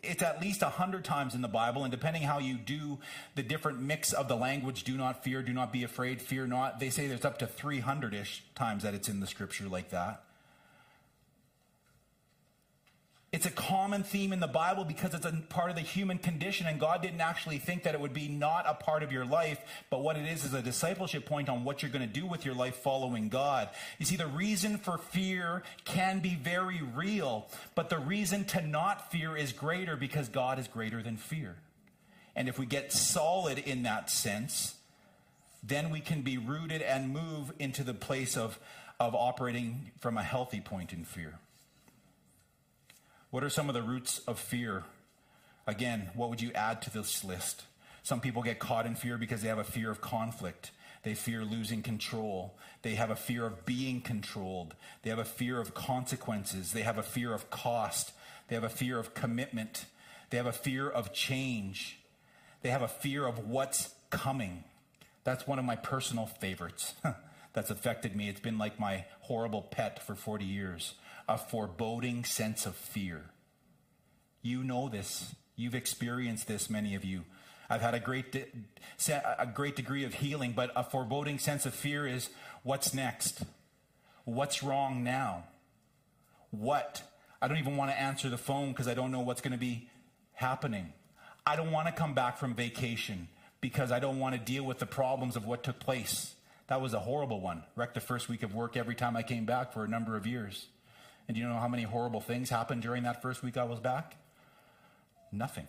it's 0.03 0.23
at 0.23 0.41
least 0.41 0.63
a 0.63 0.69
hundred 0.69 1.05
times 1.05 1.35
in 1.35 1.43
the 1.43 1.49
Bible, 1.49 1.85
and 1.85 1.91
depending 1.91 2.23
how 2.23 2.39
you 2.39 2.55
do 2.55 2.99
the 3.35 3.43
different 3.43 3.81
mix 3.81 4.13
of 4.13 4.29
the 4.29 4.37
language, 4.37 4.85
do 4.85 4.97
not 4.97 5.25
fear, 5.25 5.43
do 5.43 5.53
not 5.53 5.73
be 5.73 5.85
afraid, 5.85 6.23
fear 6.23 6.47
not. 6.47 6.81
They 6.81 6.91
say 6.91 7.07
there's 7.07 7.25
up 7.25 7.39
to 7.39 7.47
300 7.47 8.15
ish 8.15 8.45
times 8.55 8.83
that 8.83 8.95
it's 8.95 9.09
in 9.09 9.21
the 9.21 9.27
scripture 9.27 9.69
like 9.69 9.91
that. 9.91 10.25
It's 13.31 13.45
a 13.45 13.51
common 13.51 14.05
theme 14.05 14.33
in 14.33 14.41
the 14.41 14.47
Bible 14.47 14.87
because 14.87 15.13
it's 15.13 15.27
a 15.27 15.33
part 15.51 15.69
of 15.69 15.77
the 15.77 15.83
human 15.83 16.17
condition, 16.17 16.67
and 16.67 16.81
God 16.81 17.03
didn't 17.03 17.21
actually 17.21 17.59
think 17.59 17.83
that 17.83 17.95
it 17.95 18.01
would 18.01 18.15
be 18.15 18.27
not 18.27 18.65
a 18.67 18.73
part 18.73 19.03
of 19.03 19.13
your 19.13 19.27
life, 19.27 19.61
but 19.91 20.01
what 20.01 20.17
it 20.17 20.25
is 20.25 20.47
is 20.47 20.55
a 20.55 20.63
discipleship 20.63 21.27
point 21.27 21.51
on 21.51 21.63
what 21.63 21.83
you're 21.83 21.91
going 21.91 22.09
to 22.09 22.21
do 22.21 22.25
with 22.25 22.47
your 22.47 22.55
life 22.55 22.77
following 22.77 23.29
God. 23.29 23.69
You 23.99 24.07
see, 24.07 24.17
the 24.17 24.27
reason 24.27 24.79
for 24.79 24.97
fear 24.97 25.63
can 25.85 26.21
be 26.21 26.37
very 26.37 26.81
real, 26.81 27.49
but 27.75 27.91
the 27.91 27.99
reason 27.99 28.47
to 28.47 28.67
not 28.67 29.13
fear 29.13 29.37
is 29.37 29.53
greater 29.53 29.95
because 29.95 30.31
God 30.31 30.59
is 30.59 30.67
greater 30.67 31.03
than 31.03 31.19
fear. 31.19 31.57
And 32.35 32.49
if 32.49 32.59
we 32.59 32.65
get 32.65 32.95
solid 32.95 33.59
in 33.59 33.83
that 33.83 34.09
sense, 34.09 34.77
then 35.63 35.91
we 35.91 36.01
can 36.01 36.23
be 36.23 36.39
rooted 36.39 36.81
and 36.81 37.11
move 37.11 37.53
into 37.59 37.85
the 37.85 37.93
place 37.93 38.39
of, 38.39 38.59
of 38.99 39.15
operating 39.15 39.91
from 40.01 40.17
a 40.17 40.23
healthy 40.23 40.63
point 40.63 40.95
in 40.95 41.05
fear. 41.05 41.35
What 43.31 43.45
are 43.45 43.51
some 43.51 43.69
of 43.69 43.75
the 43.75 43.83
roots 43.83 44.21
of 44.21 44.39
fear? 44.39 44.85
Again, 45.67 46.11
what 46.15 46.31
would 46.31 46.41
you 46.41 46.51
add 46.55 46.81
to 46.83 46.91
this 46.91 47.23
list? 47.23 47.65
Some 48.03 48.21
people 48.21 48.43
get 48.43 48.59
caught 48.59 48.87
in 48.87 48.95
fear 48.95 49.19
because 49.19 49.43
they 49.43 49.49
have 49.49 49.59
a 49.59 49.65
fear 49.65 49.91
of 49.91 50.01
conflict. 50.01 50.71
They 51.03 51.13
fear 51.13 51.45
losing 51.45 51.83
control. 51.83 52.57
They 52.81 52.95
have 52.95 53.11
a 53.11 53.17
fear 53.17 53.45
of 53.45 53.67
being 53.67 54.01
controlled. 54.01 54.75
They 55.03 55.11
have 55.11 55.19
a 55.19 55.27
fear 55.27 55.61
of 55.61 55.75
consequences. 55.75 56.73
They 56.73 56.83
have 56.83 56.97
a 56.97 57.03
fear 57.03 57.35
of 57.35 57.51
cost. 57.51 58.13
They 58.49 58.55
have 58.55 58.65
a 58.65 58.71
fear 58.71 58.99
of 58.99 59.13
commitment. 59.13 59.85
They 60.31 60.39
have 60.39 60.47
a 60.47 60.53
fear 60.53 60.89
of 60.89 61.13
change. 61.13 61.99
They 62.63 62.71
have 62.71 62.83
a 62.83 62.89
fear 62.89 63.27
of 63.27 63.47
what's 63.47 63.91
coming. 64.09 64.65
That's 65.25 65.47
one 65.47 65.59
of 65.59 65.67
my 65.67 65.77
personal 65.77 66.25
favorites 66.25 66.95
that's 67.53 67.71
affected 67.71 68.17
me. 68.17 68.31
It's 68.31 68.41
been 68.41 68.57
like 68.57 68.81
my 68.81 69.05
horrible 69.21 69.61
pet 69.61 70.03
for 70.03 70.15
40 70.15 70.47
years 70.47 70.95
a 71.29 71.37
foreboding 71.37 72.25
sense 72.25 72.65
of 72.67 72.75
fear. 72.75 73.27
You 74.43 74.65
know 74.65 74.89
this. 74.89 75.35
You've 75.57 75.75
experienced 75.75 76.49
this, 76.49 76.71
many 76.71 76.95
of 76.95 77.05
you. 77.05 77.25
I've 77.69 77.83
had 77.83 77.95
a 77.95 78.01
great, 78.01 78.33
de- 78.33 78.47
a 79.39 79.47
great 79.47 79.77
degree 79.77 80.05
of 80.05 80.15
healing, 80.15 80.53
but 80.53 80.71
a 80.75 80.83
foreboding 80.83 81.39
sense 81.39 81.67
of 81.67 81.75
fear 81.75 82.07
is 82.07 82.31
what's 82.63 82.95
next? 82.95 83.43
What's 84.25 84.63
wrong 84.63 85.05
now? 85.05 85.45
What? 86.51 87.03
I 87.43 87.49
don't 87.49 87.59
even 87.59 87.77
want 87.77 87.91
to 87.91 88.01
answer 88.01 88.31
the 88.31 88.39
phone 88.39 88.71
because 88.71 88.89
I 88.89 88.95
don't 88.95 89.13
know 89.13 89.21
what's 89.21 89.43
going 89.43 89.53
to 89.53 89.59
be 89.59 89.91
happening. 90.33 90.93
I 91.47 91.57
don't 91.57 91.71
want 91.71 91.89
to 91.89 91.93
come 91.93 92.15
back 92.15 92.39
from 92.39 92.55
vacation 92.55 93.29
because 93.61 93.93
I 93.93 93.99
don't 93.99 94.19
want 94.19 94.35
to 94.35 94.41
deal 94.41 94.65
with 94.65 94.79
the 94.79 94.87
problems 94.87 95.37
of 95.37 95.45
what 95.45 95.63
took 95.63 95.79
place. 95.79 96.35
That 96.69 96.81
was 96.81 96.95
a 96.95 97.01
horrible 97.01 97.41
one. 97.41 97.65
Wrecked 97.77 97.95
the 97.95 98.01
first 98.01 98.29
week 98.29 98.43
of 98.43 98.55
work 98.55 98.77
every 98.77 98.95
time 98.95 99.17
I 99.17 99.23
came 99.23 99.45
back 99.45 99.73
for 99.73 99.85
a 99.85 99.89
number 99.89 100.17
of 100.17 100.27
years. 100.27 100.69
And 101.29 101.35
do 101.35 101.41
you 101.43 101.49
know 101.49 101.59
how 101.59 101.69
many 101.69 101.83
horrible 101.83 102.21
things 102.21 102.49
happened 102.49 102.83
during 102.83 103.03
that 103.03 103.21
first 103.21 103.43
week 103.43 103.57
I 103.57 103.65
was 103.65 103.79
back? 103.79 104.17
Nothing. 105.31 105.69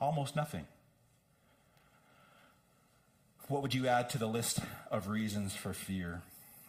Almost 0.00 0.34
nothing. 0.34 0.66
What 3.48 3.60
would 3.60 3.74
you 3.74 3.86
add 3.86 4.08
to 4.10 4.18
the 4.18 4.26
list 4.26 4.60
of 4.90 5.08
reasons 5.08 5.54
for 5.54 5.74
fear? 5.74 6.22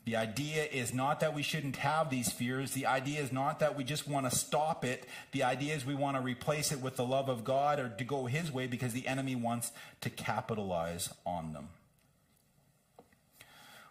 The 0.03 0.17
idea 0.17 0.65
is 0.65 0.93
not 0.93 1.21
that 1.21 1.33
we 1.33 1.41
shouldn't 1.41 1.77
have 1.77 2.11
these 2.11 2.31
fears. 2.31 2.73
The 2.73 2.86
idea 2.86 3.21
is 3.21 3.31
not 3.31 3.59
that 3.59 3.75
we 3.75 3.83
just 3.83 4.07
want 4.07 4.29
to 4.29 4.36
stop 4.36 4.86
it. 4.86 5.07
The 5.31 5.43
idea 5.43 5.73
is 5.73 5.86
we 5.86 5.95
want 5.95 6.15
to 6.17 6.21
replace 6.21 6.71
it 6.71 6.79
with 6.79 6.95
the 6.95 7.05
love 7.05 7.27
of 7.27 7.43
God 7.43 7.79
or 7.79 7.89
to 7.89 8.03
go 8.03 8.25
His 8.25 8.51
way 8.51 8.67
because 8.67 8.93
the 8.93 9.07
enemy 9.07 9.36
wants 9.36 9.71
to 10.01 10.11
capitalize 10.11 11.09
on 11.25 11.53
them. 11.53 11.69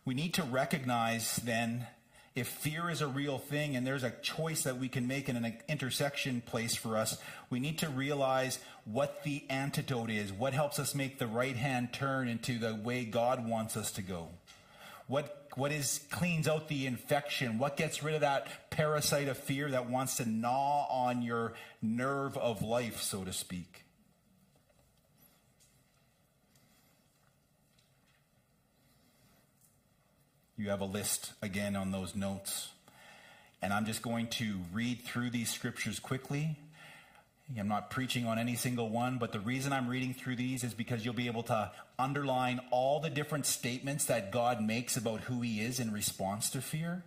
We 0.04 0.14
need 0.14 0.34
to 0.34 0.44
recognize 0.44 1.36
then 1.36 1.86
if 2.34 2.48
fear 2.48 2.90
is 2.90 3.00
a 3.00 3.06
real 3.06 3.38
thing 3.38 3.76
and 3.76 3.86
there's 3.86 4.02
a 4.02 4.10
choice 4.10 4.64
that 4.64 4.78
we 4.78 4.88
can 4.88 5.06
make 5.06 5.28
in 5.28 5.36
an 5.36 5.56
intersection 5.68 6.40
place 6.40 6.74
for 6.74 6.96
us, 6.96 7.16
we 7.48 7.60
need 7.60 7.78
to 7.78 7.88
realize 7.88 8.58
what 8.84 9.22
the 9.22 9.44
antidote 9.48 10.10
is. 10.10 10.32
What 10.32 10.52
helps 10.52 10.80
us 10.80 10.94
make 10.94 11.18
the 11.18 11.28
right 11.28 11.56
hand 11.56 11.92
turn 11.92 12.28
into 12.28 12.58
the 12.58 12.74
way 12.74 13.04
God 13.04 13.46
wants 13.46 13.76
us 13.76 13.92
to 13.92 14.02
go? 14.02 14.28
What, 15.06 15.48
what 15.54 15.70
is 15.70 16.00
cleans 16.10 16.48
out 16.48 16.66
the 16.66 16.86
infection? 16.86 17.58
What 17.58 17.76
gets 17.76 18.02
rid 18.02 18.16
of 18.16 18.22
that 18.22 18.48
parasite 18.70 19.28
of 19.28 19.38
fear 19.38 19.70
that 19.70 19.88
wants 19.88 20.16
to 20.16 20.28
gnaw 20.28 20.86
on 20.90 21.22
your 21.22 21.52
nerve 21.82 22.36
of 22.36 22.62
life, 22.62 23.00
so 23.00 23.22
to 23.22 23.32
speak? 23.32 23.83
You 30.56 30.70
have 30.70 30.80
a 30.80 30.86
list 30.86 31.32
again 31.42 31.74
on 31.74 31.90
those 31.90 32.14
notes. 32.14 32.68
And 33.60 33.72
I'm 33.72 33.86
just 33.86 34.02
going 34.02 34.28
to 34.28 34.58
read 34.72 35.02
through 35.02 35.30
these 35.30 35.50
scriptures 35.50 35.98
quickly. 35.98 36.56
I'm 37.58 37.68
not 37.68 37.90
preaching 37.90 38.24
on 38.24 38.38
any 38.38 38.54
single 38.54 38.88
one, 38.88 39.18
but 39.18 39.32
the 39.32 39.40
reason 39.40 39.72
I'm 39.72 39.88
reading 39.88 40.14
through 40.14 40.36
these 40.36 40.62
is 40.62 40.72
because 40.72 41.04
you'll 41.04 41.12
be 41.12 41.26
able 41.26 41.42
to 41.44 41.72
underline 41.98 42.60
all 42.70 43.00
the 43.00 43.10
different 43.10 43.46
statements 43.46 44.04
that 44.06 44.30
God 44.30 44.62
makes 44.62 44.96
about 44.96 45.22
who 45.22 45.40
he 45.40 45.60
is 45.60 45.80
in 45.80 45.92
response 45.92 46.50
to 46.50 46.60
fear. 46.60 47.02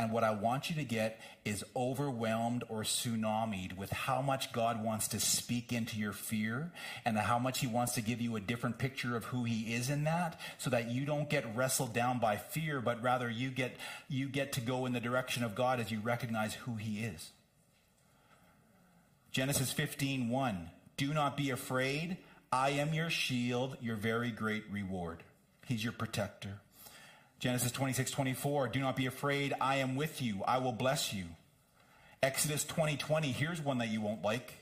And 0.00 0.12
what 0.12 0.22
I 0.22 0.30
want 0.30 0.70
you 0.70 0.76
to 0.76 0.84
get 0.84 1.20
is 1.44 1.64
overwhelmed 1.74 2.62
or 2.68 2.82
tsunamied 2.82 3.76
with 3.76 3.90
how 3.90 4.22
much 4.22 4.52
God 4.52 4.84
wants 4.84 5.08
to 5.08 5.18
speak 5.18 5.72
into 5.72 5.98
your 5.98 6.12
fear 6.12 6.70
and 7.04 7.18
how 7.18 7.40
much 7.40 7.58
He 7.58 7.66
wants 7.66 7.94
to 7.94 8.00
give 8.00 8.20
you 8.20 8.36
a 8.36 8.40
different 8.40 8.78
picture 8.78 9.16
of 9.16 9.24
who 9.24 9.42
He 9.42 9.74
is 9.74 9.90
in 9.90 10.04
that 10.04 10.40
so 10.56 10.70
that 10.70 10.88
you 10.88 11.04
don't 11.04 11.28
get 11.28 11.56
wrestled 11.56 11.92
down 11.92 12.20
by 12.20 12.36
fear, 12.36 12.80
but 12.80 13.02
rather 13.02 13.28
you 13.28 13.50
get, 13.50 13.76
you 14.08 14.28
get 14.28 14.52
to 14.52 14.60
go 14.60 14.86
in 14.86 14.92
the 14.92 15.00
direction 15.00 15.42
of 15.42 15.56
God 15.56 15.80
as 15.80 15.90
you 15.90 15.98
recognize 15.98 16.54
who 16.54 16.76
He 16.76 17.00
is. 17.00 17.30
Genesis 19.32 19.72
15 19.72 20.28
1. 20.28 20.70
Do 20.96 21.12
not 21.12 21.36
be 21.36 21.50
afraid. 21.50 22.18
I 22.52 22.70
am 22.70 22.94
your 22.94 23.10
shield, 23.10 23.76
your 23.80 23.96
very 23.96 24.30
great 24.30 24.64
reward. 24.70 25.24
He's 25.66 25.82
your 25.82 25.92
protector. 25.92 26.60
Genesis 27.38 27.70
26, 27.70 28.10
24, 28.10 28.68
do 28.68 28.80
not 28.80 28.96
be 28.96 29.06
afraid. 29.06 29.54
I 29.60 29.76
am 29.76 29.94
with 29.94 30.20
you. 30.20 30.42
I 30.46 30.58
will 30.58 30.72
bless 30.72 31.14
you. 31.14 31.24
Exodus 32.20 32.64
20, 32.64 32.96
20, 32.96 33.30
here's 33.30 33.60
one 33.60 33.78
that 33.78 33.88
you 33.88 34.00
won't 34.00 34.22
like. 34.22 34.54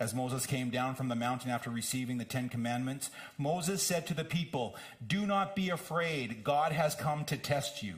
As 0.00 0.14
Moses 0.14 0.46
came 0.46 0.70
down 0.70 0.94
from 0.94 1.08
the 1.08 1.14
mountain 1.14 1.50
after 1.50 1.70
receiving 1.70 2.18
the 2.18 2.24
Ten 2.24 2.48
Commandments, 2.48 3.10
Moses 3.36 3.82
said 3.82 4.06
to 4.06 4.14
the 4.14 4.24
people, 4.24 4.74
Do 5.06 5.26
not 5.26 5.54
be 5.54 5.68
afraid. 5.68 6.42
God 6.42 6.72
has 6.72 6.94
come 6.94 7.24
to 7.26 7.36
test 7.36 7.82
you. 7.82 7.96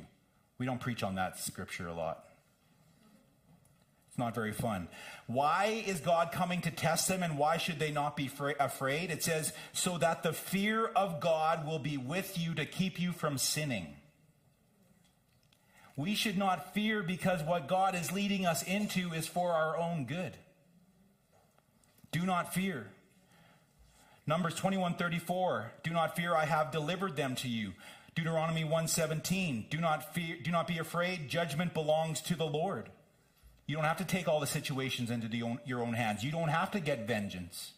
We 0.58 0.66
don't 0.66 0.80
preach 0.80 1.02
on 1.02 1.14
that 1.14 1.38
scripture 1.38 1.86
a 1.86 1.94
lot. 1.94 2.24
It's 4.08 4.18
not 4.18 4.34
very 4.34 4.52
fun. 4.52 4.88
Why 5.26 5.84
is 5.86 6.00
God 6.00 6.30
coming 6.30 6.60
to 6.62 6.70
test 6.70 7.08
them 7.08 7.22
and 7.22 7.38
why 7.38 7.56
should 7.56 7.78
they 7.78 7.90
not 7.90 8.16
be 8.16 8.30
afraid? 8.60 9.10
It 9.10 9.22
says, 9.22 9.52
so 9.72 9.96
that 9.98 10.22
the 10.22 10.32
fear 10.32 10.86
of 10.86 11.20
God 11.20 11.66
will 11.66 11.78
be 11.78 11.96
with 11.96 12.36
you 12.36 12.54
to 12.54 12.66
keep 12.66 13.00
you 13.00 13.12
from 13.12 13.38
sinning. 13.38 13.94
We 15.96 16.14
should 16.14 16.36
not 16.36 16.74
fear 16.74 17.02
because 17.02 17.42
what 17.42 17.68
God 17.68 17.94
is 17.94 18.10
leading 18.10 18.46
us 18.46 18.62
into 18.62 19.12
is 19.12 19.26
for 19.26 19.52
our 19.52 19.76
own 19.76 20.06
good. 20.06 20.36
Do 22.10 22.26
not 22.26 22.52
fear. 22.52 22.88
Numbers 24.26 24.54
21:34 24.54 25.72
Do 25.82 25.90
not 25.90 26.16
fear 26.16 26.34
I 26.34 26.46
have 26.46 26.72
delivered 26.72 27.16
them 27.16 27.34
to 27.36 27.48
you. 27.48 27.74
Deuteronomy 28.14 28.64
1:17 28.64 29.68
Do 29.68 29.80
not 29.80 30.14
fear 30.14 30.36
do 30.40 30.50
not 30.50 30.66
be 30.66 30.78
afraid 30.78 31.28
judgment 31.28 31.74
belongs 31.74 32.20
to 32.22 32.34
the 32.34 32.46
Lord. 32.46 32.90
You 33.66 33.76
don't 33.76 33.84
have 33.84 33.98
to 33.98 34.04
take 34.04 34.28
all 34.28 34.40
the 34.40 34.46
situations 34.46 35.10
into 35.10 35.28
own, 35.42 35.58
your 35.64 35.82
own 35.82 35.94
hands. 35.94 36.22
You 36.22 36.30
don't 36.30 36.48
have 36.48 36.70
to 36.72 36.80
get 36.80 37.06
vengeance 37.06 37.72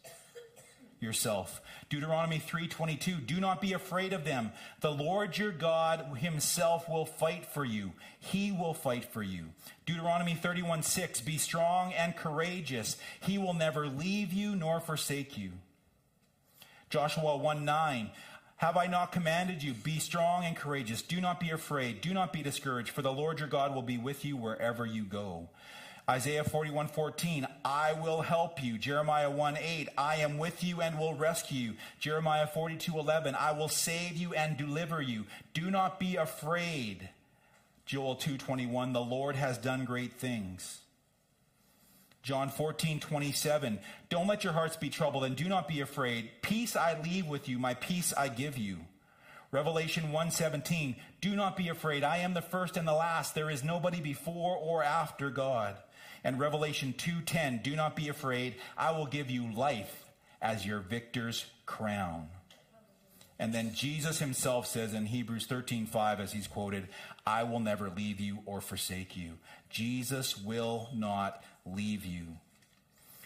yourself. 1.06 1.62
Deuteronomy 1.88 2.38
3:22 2.38 3.20
Do 3.26 3.40
not 3.40 3.62
be 3.62 3.72
afraid 3.72 4.12
of 4.12 4.24
them. 4.24 4.52
The 4.80 4.92
Lord 4.92 5.38
your 5.38 5.52
God 5.52 6.18
himself 6.18 6.88
will 6.88 7.06
fight 7.06 7.46
for 7.46 7.64
you. 7.64 7.92
He 8.18 8.52
will 8.52 8.74
fight 8.74 9.06
for 9.06 9.22
you. 9.22 9.54
Deuteronomy 9.86 10.34
31:6 10.34 11.20
Be 11.22 11.38
strong 11.38 11.94
and 11.94 12.14
courageous. 12.16 12.98
He 13.20 13.38
will 13.38 13.54
never 13.54 13.86
leave 13.86 14.32
you 14.32 14.54
nor 14.54 14.80
forsake 14.80 15.38
you. 15.38 15.52
Joshua 16.90 17.38
1:9 17.38 18.10
have 18.58 18.78
I 18.78 18.86
not 18.86 19.12
commanded 19.12 19.62
you? 19.62 19.74
Be 19.74 19.98
strong 19.98 20.44
and 20.44 20.56
courageous. 20.56 21.02
Do 21.02 21.20
not 21.20 21.40
be 21.40 21.50
afraid. 21.50 22.00
Do 22.00 22.14
not 22.14 22.32
be 22.32 22.42
discouraged, 22.42 22.88
for 22.88 23.02
the 23.02 23.12
Lord 23.12 23.38
your 23.38 23.48
God 23.48 23.74
will 23.74 23.82
be 23.82 23.98
with 23.98 24.24
you 24.24 24.34
wherever 24.36 24.86
you 24.86 25.04
go. 25.04 25.50
Isaiah 26.08 26.44
41, 26.44 26.86
14, 26.86 27.48
I 27.64 27.92
will 27.94 28.22
help 28.22 28.62
you. 28.62 28.78
Jeremiah 28.78 29.28
1, 29.28 29.56
8, 29.56 29.88
I 29.98 30.16
am 30.16 30.38
with 30.38 30.62
you 30.62 30.80
and 30.80 31.00
will 31.00 31.14
rescue 31.14 31.58
you. 31.58 31.72
Jeremiah 31.98 32.46
42, 32.46 32.96
11, 32.96 33.34
I 33.34 33.50
will 33.50 33.68
save 33.68 34.16
you 34.16 34.32
and 34.32 34.56
deliver 34.56 35.02
you. 35.02 35.24
Do 35.52 35.68
not 35.68 35.98
be 35.98 36.14
afraid. 36.14 37.08
Joel 37.86 38.14
2, 38.14 38.38
21, 38.38 38.92
the 38.92 39.00
Lord 39.00 39.34
has 39.34 39.58
done 39.58 39.84
great 39.84 40.12
things. 40.12 40.78
John 42.22 42.50
14, 42.50 43.00
27, 43.00 43.80
don't 44.08 44.28
let 44.28 44.44
your 44.44 44.52
hearts 44.52 44.76
be 44.76 44.90
troubled 44.90 45.24
and 45.24 45.34
do 45.34 45.48
not 45.48 45.66
be 45.66 45.80
afraid. 45.80 46.30
Peace 46.40 46.76
I 46.76 47.00
leave 47.02 47.26
with 47.26 47.48
you, 47.48 47.58
my 47.58 47.74
peace 47.74 48.14
I 48.16 48.28
give 48.28 48.56
you. 48.56 48.78
Revelation 49.52 50.12
1:17 50.12 50.96
Do 51.20 51.36
not 51.36 51.56
be 51.56 51.68
afraid 51.68 52.02
I 52.02 52.18
am 52.18 52.34
the 52.34 52.42
first 52.42 52.76
and 52.76 52.86
the 52.86 52.92
last 52.92 53.34
there 53.34 53.48
is 53.48 53.62
nobody 53.62 54.00
before 54.00 54.56
or 54.56 54.82
after 54.82 55.30
God 55.30 55.76
and 56.26 56.40
Revelation 56.40 56.92
2:10, 56.92 57.58
"Do 57.58 57.76
not 57.76 57.94
be 57.94 58.08
afraid, 58.08 58.56
I 58.76 58.90
will 58.90 59.06
give 59.06 59.30
you 59.30 59.48
life 59.52 60.06
as 60.42 60.66
your 60.66 60.80
victor's 60.80 61.46
crown." 61.66 62.30
And 63.38 63.54
then 63.54 63.72
Jesus 63.76 64.18
himself 64.18 64.66
says 64.66 64.92
in 64.92 65.06
Hebrews 65.06 65.46
13:5 65.46 66.18
as 66.18 66.32
he's 66.32 66.48
quoted, 66.48 66.88
"I 67.24 67.44
will 67.44 67.60
never 67.60 67.88
leave 67.88 68.18
you 68.18 68.42
or 68.44 68.60
forsake 68.60 69.16
you." 69.16 69.38
Jesus 69.70 70.36
will 70.36 70.90
not 70.92 71.44
leave 71.64 72.04
you. 72.04 72.40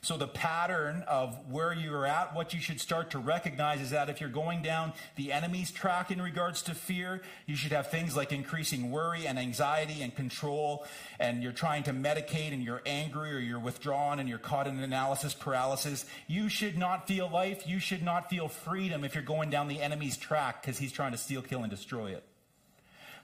So, 0.02 0.16
the 0.16 0.28
pattern 0.28 1.04
of 1.06 1.38
where 1.50 1.74
you're 1.74 2.06
at, 2.06 2.34
what 2.34 2.54
you 2.54 2.60
should 2.60 2.80
start 2.80 3.10
to 3.10 3.18
recognize 3.18 3.80
is 3.80 3.90
that 3.90 4.08
if 4.08 4.20
you're 4.20 4.30
going 4.30 4.62
down 4.62 4.94
the 5.16 5.32
enemy's 5.32 5.70
track 5.70 6.10
in 6.10 6.22
regards 6.22 6.62
to 6.62 6.74
fear, 6.74 7.20
you 7.46 7.54
should 7.54 7.72
have 7.72 7.90
things 7.90 8.16
like 8.16 8.32
increasing 8.32 8.90
worry 8.90 9.26
and 9.26 9.38
anxiety 9.38 10.02
and 10.02 10.14
control, 10.16 10.86
and 11.18 11.42
you're 11.42 11.52
trying 11.52 11.82
to 11.82 11.92
medicate 11.92 12.52
and 12.52 12.62
you're 12.62 12.82
angry 12.86 13.34
or 13.34 13.38
you're 13.38 13.58
withdrawn 13.58 14.18
and 14.20 14.28
you're 14.28 14.38
caught 14.38 14.66
in 14.66 14.78
analysis 14.78 15.34
paralysis. 15.34 16.06
You 16.26 16.48
should 16.48 16.78
not 16.78 17.06
feel 17.06 17.28
life. 17.28 17.66
You 17.66 17.78
should 17.78 18.02
not 18.02 18.30
feel 18.30 18.48
freedom 18.48 19.04
if 19.04 19.14
you're 19.14 19.22
going 19.24 19.50
down 19.50 19.68
the 19.68 19.82
enemy's 19.82 20.16
track 20.16 20.62
because 20.62 20.78
he's 20.78 20.92
trying 20.92 21.12
to 21.12 21.18
steal, 21.18 21.42
kill, 21.42 21.60
and 21.60 21.70
destroy 21.70 22.12
it. 22.12 22.24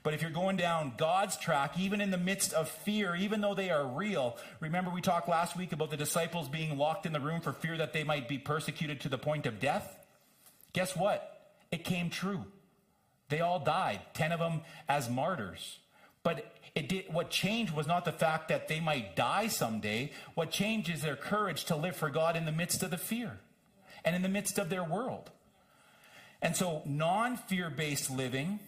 But 0.07 0.15
if 0.15 0.23
you're 0.23 0.31
going 0.31 0.57
down 0.57 0.93
God's 0.97 1.37
track, 1.37 1.77
even 1.81 2.01
in 2.01 2.13
the 2.13 2.17
midst 2.17 2.53
of 2.53 2.69
fear, 2.69 3.17
even 3.17 3.41
though 3.41 3.55
they 3.55 3.71
are 3.71 3.85
real, 3.85 4.37
remember 4.61 4.89
we 4.89 5.01
talked 5.01 5.29
last 5.29 5.57
week 5.57 5.73
about 5.73 5.91
the 5.91 5.97
disciples 5.97 6.49
being 6.49 6.79
locked 6.79 7.07
in 7.07 7.13
the 7.13 7.19
room 7.19 7.41
for 7.41 7.53
fear 7.53 7.77
that 7.77 7.93
they 7.93 8.05
might 8.05 8.29
be 8.29 8.39
persecuted 8.39 9.01
to 9.01 9.09
the 9.09 9.19
point 9.19 9.47
of 9.47 9.59
death? 9.59 9.99
Guess 10.73 10.95
what? 10.95 11.51
It 11.73 11.83
came 11.83 12.09
true. 12.09 12.45
They 13.31 13.41
all 13.41 13.59
died, 13.59 13.99
10 14.15 14.31
of 14.31 14.39
them 14.39 14.61
as 14.89 15.11
martyrs. 15.11 15.81
But 16.23 16.55
it 16.77 16.89
did, 16.89 17.13
what 17.13 17.31
changed 17.31 17.75
was 17.75 17.89
not 17.89 18.05
the 18.05 18.13
fact 18.13 18.47
that 18.47 18.69
they 18.69 18.79
might 18.79 19.17
die 19.17 19.49
someday. 19.49 20.13
What 20.37 20.53
changed 20.53 20.89
is 20.89 21.03
their 21.03 21.17
courage 21.17 21.65
to 21.65 21.75
live 21.75 21.97
for 21.97 22.11
God 22.11 22.37
in 22.37 22.45
the 22.45 22.53
midst 22.53 22.85
of 22.85 22.93
the 22.93 22.97
fear 22.97 23.41
and 24.05 24.15
in 24.15 24.23
the 24.23 24.29
midst 24.29 24.57
of 24.57 24.69
their 24.69 24.85
world. 24.85 25.33
And 26.41 26.55
so, 26.55 26.83
non 26.85 27.37
fear 27.37 27.71
based 27.71 28.09
living 28.09 28.61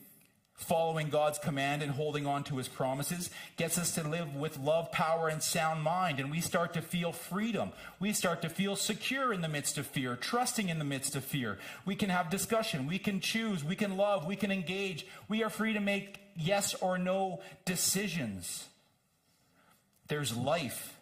Following 0.59 1.09
God's 1.09 1.39
command 1.39 1.83
and 1.83 1.93
holding 1.93 2.27
on 2.27 2.43
to 2.45 2.57
his 2.57 2.67
promises 2.67 3.31
gets 3.57 3.79
us 3.79 3.95
to 3.95 4.07
live 4.07 4.35
with 4.35 4.59
love, 4.59 4.91
power, 4.91 5.29
and 5.29 5.41
sound 5.41 5.85
mind. 5.85 6.19
And 6.19 6.33
we 6.33 6.41
start 6.41 6.75
to 6.75 6.83
feel 6.83 7.13
freedom. 7.13 7.71
We 8.01 8.13
start 8.13 8.43
to 8.43 8.49
feel 8.49 8.75
secure 8.75 9.33
in 9.33 9.41
the 9.41 9.49
midst 9.49 9.79
of 9.79 9.87
fear, 9.87 10.17
trusting 10.17 10.69
in 10.69 10.81
the 10.81 10.85
midst 10.85 11.15
of 11.15 11.23
fear. 11.23 11.59
We 11.87 11.95
can 11.95 12.11
have 12.11 12.29
discussion. 12.29 12.89
We 12.89 12.99
can 12.99 13.21
choose. 13.21 13.63
We 13.63 13.77
can 13.77 13.97
love. 13.97 14.27
We 14.27 14.35
can 14.35 14.51
engage. 14.51 15.07
We 15.29 15.45
are 15.45 15.49
free 15.49 15.75
to 15.75 15.81
make 15.81 16.19
yes 16.35 16.75
or 16.75 16.99
no 16.99 17.41
decisions. 17.65 18.67
There's 20.09 20.37
life. 20.37 20.97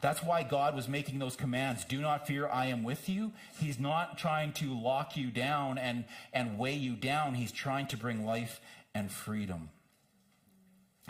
That's 0.00 0.22
why 0.22 0.44
God 0.44 0.74
was 0.74 0.88
making 0.88 1.18
those 1.18 1.36
commands. 1.36 1.84
Do 1.84 2.00
not 2.00 2.26
fear, 2.26 2.48
I 2.48 2.66
am 2.66 2.82
with 2.82 3.08
you. 3.08 3.32
He's 3.58 3.78
not 3.78 4.18
trying 4.18 4.52
to 4.54 4.78
lock 4.78 5.16
you 5.16 5.30
down 5.30 5.76
and, 5.78 6.04
and 6.32 6.58
weigh 6.58 6.76
you 6.76 6.94
down. 6.94 7.34
He's 7.34 7.52
trying 7.52 7.86
to 7.88 7.96
bring 7.96 8.24
life 8.24 8.60
and 8.94 9.10
freedom. 9.10 9.70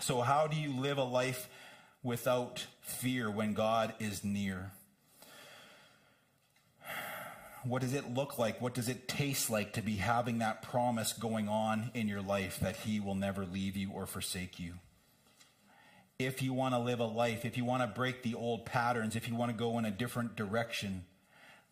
So, 0.00 0.22
how 0.22 0.46
do 0.46 0.56
you 0.56 0.72
live 0.72 0.98
a 0.98 1.04
life 1.04 1.48
without 2.02 2.66
fear 2.80 3.30
when 3.30 3.54
God 3.54 3.94
is 4.00 4.24
near? 4.24 4.72
What 7.64 7.80
does 7.80 7.94
it 7.94 8.12
look 8.12 8.38
like? 8.38 8.60
What 8.60 8.74
does 8.74 8.88
it 8.88 9.08
taste 9.08 9.48
like 9.48 9.72
to 9.72 9.82
be 9.82 9.96
having 9.96 10.38
that 10.38 10.62
promise 10.62 11.12
going 11.12 11.48
on 11.48 11.90
in 11.94 12.08
your 12.08 12.20
life 12.20 12.60
that 12.60 12.76
He 12.76 13.00
will 13.00 13.14
never 13.14 13.46
leave 13.46 13.76
you 13.76 13.90
or 13.90 14.06
forsake 14.06 14.60
you? 14.60 14.74
If 16.18 16.42
you 16.42 16.52
want 16.52 16.74
to 16.74 16.78
live 16.78 17.00
a 17.00 17.06
life, 17.06 17.44
if 17.44 17.56
you 17.56 17.64
want 17.64 17.82
to 17.82 17.86
break 17.86 18.22
the 18.22 18.34
old 18.34 18.66
patterns, 18.66 19.16
if 19.16 19.28
you 19.28 19.34
want 19.34 19.50
to 19.50 19.56
go 19.56 19.78
in 19.78 19.84
a 19.84 19.90
different 19.90 20.36
direction, 20.36 21.04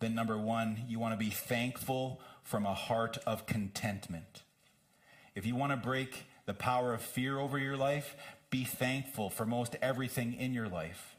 then 0.00 0.14
number 0.14 0.38
one, 0.38 0.84
you 0.88 0.98
want 0.98 1.12
to 1.12 1.18
be 1.18 1.30
thankful 1.30 2.20
from 2.42 2.66
a 2.66 2.74
heart 2.74 3.18
of 3.26 3.46
contentment. 3.46 4.42
If 5.34 5.46
you 5.46 5.56
want 5.56 5.72
to 5.72 5.76
break 5.76 6.24
the 6.46 6.54
power 6.54 6.92
of 6.92 7.00
fear 7.00 7.38
over 7.38 7.58
your 7.58 7.76
life, 7.76 8.16
be 8.50 8.64
thankful 8.64 9.30
for 9.30 9.46
most 9.46 9.76
everything 9.80 10.34
in 10.34 10.52
your 10.52 10.68
life. 10.68 11.16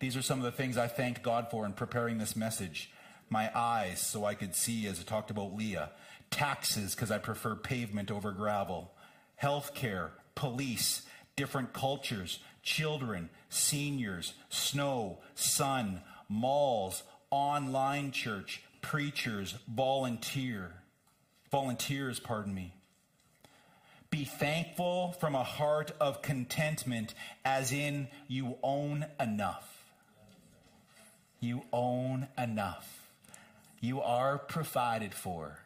These 0.00 0.16
are 0.16 0.22
some 0.22 0.38
of 0.38 0.44
the 0.44 0.52
things 0.52 0.76
I 0.76 0.86
thanked 0.86 1.22
God 1.22 1.48
for 1.50 1.64
in 1.64 1.72
preparing 1.72 2.18
this 2.18 2.36
message. 2.36 2.90
My 3.30 3.50
eyes, 3.58 4.00
so 4.00 4.24
I 4.24 4.34
could 4.34 4.54
see, 4.54 4.86
as 4.86 5.00
I 5.00 5.02
talked 5.02 5.30
about 5.30 5.56
Leah. 5.56 5.90
Taxes, 6.30 6.94
because 6.94 7.10
I 7.10 7.18
prefer 7.18 7.54
pavement 7.54 8.10
over 8.10 8.32
gravel. 8.32 8.92
Health 9.36 9.74
care, 9.74 10.12
police, 10.34 11.02
different 11.36 11.72
cultures, 11.72 12.40
children, 12.62 13.30
seniors, 13.48 14.34
snow, 14.50 15.20
sun, 15.34 16.02
malls, 16.28 17.02
online 17.30 18.10
church, 18.10 18.62
preachers, 18.82 19.54
volunteer, 19.66 20.72
volunteers, 21.50 22.20
pardon 22.20 22.54
me. 22.54 22.74
Be 24.14 24.24
thankful 24.24 25.10
from 25.18 25.34
a 25.34 25.42
heart 25.42 25.90
of 26.00 26.22
contentment, 26.22 27.14
as 27.44 27.72
in 27.72 28.06
you 28.28 28.58
own 28.62 29.06
enough. 29.18 29.68
You 31.40 31.62
own 31.72 32.28
enough. 32.38 33.10
You 33.80 34.00
are 34.02 34.38
provided 34.38 35.14
for. 35.14 35.58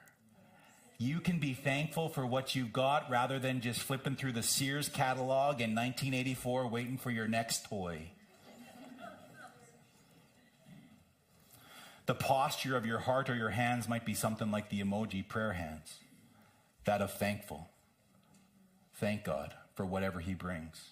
You 0.96 1.20
can 1.20 1.40
be 1.40 1.52
thankful 1.52 2.08
for 2.08 2.24
what 2.24 2.54
you've 2.54 2.72
got 2.72 3.10
rather 3.10 3.38
than 3.38 3.60
just 3.60 3.82
flipping 3.82 4.16
through 4.16 4.32
the 4.32 4.42
Sears 4.42 4.88
catalog 4.88 5.60
in 5.60 5.74
1984 5.74 6.68
waiting 6.68 6.96
for 6.96 7.10
your 7.10 7.28
next 7.28 7.66
toy. 7.66 8.12
The 12.06 12.14
posture 12.14 12.78
of 12.78 12.86
your 12.86 13.00
heart 13.00 13.28
or 13.28 13.36
your 13.36 13.50
hands 13.50 13.90
might 13.90 14.06
be 14.06 14.14
something 14.14 14.50
like 14.50 14.70
the 14.70 14.80
emoji 14.80 15.28
prayer 15.28 15.52
hands, 15.52 15.98
that 16.86 17.02
of 17.02 17.12
thankful. 17.12 17.68
Thank 18.98 19.24
God 19.24 19.54
for 19.74 19.86
whatever 19.86 20.20
He 20.20 20.34
brings. 20.34 20.90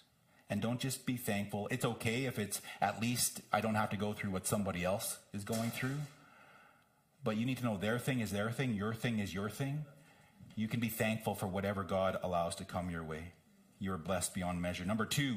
And 0.49 0.61
don't 0.61 0.79
just 0.79 1.05
be 1.05 1.17
thankful. 1.17 1.67
It's 1.69 1.83
okay 1.83 2.25
if 2.25 2.39
it's 2.39 2.61
at 2.79 3.01
least 3.01 3.41
I 3.51 3.59
don't 3.59 3.75
have 3.75 3.89
to 3.89 3.97
go 3.97 4.13
through 4.13 4.31
what 4.31 4.47
somebody 4.47 4.85
else 4.85 5.17
is 5.33 5.43
going 5.43 5.71
through. 5.71 5.97
But 7.23 7.35
you 7.35 7.45
need 7.45 7.57
to 7.57 7.65
know 7.65 7.75
their 7.75 7.99
thing 7.99 8.21
is 8.21 8.31
their 8.31 8.49
thing, 8.49 8.73
your 8.73 8.93
thing 8.93 9.19
is 9.19 9.33
your 9.33 9.49
thing. 9.49 9.83
You 10.55 10.69
can 10.69 10.79
be 10.79 10.87
thankful 10.87 11.35
for 11.35 11.47
whatever 11.47 11.83
God 11.83 12.17
allows 12.23 12.55
to 12.55 12.65
come 12.65 12.89
your 12.89 13.03
way. 13.03 13.33
You're 13.79 13.97
blessed 13.97 14.33
beyond 14.33 14.61
measure. 14.61 14.85
Number 14.85 15.05
two, 15.05 15.35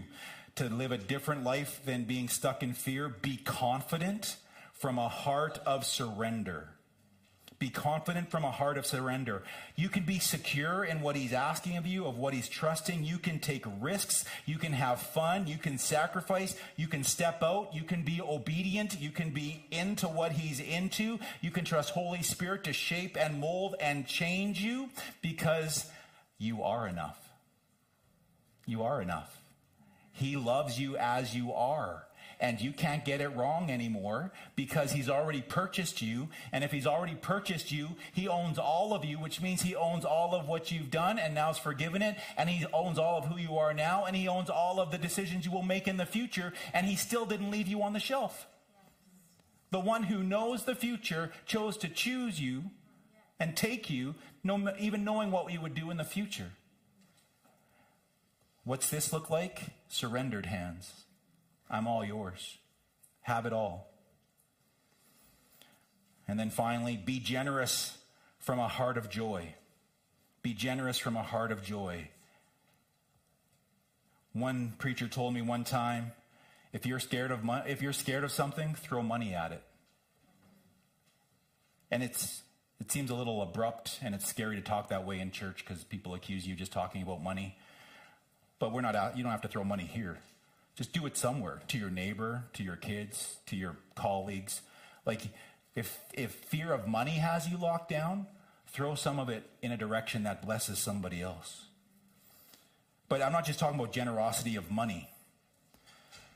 to 0.55 0.69
live 0.69 0.93
a 0.93 0.99
different 0.99 1.43
life 1.43 1.81
than 1.85 2.05
being 2.05 2.29
stuck 2.29 2.63
in 2.63 2.73
fear, 2.73 3.09
be 3.09 3.37
confident 3.37 4.37
from 4.73 4.99
a 4.99 5.09
heart 5.09 5.59
of 5.67 5.85
surrender. 5.85 6.69
Be 7.61 7.69
confident 7.69 8.31
from 8.31 8.43
a 8.43 8.51
heart 8.51 8.79
of 8.79 8.87
surrender. 8.87 9.43
You 9.77 9.91
can 9.91 10.05
be 10.05 10.19
secure 10.19 10.83
in 10.83 11.03
what 11.03 11.15
he's 11.15 11.35
asking 11.35 11.77
of 11.77 11.87
you, 11.87 12.07
of 12.07 12.17
what 12.17 12.33
he's 12.33 12.49
trusting. 12.49 13.05
You 13.05 13.19
can 13.19 13.39
take 13.39 13.67
risks. 13.83 14.25
You 14.47 14.57
can 14.57 14.73
have 14.73 14.99
fun. 15.03 15.47
You 15.47 15.59
can 15.59 15.77
sacrifice. 15.77 16.57
You 16.77 16.89
can 16.89 17.05
step 17.05 17.43
out. 17.43 17.75
You 17.75 17.83
can 17.83 18.03
be 18.03 18.19
obedient. 18.23 18.99
You 18.99 19.11
can 19.11 19.29
be 19.29 19.67
into 19.71 20.09
what 20.09 20.33
he's 20.33 20.59
into. 20.59 21.19
You 21.43 21.51
can 21.51 21.67
trust 21.67 21.91
Holy 21.91 22.23
Spirit 22.23 22.65
to 22.65 22.73
shape 22.73 23.15
and 23.21 23.39
mold 23.39 23.75
and 23.79 24.07
change 24.07 24.63
you 24.63 24.89
because 25.21 25.85
you 26.39 26.63
are 26.63 26.89
enough. 26.89 27.19
You 28.65 28.85
are 28.85 29.03
enough. 29.03 29.39
He 30.13 30.37
loves 30.37 30.81
you 30.81 30.97
as 30.97 31.37
you 31.37 31.53
are 31.53 32.07
and 32.41 32.61
you 32.61 32.73
can't 32.73 33.05
get 33.05 33.21
it 33.21 33.29
wrong 33.29 33.71
anymore 33.71 34.33
because 34.57 34.93
he's 34.93 35.11
already 35.11 35.43
purchased 35.43 36.01
you. 36.01 36.29
And 36.53 36.65
if 36.65 36.73
he's 36.73 36.87
already 36.87 37.15
purchased 37.15 37.71
you, 37.71 37.91
he 38.13 38.29
owns 38.29 38.59
all 38.59 38.95
of 38.95 39.05
you, 39.05 39.19
which 39.19 39.41
means 39.43 39.63
he 39.63 39.77
owns 39.77 40.05
all 40.05 40.35
of 40.35 40.49
what 40.49 40.73
you've 40.73 40.91
done 40.91 41.19
and 41.19 41.35
now 41.35 41.51
is 41.51 41.59
forgiven 41.59 42.01
it. 42.01 42.17
And 42.37 42.49
he 42.49 42.65
owns 42.73 42.99
all 42.99 43.19
of 43.19 43.27
who 43.27 43.39
you 43.39 43.59
are 43.59 43.75
now. 43.75 44.07
And 44.07 44.17
he 44.17 44.27
owns 44.27 44.49
all 44.49 44.81
of 44.81 44.91
the 44.91 44.99
decisions 44.99 45.45
you 45.45 45.53
will 45.53 45.63
make 45.63 45.87
in 45.87 45.99
the 45.99 46.07
future. 46.07 46.55
And 46.73 46.87
he 46.87 46.97
still 46.97 47.27
didn't 47.27 47.51
leave 47.51 47.69
you 47.69 47.83
on 47.83 47.93
the 47.93 48.01
shelf. 48.01 48.47
The 49.71 49.81
one 49.81 50.05
who 50.05 50.23
knows 50.23 50.65
the 50.65 50.75
future 50.75 51.31
chose 51.47 51.77
to 51.79 51.89
choose 51.89 52.41
you 52.41 52.65
and 53.39 53.57
take 53.57 53.91
you, 53.91 54.15
even 54.79 55.05
knowing 55.05 55.31
what 55.31 55.53
you 55.53 55.61
would 55.61 55.75
do 55.75 55.91
in 55.91 55.97
the 55.99 56.05
future. 56.05 56.53
What's 58.65 58.91
this 58.91 59.13
look 59.13 59.31
like? 59.31 59.63
Surrendered 59.89 60.47
hands. 60.47 61.05
I'm 61.71 61.87
all 61.87 62.05
yours. 62.05 62.59
Have 63.23 63.47
it 63.47 63.53
all. 63.53 63.91
And 66.27 66.39
then 66.39 66.51
finally, 66.51 66.97
be 66.97 67.21
generous 67.21 67.97
from 68.39 68.59
a 68.59 68.69
heart 68.69 68.97
of 68.97 69.09
joy. 69.09 69.55
Be 70.43 70.55
generous 70.55 70.99
from 70.99 71.17
a 71.17 71.23
heart 71.23 71.53
of 71.53 71.63
joy. 71.63 72.09
One 74.33 74.75
preacher 74.79 75.09
told 75.09 75.35
me 75.35 75.43
one 75.43 75.65
time, 75.65 76.13
if 76.73 76.87
you're 76.87 77.01
scared 77.01 77.31
of 77.31 77.43
mo- 77.43 77.65
if 77.67 77.83
you're 77.83 77.93
scared 77.93 78.23
of 78.23 78.31
something, 78.31 78.75
throw 78.75 79.03
money 79.03 79.35
at 79.35 79.53
it. 79.53 79.63
And 81.91 82.03
it's 82.03 82.43
it 82.81 82.91
seems 82.91 83.11
a 83.11 83.15
little 83.15 83.43
abrupt 83.43 83.99
and 84.03 84.15
it's 84.15 84.27
scary 84.27 84.57
to 84.57 84.63
talk 84.63 84.89
that 84.89 85.05
way 85.05 85.19
in 85.21 85.33
church 85.33 85.65
because 85.67 85.85
people 85.85 86.15
accuse 86.15 86.47
you 86.47 86.55
just 86.55 86.73
talking 86.73 87.03
about 87.03 87.23
money. 87.23 87.59
But 88.59 88.73
we're 88.73 88.81
not 88.81 88.95
out, 88.95 89.17
you 89.17 89.23
don't 89.23 89.33
have 89.33 89.43
to 89.43 89.49
throw 89.49 89.65
money 89.65 89.85
here. 89.85 90.19
Just 90.77 90.93
do 90.93 91.07
it 91.07 91.17
somewhere 91.17 91.61
to 91.69 91.79
your 91.79 91.91
neighbor, 91.91 92.45
to 92.55 92.63
your 92.63 92.77
kids, 92.77 93.37
to 93.47 93.57
your 93.57 93.77
colleagues. 93.95 94.63
Like 95.05 95.23
if 95.75 95.99
if 96.15 96.33
fear 96.33 96.73
of 96.73 96.89
money 96.89 97.13
has 97.13 97.49
you 97.49 97.57
locked 97.57 97.91
down, 97.91 98.27
throw 98.67 98.95
some 98.95 99.19
of 99.19 99.29
it 99.29 99.45
in 99.63 99.73
a 99.73 99.77
direction 99.77 100.23
that 100.25 100.43
blesses 100.43 100.79
somebody 100.79 101.21
else. 101.21 101.67
But 103.09 103.23
I'm 103.23 103.33
not 103.33 103.45
just 103.45 103.59
talking 103.59 103.79
about 103.79 103.93
generosity 103.93 104.57
of 104.57 104.71
money. 104.71 105.09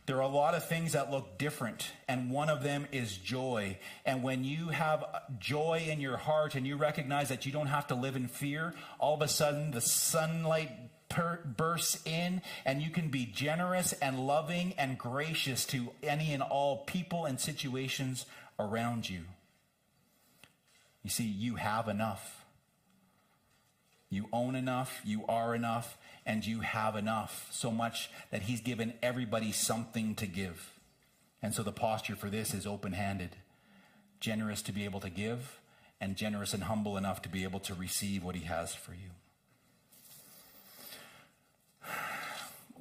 There 0.07 0.16
are 0.16 0.22
a 0.22 0.28
lot 0.28 0.55
of 0.55 0.68
things 0.68 0.93
that 0.93 1.11
look 1.11 1.39
different, 1.39 1.91
and 2.07 2.30
one 2.30 2.51
of 2.51 2.62
them 2.62 2.87
is 2.93 3.16
joy. 3.16 3.78
And 4.05 4.22
when 4.22 4.45
you 4.45 4.68
have 4.68 5.03
joy 5.39 5.87
in 5.89 5.99
your 5.99 6.18
heart 6.18 6.55
and 6.57 6.66
you 6.66 6.76
recognize 6.76 7.30
that 7.30 7.47
you 7.47 7.53
don't 7.53 7.68
have 7.68 7.87
to 7.87 7.95
live 7.95 8.14
in 8.14 8.28
fear, 8.28 8.74
all 8.99 9.14
of 9.14 9.22
a 9.22 9.28
sudden 9.28 9.70
the 9.70 9.80
sunlight 9.80 10.70
per- 11.14 11.38
bursts 11.44 12.00
in, 12.04 12.42
and 12.64 12.82
you 12.82 12.90
can 12.90 13.08
be 13.08 13.24
generous 13.24 13.92
and 13.94 14.26
loving 14.26 14.74
and 14.76 14.98
gracious 14.98 15.64
to 15.66 15.90
any 16.02 16.32
and 16.32 16.42
all 16.42 16.78
people 16.78 17.24
and 17.24 17.38
situations 17.38 18.26
around 18.58 19.08
you. 19.08 19.20
You 21.04 21.10
see, 21.10 21.24
you 21.24 21.54
have 21.54 21.88
enough. 21.88 22.44
You 24.10 24.26
own 24.32 24.54
enough, 24.54 25.00
you 25.04 25.24
are 25.28 25.54
enough, 25.54 25.96
and 26.26 26.44
you 26.44 26.60
have 26.60 26.96
enough. 26.96 27.48
So 27.50 27.70
much 27.70 28.10
that 28.30 28.42
He's 28.42 28.60
given 28.60 28.94
everybody 29.02 29.52
something 29.52 30.14
to 30.16 30.26
give. 30.26 30.72
And 31.42 31.54
so 31.54 31.62
the 31.62 31.72
posture 31.72 32.16
for 32.16 32.30
this 32.30 32.54
is 32.54 32.66
open 32.66 32.92
handed, 32.92 33.36
generous 34.20 34.62
to 34.62 34.72
be 34.72 34.84
able 34.84 35.00
to 35.00 35.10
give, 35.10 35.60
and 36.00 36.16
generous 36.16 36.54
and 36.54 36.64
humble 36.64 36.96
enough 36.96 37.22
to 37.22 37.28
be 37.28 37.44
able 37.44 37.60
to 37.60 37.74
receive 37.74 38.24
what 38.24 38.34
He 38.34 38.44
has 38.44 38.74
for 38.74 38.92
you. 38.92 39.10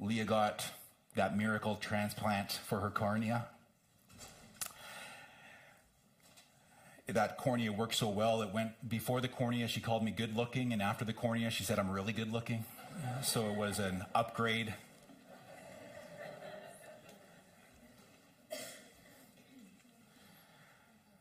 Leah 0.00 0.24
got 0.24 0.72
that 1.14 1.36
miracle 1.36 1.76
transplant 1.76 2.52
for 2.52 2.80
her 2.80 2.90
cornea. 2.90 3.46
That 7.06 7.36
cornea 7.36 7.70
worked 7.70 7.94
so 7.94 8.08
well, 8.08 8.42
it 8.42 8.52
went 8.52 8.88
before 8.88 9.20
the 9.20 9.28
cornea, 9.28 9.68
she 9.68 9.80
called 9.80 10.02
me 10.02 10.10
good 10.10 10.34
looking, 10.34 10.72
and 10.72 10.80
after 10.80 11.04
the 11.04 11.12
cornea, 11.12 11.50
she 11.50 11.62
said 11.62 11.78
I'm 11.78 11.90
really 11.90 12.12
good 12.12 12.32
looking. 12.32 12.64
So 13.22 13.48
it 13.50 13.56
was 13.56 13.78
an 13.78 14.04
upgrade. 14.14 14.74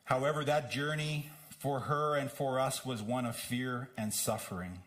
However, 0.06 0.44
that 0.46 0.72
journey 0.72 1.30
for 1.60 1.82
her 1.82 2.16
and 2.16 2.32
for 2.32 2.60
us 2.60 2.86
was 2.86 3.02
one 3.02 3.26
of 3.26 3.36
fear 3.36 3.90
and 3.98 4.14
suffering. 4.14 4.80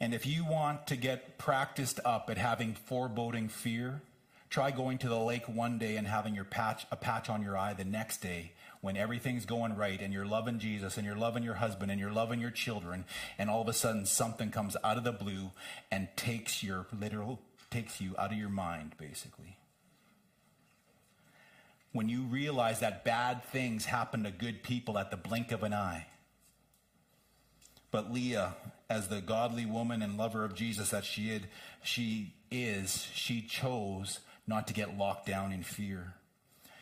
And 0.00 0.12
if 0.12 0.26
you 0.26 0.44
want 0.44 0.86
to 0.88 0.96
get 0.96 1.38
practiced 1.38 2.00
up 2.04 2.28
at 2.28 2.36
having 2.36 2.74
foreboding 2.74 3.48
fear, 3.48 4.02
try 4.50 4.70
going 4.70 4.98
to 4.98 5.08
the 5.08 5.18
lake 5.18 5.48
one 5.48 5.78
day 5.78 5.96
and 5.96 6.06
having 6.06 6.34
your 6.34 6.44
patch 6.44 6.86
a 6.90 6.96
patch 6.96 7.28
on 7.28 7.42
your 7.42 7.56
eye 7.56 7.74
the 7.74 7.84
next 7.84 8.20
day 8.20 8.52
when 8.80 8.96
everything's 8.96 9.46
going 9.46 9.74
right 9.76 10.00
and 10.00 10.12
you're 10.12 10.26
loving 10.26 10.58
Jesus 10.58 10.96
and 10.96 11.06
you're 11.06 11.16
loving 11.16 11.42
your 11.42 11.54
husband 11.54 11.90
and 11.90 11.98
you're 11.98 12.12
loving 12.12 12.40
your 12.40 12.50
children 12.50 13.04
and 13.38 13.48
all 13.48 13.62
of 13.62 13.68
a 13.68 13.72
sudden 13.72 14.04
something 14.04 14.50
comes 14.50 14.76
out 14.84 14.98
of 14.98 15.04
the 15.04 15.12
blue 15.12 15.50
and 15.90 16.08
takes 16.16 16.62
your 16.62 16.86
literal 16.96 17.40
takes 17.70 18.00
you 18.00 18.14
out 18.18 18.30
of 18.30 18.38
your 18.38 18.48
mind 18.48 18.94
basically. 18.98 19.56
When 21.92 22.08
you 22.08 22.22
realize 22.22 22.80
that 22.80 23.04
bad 23.04 23.42
things 23.44 23.86
happen 23.86 24.24
to 24.24 24.30
good 24.30 24.62
people 24.62 24.98
at 24.98 25.10
the 25.10 25.16
blink 25.16 25.50
of 25.50 25.62
an 25.62 25.72
eye 25.72 26.06
but 27.94 28.12
Leah, 28.12 28.56
as 28.88 29.08
the 29.08 29.20
godly 29.20 29.66
woman 29.66 30.02
and 30.02 30.16
lover 30.16 30.44
of 30.44 30.54
Jesus 30.54 30.90
that 30.90 31.04
she 31.04 31.28
had, 31.28 31.48
she 31.82 32.34
is, 32.50 33.08
she 33.14 33.40
chose 33.42 34.20
not 34.46 34.66
to 34.66 34.74
get 34.74 34.98
locked 34.98 35.26
down 35.26 35.52
in 35.52 35.62
fear. 35.62 36.14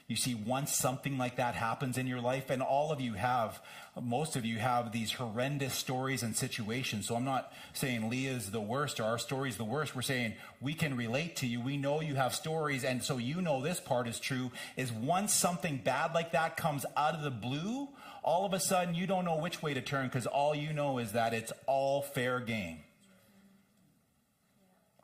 You 0.09 0.17
see, 0.17 0.35
once 0.35 0.75
something 0.75 1.17
like 1.17 1.37
that 1.37 1.55
happens 1.55 1.97
in 1.97 2.07
your 2.07 2.21
life, 2.21 2.51
and 2.51 2.61
all 2.61 2.93
of 2.93 3.01
you 3.01 3.15
have, 3.15 3.63
most 3.99 4.37
of 4.37 4.45
you 4.45 4.59
have 4.59 4.93
these 4.93 5.13
horrendous 5.13 5.73
stories 5.73 6.23
and 6.23 6.37
situations. 6.37 7.07
So 7.07 7.15
I'm 7.17 7.25
not 7.25 7.51
saying 7.73 8.11
Leah's 8.11 8.51
the 8.51 8.61
worst 8.61 9.01
or 9.01 9.05
our 9.05 9.17
story's 9.17 9.57
the 9.57 9.65
worst. 9.65 9.97
We're 9.97 10.03
saying 10.03 10.35
we 10.61 10.75
can 10.75 10.99
relate 10.99 11.37
to 11.37 11.47
you. 11.47 11.61
We 11.61 11.79
know 11.79 12.03
you 12.03 12.17
have 12.17 12.35
stories, 12.35 12.85
and 12.85 13.03
so 13.03 13.17
you 13.17 13.41
know 13.41 13.63
this 13.63 13.81
part 13.81 14.07
is 14.07 14.21
true. 14.21 14.51
Is 14.77 14.93
once 14.93 15.33
something 15.33 15.79
bad 15.83 16.13
like 16.15 16.33
that 16.33 16.59
comes 16.59 16.85
out 16.95 17.15
of 17.15 17.23
the 17.23 17.31
blue, 17.31 17.89
all 18.23 18.45
of 18.45 18.53
a 18.53 18.61
sudden 18.61 18.95
you 18.95 19.07
don't 19.07 19.25
know 19.25 19.37
which 19.37 19.63
way 19.63 19.75
to 19.75 19.81
turn 19.81 20.07
because 20.07 20.27
all 20.27 20.55
you 20.55 20.73
know 20.73 20.99
is 20.99 21.13
that 21.13 21.35
it's 21.35 21.53
all 21.67 22.03
fair 22.03 22.41
game. 22.41 22.79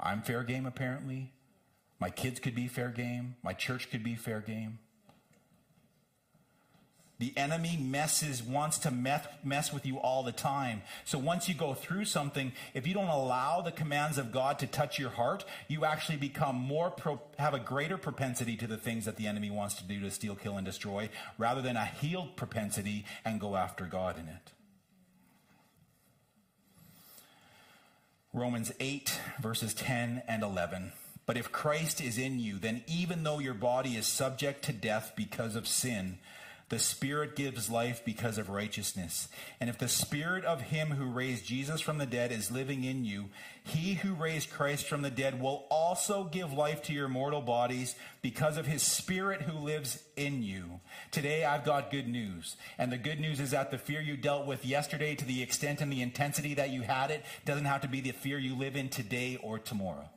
I'm 0.00 0.22
fair 0.22 0.44
game, 0.44 0.66
apparently. 0.66 1.32
My 1.98 2.10
kids 2.10 2.38
could 2.38 2.54
be 2.54 2.68
fair 2.68 2.90
game. 2.90 3.34
My 3.42 3.52
church 3.52 3.90
could 3.90 4.04
be 4.04 4.14
fair 4.14 4.40
game. 4.40 4.78
The 7.18 7.36
enemy 7.36 7.76
messes, 7.76 8.44
wants 8.44 8.78
to 8.78 8.92
mess, 8.92 9.72
with 9.72 9.84
you 9.84 9.98
all 9.98 10.22
the 10.22 10.30
time. 10.30 10.82
So 11.04 11.18
once 11.18 11.48
you 11.48 11.54
go 11.54 11.74
through 11.74 12.04
something, 12.04 12.52
if 12.74 12.86
you 12.86 12.94
don't 12.94 13.08
allow 13.08 13.60
the 13.60 13.72
commands 13.72 14.18
of 14.18 14.30
God 14.30 14.60
to 14.60 14.68
touch 14.68 15.00
your 15.00 15.10
heart, 15.10 15.44
you 15.66 15.84
actually 15.84 16.18
become 16.18 16.54
more, 16.54 16.90
pro, 16.90 17.20
have 17.36 17.54
a 17.54 17.58
greater 17.58 17.98
propensity 17.98 18.56
to 18.58 18.68
the 18.68 18.76
things 18.76 19.04
that 19.04 19.16
the 19.16 19.26
enemy 19.26 19.50
wants 19.50 19.74
to 19.76 19.84
do 19.84 19.98
to 20.00 20.12
steal, 20.12 20.36
kill, 20.36 20.56
and 20.56 20.64
destroy, 20.64 21.10
rather 21.38 21.60
than 21.60 21.76
a 21.76 21.86
healed 21.86 22.36
propensity 22.36 23.04
and 23.24 23.40
go 23.40 23.56
after 23.56 23.84
God 23.84 24.16
in 24.16 24.28
it. 24.28 24.52
Romans 28.32 28.70
8, 28.78 29.18
verses 29.40 29.74
10 29.74 30.22
and 30.28 30.44
11. 30.44 30.92
But 31.26 31.36
if 31.36 31.50
Christ 31.50 32.00
is 32.00 32.16
in 32.16 32.38
you, 32.38 32.58
then 32.58 32.84
even 32.86 33.24
though 33.24 33.40
your 33.40 33.54
body 33.54 33.96
is 33.96 34.06
subject 34.06 34.64
to 34.66 34.72
death 34.72 35.14
because 35.16 35.56
of 35.56 35.66
sin, 35.66 36.18
the 36.68 36.78
Spirit 36.78 37.34
gives 37.34 37.70
life 37.70 38.02
because 38.04 38.36
of 38.36 38.50
righteousness. 38.50 39.28
And 39.58 39.70
if 39.70 39.78
the 39.78 39.88
Spirit 39.88 40.44
of 40.44 40.60
Him 40.60 40.88
who 40.90 41.06
raised 41.06 41.46
Jesus 41.46 41.80
from 41.80 41.96
the 41.96 42.06
dead 42.06 42.30
is 42.30 42.50
living 42.50 42.84
in 42.84 43.06
you, 43.06 43.30
He 43.64 43.94
who 43.94 44.14
raised 44.14 44.50
Christ 44.50 44.86
from 44.86 45.00
the 45.00 45.10
dead 45.10 45.40
will 45.40 45.66
also 45.70 46.24
give 46.24 46.52
life 46.52 46.82
to 46.84 46.92
your 46.92 47.08
mortal 47.08 47.40
bodies 47.40 47.94
because 48.20 48.58
of 48.58 48.66
His 48.66 48.82
Spirit 48.82 49.42
who 49.42 49.58
lives 49.58 50.02
in 50.16 50.42
you. 50.42 50.80
Today, 51.10 51.44
I've 51.44 51.64
got 51.64 51.90
good 51.90 52.08
news. 52.08 52.56
And 52.76 52.92
the 52.92 52.98
good 52.98 53.18
news 53.18 53.40
is 53.40 53.52
that 53.52 53.70
the 53.70 53.78
fear 53.78 54.02
you 54.02 54.18
dealt 54.18 54.46
with 54.46 54.66
yesterday, 54.66 55.14
to 55.14 55.24
the 55.24 55.42
extent 55.42 55.80
and 55.80 55.90
the 55.90 56.02
intensity 56.02 56.54
that 56.54 56.70
you 56.70 56.82
had 56.82 57.10
it, 57.10 57.24
doesn't 57.46 57.64
have 57.64 57.80
to 57.80 57.88
be 57.88 58.02
the 58.02 58.12
fear 58.12 58.38
you 58.38 58.54
live 58.54 58.76
in 58.76 58.90
today 58.90 59.38
or 59.42 59.58
tomorrow 59.58 60.10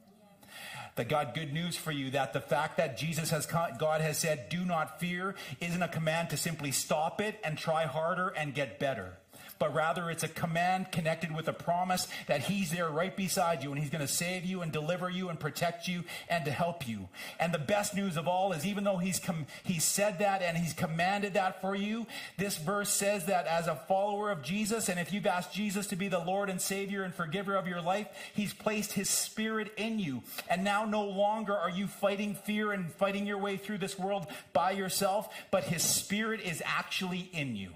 that 0.95 1.09
God, 1.09 1.33
good 1.33 1.53
news 1.53 1.77
for 1.77 1.91
you 1.91 2.11
that 2.11 2.33
the 2.33 2.41
fact 2.41 2.77
that 2.77 2.97
Jesus 2.97 3.29
has, 3.29 3.45
God 3.45 4.01
has 4.01 4.17
said, 4.17 4.49
do 4.49 4.65
not 4.65 4.99
fear, 4.99 5.35
isn't 5.59 5.81
a 5.81 5.87
command 5.87 6.29
to 6.31 6.37
simply 6.37 6.71
stop 6.71 7.21
it 7.21 7.39
and 7.43 7.57
try 7.57 7.85
harder 7.85 8.29
and 8.29 8.53
get 8.53 8.79
better 8.79 9.17
but 9.61 9.75
rather 9.75 10.09
it's 10.09 10.23
a 10.23 10.27
command 10.27 10.91
connected 10.91 11.35
with 11.35 11.47
a 11.47 11.53
promise 11.53 12.07
that 12.25 12.41
He's 12.41 12.71
there 12.71 12.89
right 12.89 13.15
beside 13.15 13.61
you 13.61 13.71
and 13.71 13.79
He's 13.79 13.91
going 13.91 14.01
to 14.01 14.11
save 14.11 14.43
you 14.43 14.63
and 14.63 14.71
deliver 14.71 15.07
you 15.07 15.29
and 15.29 15.39
protect 15.39 15.87
you 15.87 16.03
and 16.27 16.43
to 16.45 16.51
help 16.51 16.87
you. 16.87 17.09
And 17.39 17.53
the 17.53 17.59
best 17.59 17.95
news 17.95 18.17
of 18.17 18.27
all 18.27 18.53
is 18.53 18.65
even 18.65 18.83
though 18.83 18.97
He's, 18.97 19.19
com- 19.19 19.45
he's 19.63 19.83
said 19.83 20.17
that 20.17 20.41
and 20.41 20.57
He's 20.57 20.73
commanded 20.73 21.35
that 21.35 21.61
for 21.61 21.75
you, 21.75 22.07
this 22.39 22.57
verse 22.57 22.89
says 22.89 23.25
that 23.25 23.45
as 23.45 23.67
a 23.67 23.75
follower 23.87 24.31
of 24.31 24.41
Jesus, 24.41 24.89
and 24.89 24.99
if 24.99 25.13
you've 25.13 25.27
asked 25.27 25.53
Jesus 25.53 25.85
to 25.87 25.95
be 25.95 26.07
the 26.07 26.17
Lord 26.17 26.49
and 26.49 26.59
Savior 26.59 27.03
and 27.03 27.13
forgiver 27.13 27.55
of 27.55 27.67
your 27.67 27.81
life, 27.81 28.07
He's 28.33 28.55
placed 28.55 28.93
His 28.93 29.11
Spirit 29.11 29.71
in 29.77 29.99
you. 29.99 30.23
And 30.49 30.63
now 30.63 30.85
no 30.85 31.03
longer 31.03 31.55
are 31.55 31.69
you 31.69 31.85
fighting 31.85 32.33
fear 32.33 32.71
and 32.71 32.91
fighting 32.91 33.27
your 33.27 33.37
way 33.37 33.57
through 33.57 33.77
this 33.77 33.99
world 33.99 34.25
by 34.53 34.71
yourself, 34.71 35.31
but 35.51 35.65
His 35.65 35.83
Spirit 35.83 36.41
is 36.41 36.63
actually 36.65 37.29
in 37.31 37.55
you 37.55 37.73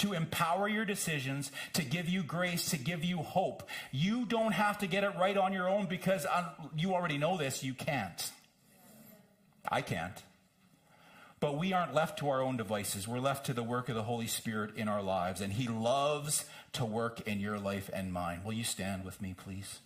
to 0.00 0.12
empower 0.12 0.68
your 0.68 0.84
decisions, 0.84 1.50
to 1.74 1.82
give 1.82 2.08
you 2.08 2.22
grace, 2.22 2.70
to 2.70 2.78
give 2.78 3.04
you 3.04 3.18
hope. 3.18 3.62
You 3.92 4.26
don't 4.26 4.52
have 4.52 4.78
to 4.78 4.86
get 4.86 5.04
it 5.04 5.12
right 5.18 5.36
on 5.36 5.52
your 5.52 5.68
own 5.68 5.86
because 5.86 6.26
uh, 6.26 6.50
you 6.76 6.94
already 6.94 7.18
know 7.18 7.36
this, 7.36 7.62
you 7.62 7.74
can't. 7.74 8.30
I 9.68 9.82
can't. 9.82 10.22
But 11.38 11.56
we 11.56 11.72
aren't 11.72 11.94
left 11.94 12.18
to 12.18 12.28
our 12.28 12.42
own 12.42 12.58
devices. 12.58 13.08
We're 13.08 13.18
left 13.18 13.46
to 13.46 13.54
the 13.54 13.62
work 13.62 13.88
of 13.88 13.94
the 13.94 14.02
Holy 14.02 14.26
Spirit 14.26 14.76
in 14.76 14.88
our 14.88 15.02
lives. 15.02 15.40
And 15.40 15.54
He 15.54 15.68
loves 15.68 16.44
to 16.74 16.84
work 16.84 17.26
in 17.26 17.40
your 17.40 17.58
life 17.58 17.88
and 17.92 18.12
mine. 18.12 18.42
Will 18.44 18.52
you 18.52 18.64
stand 18.64 19.04
with 19.04 19.22
me, 19.22 19.34
please? 19.36 19.78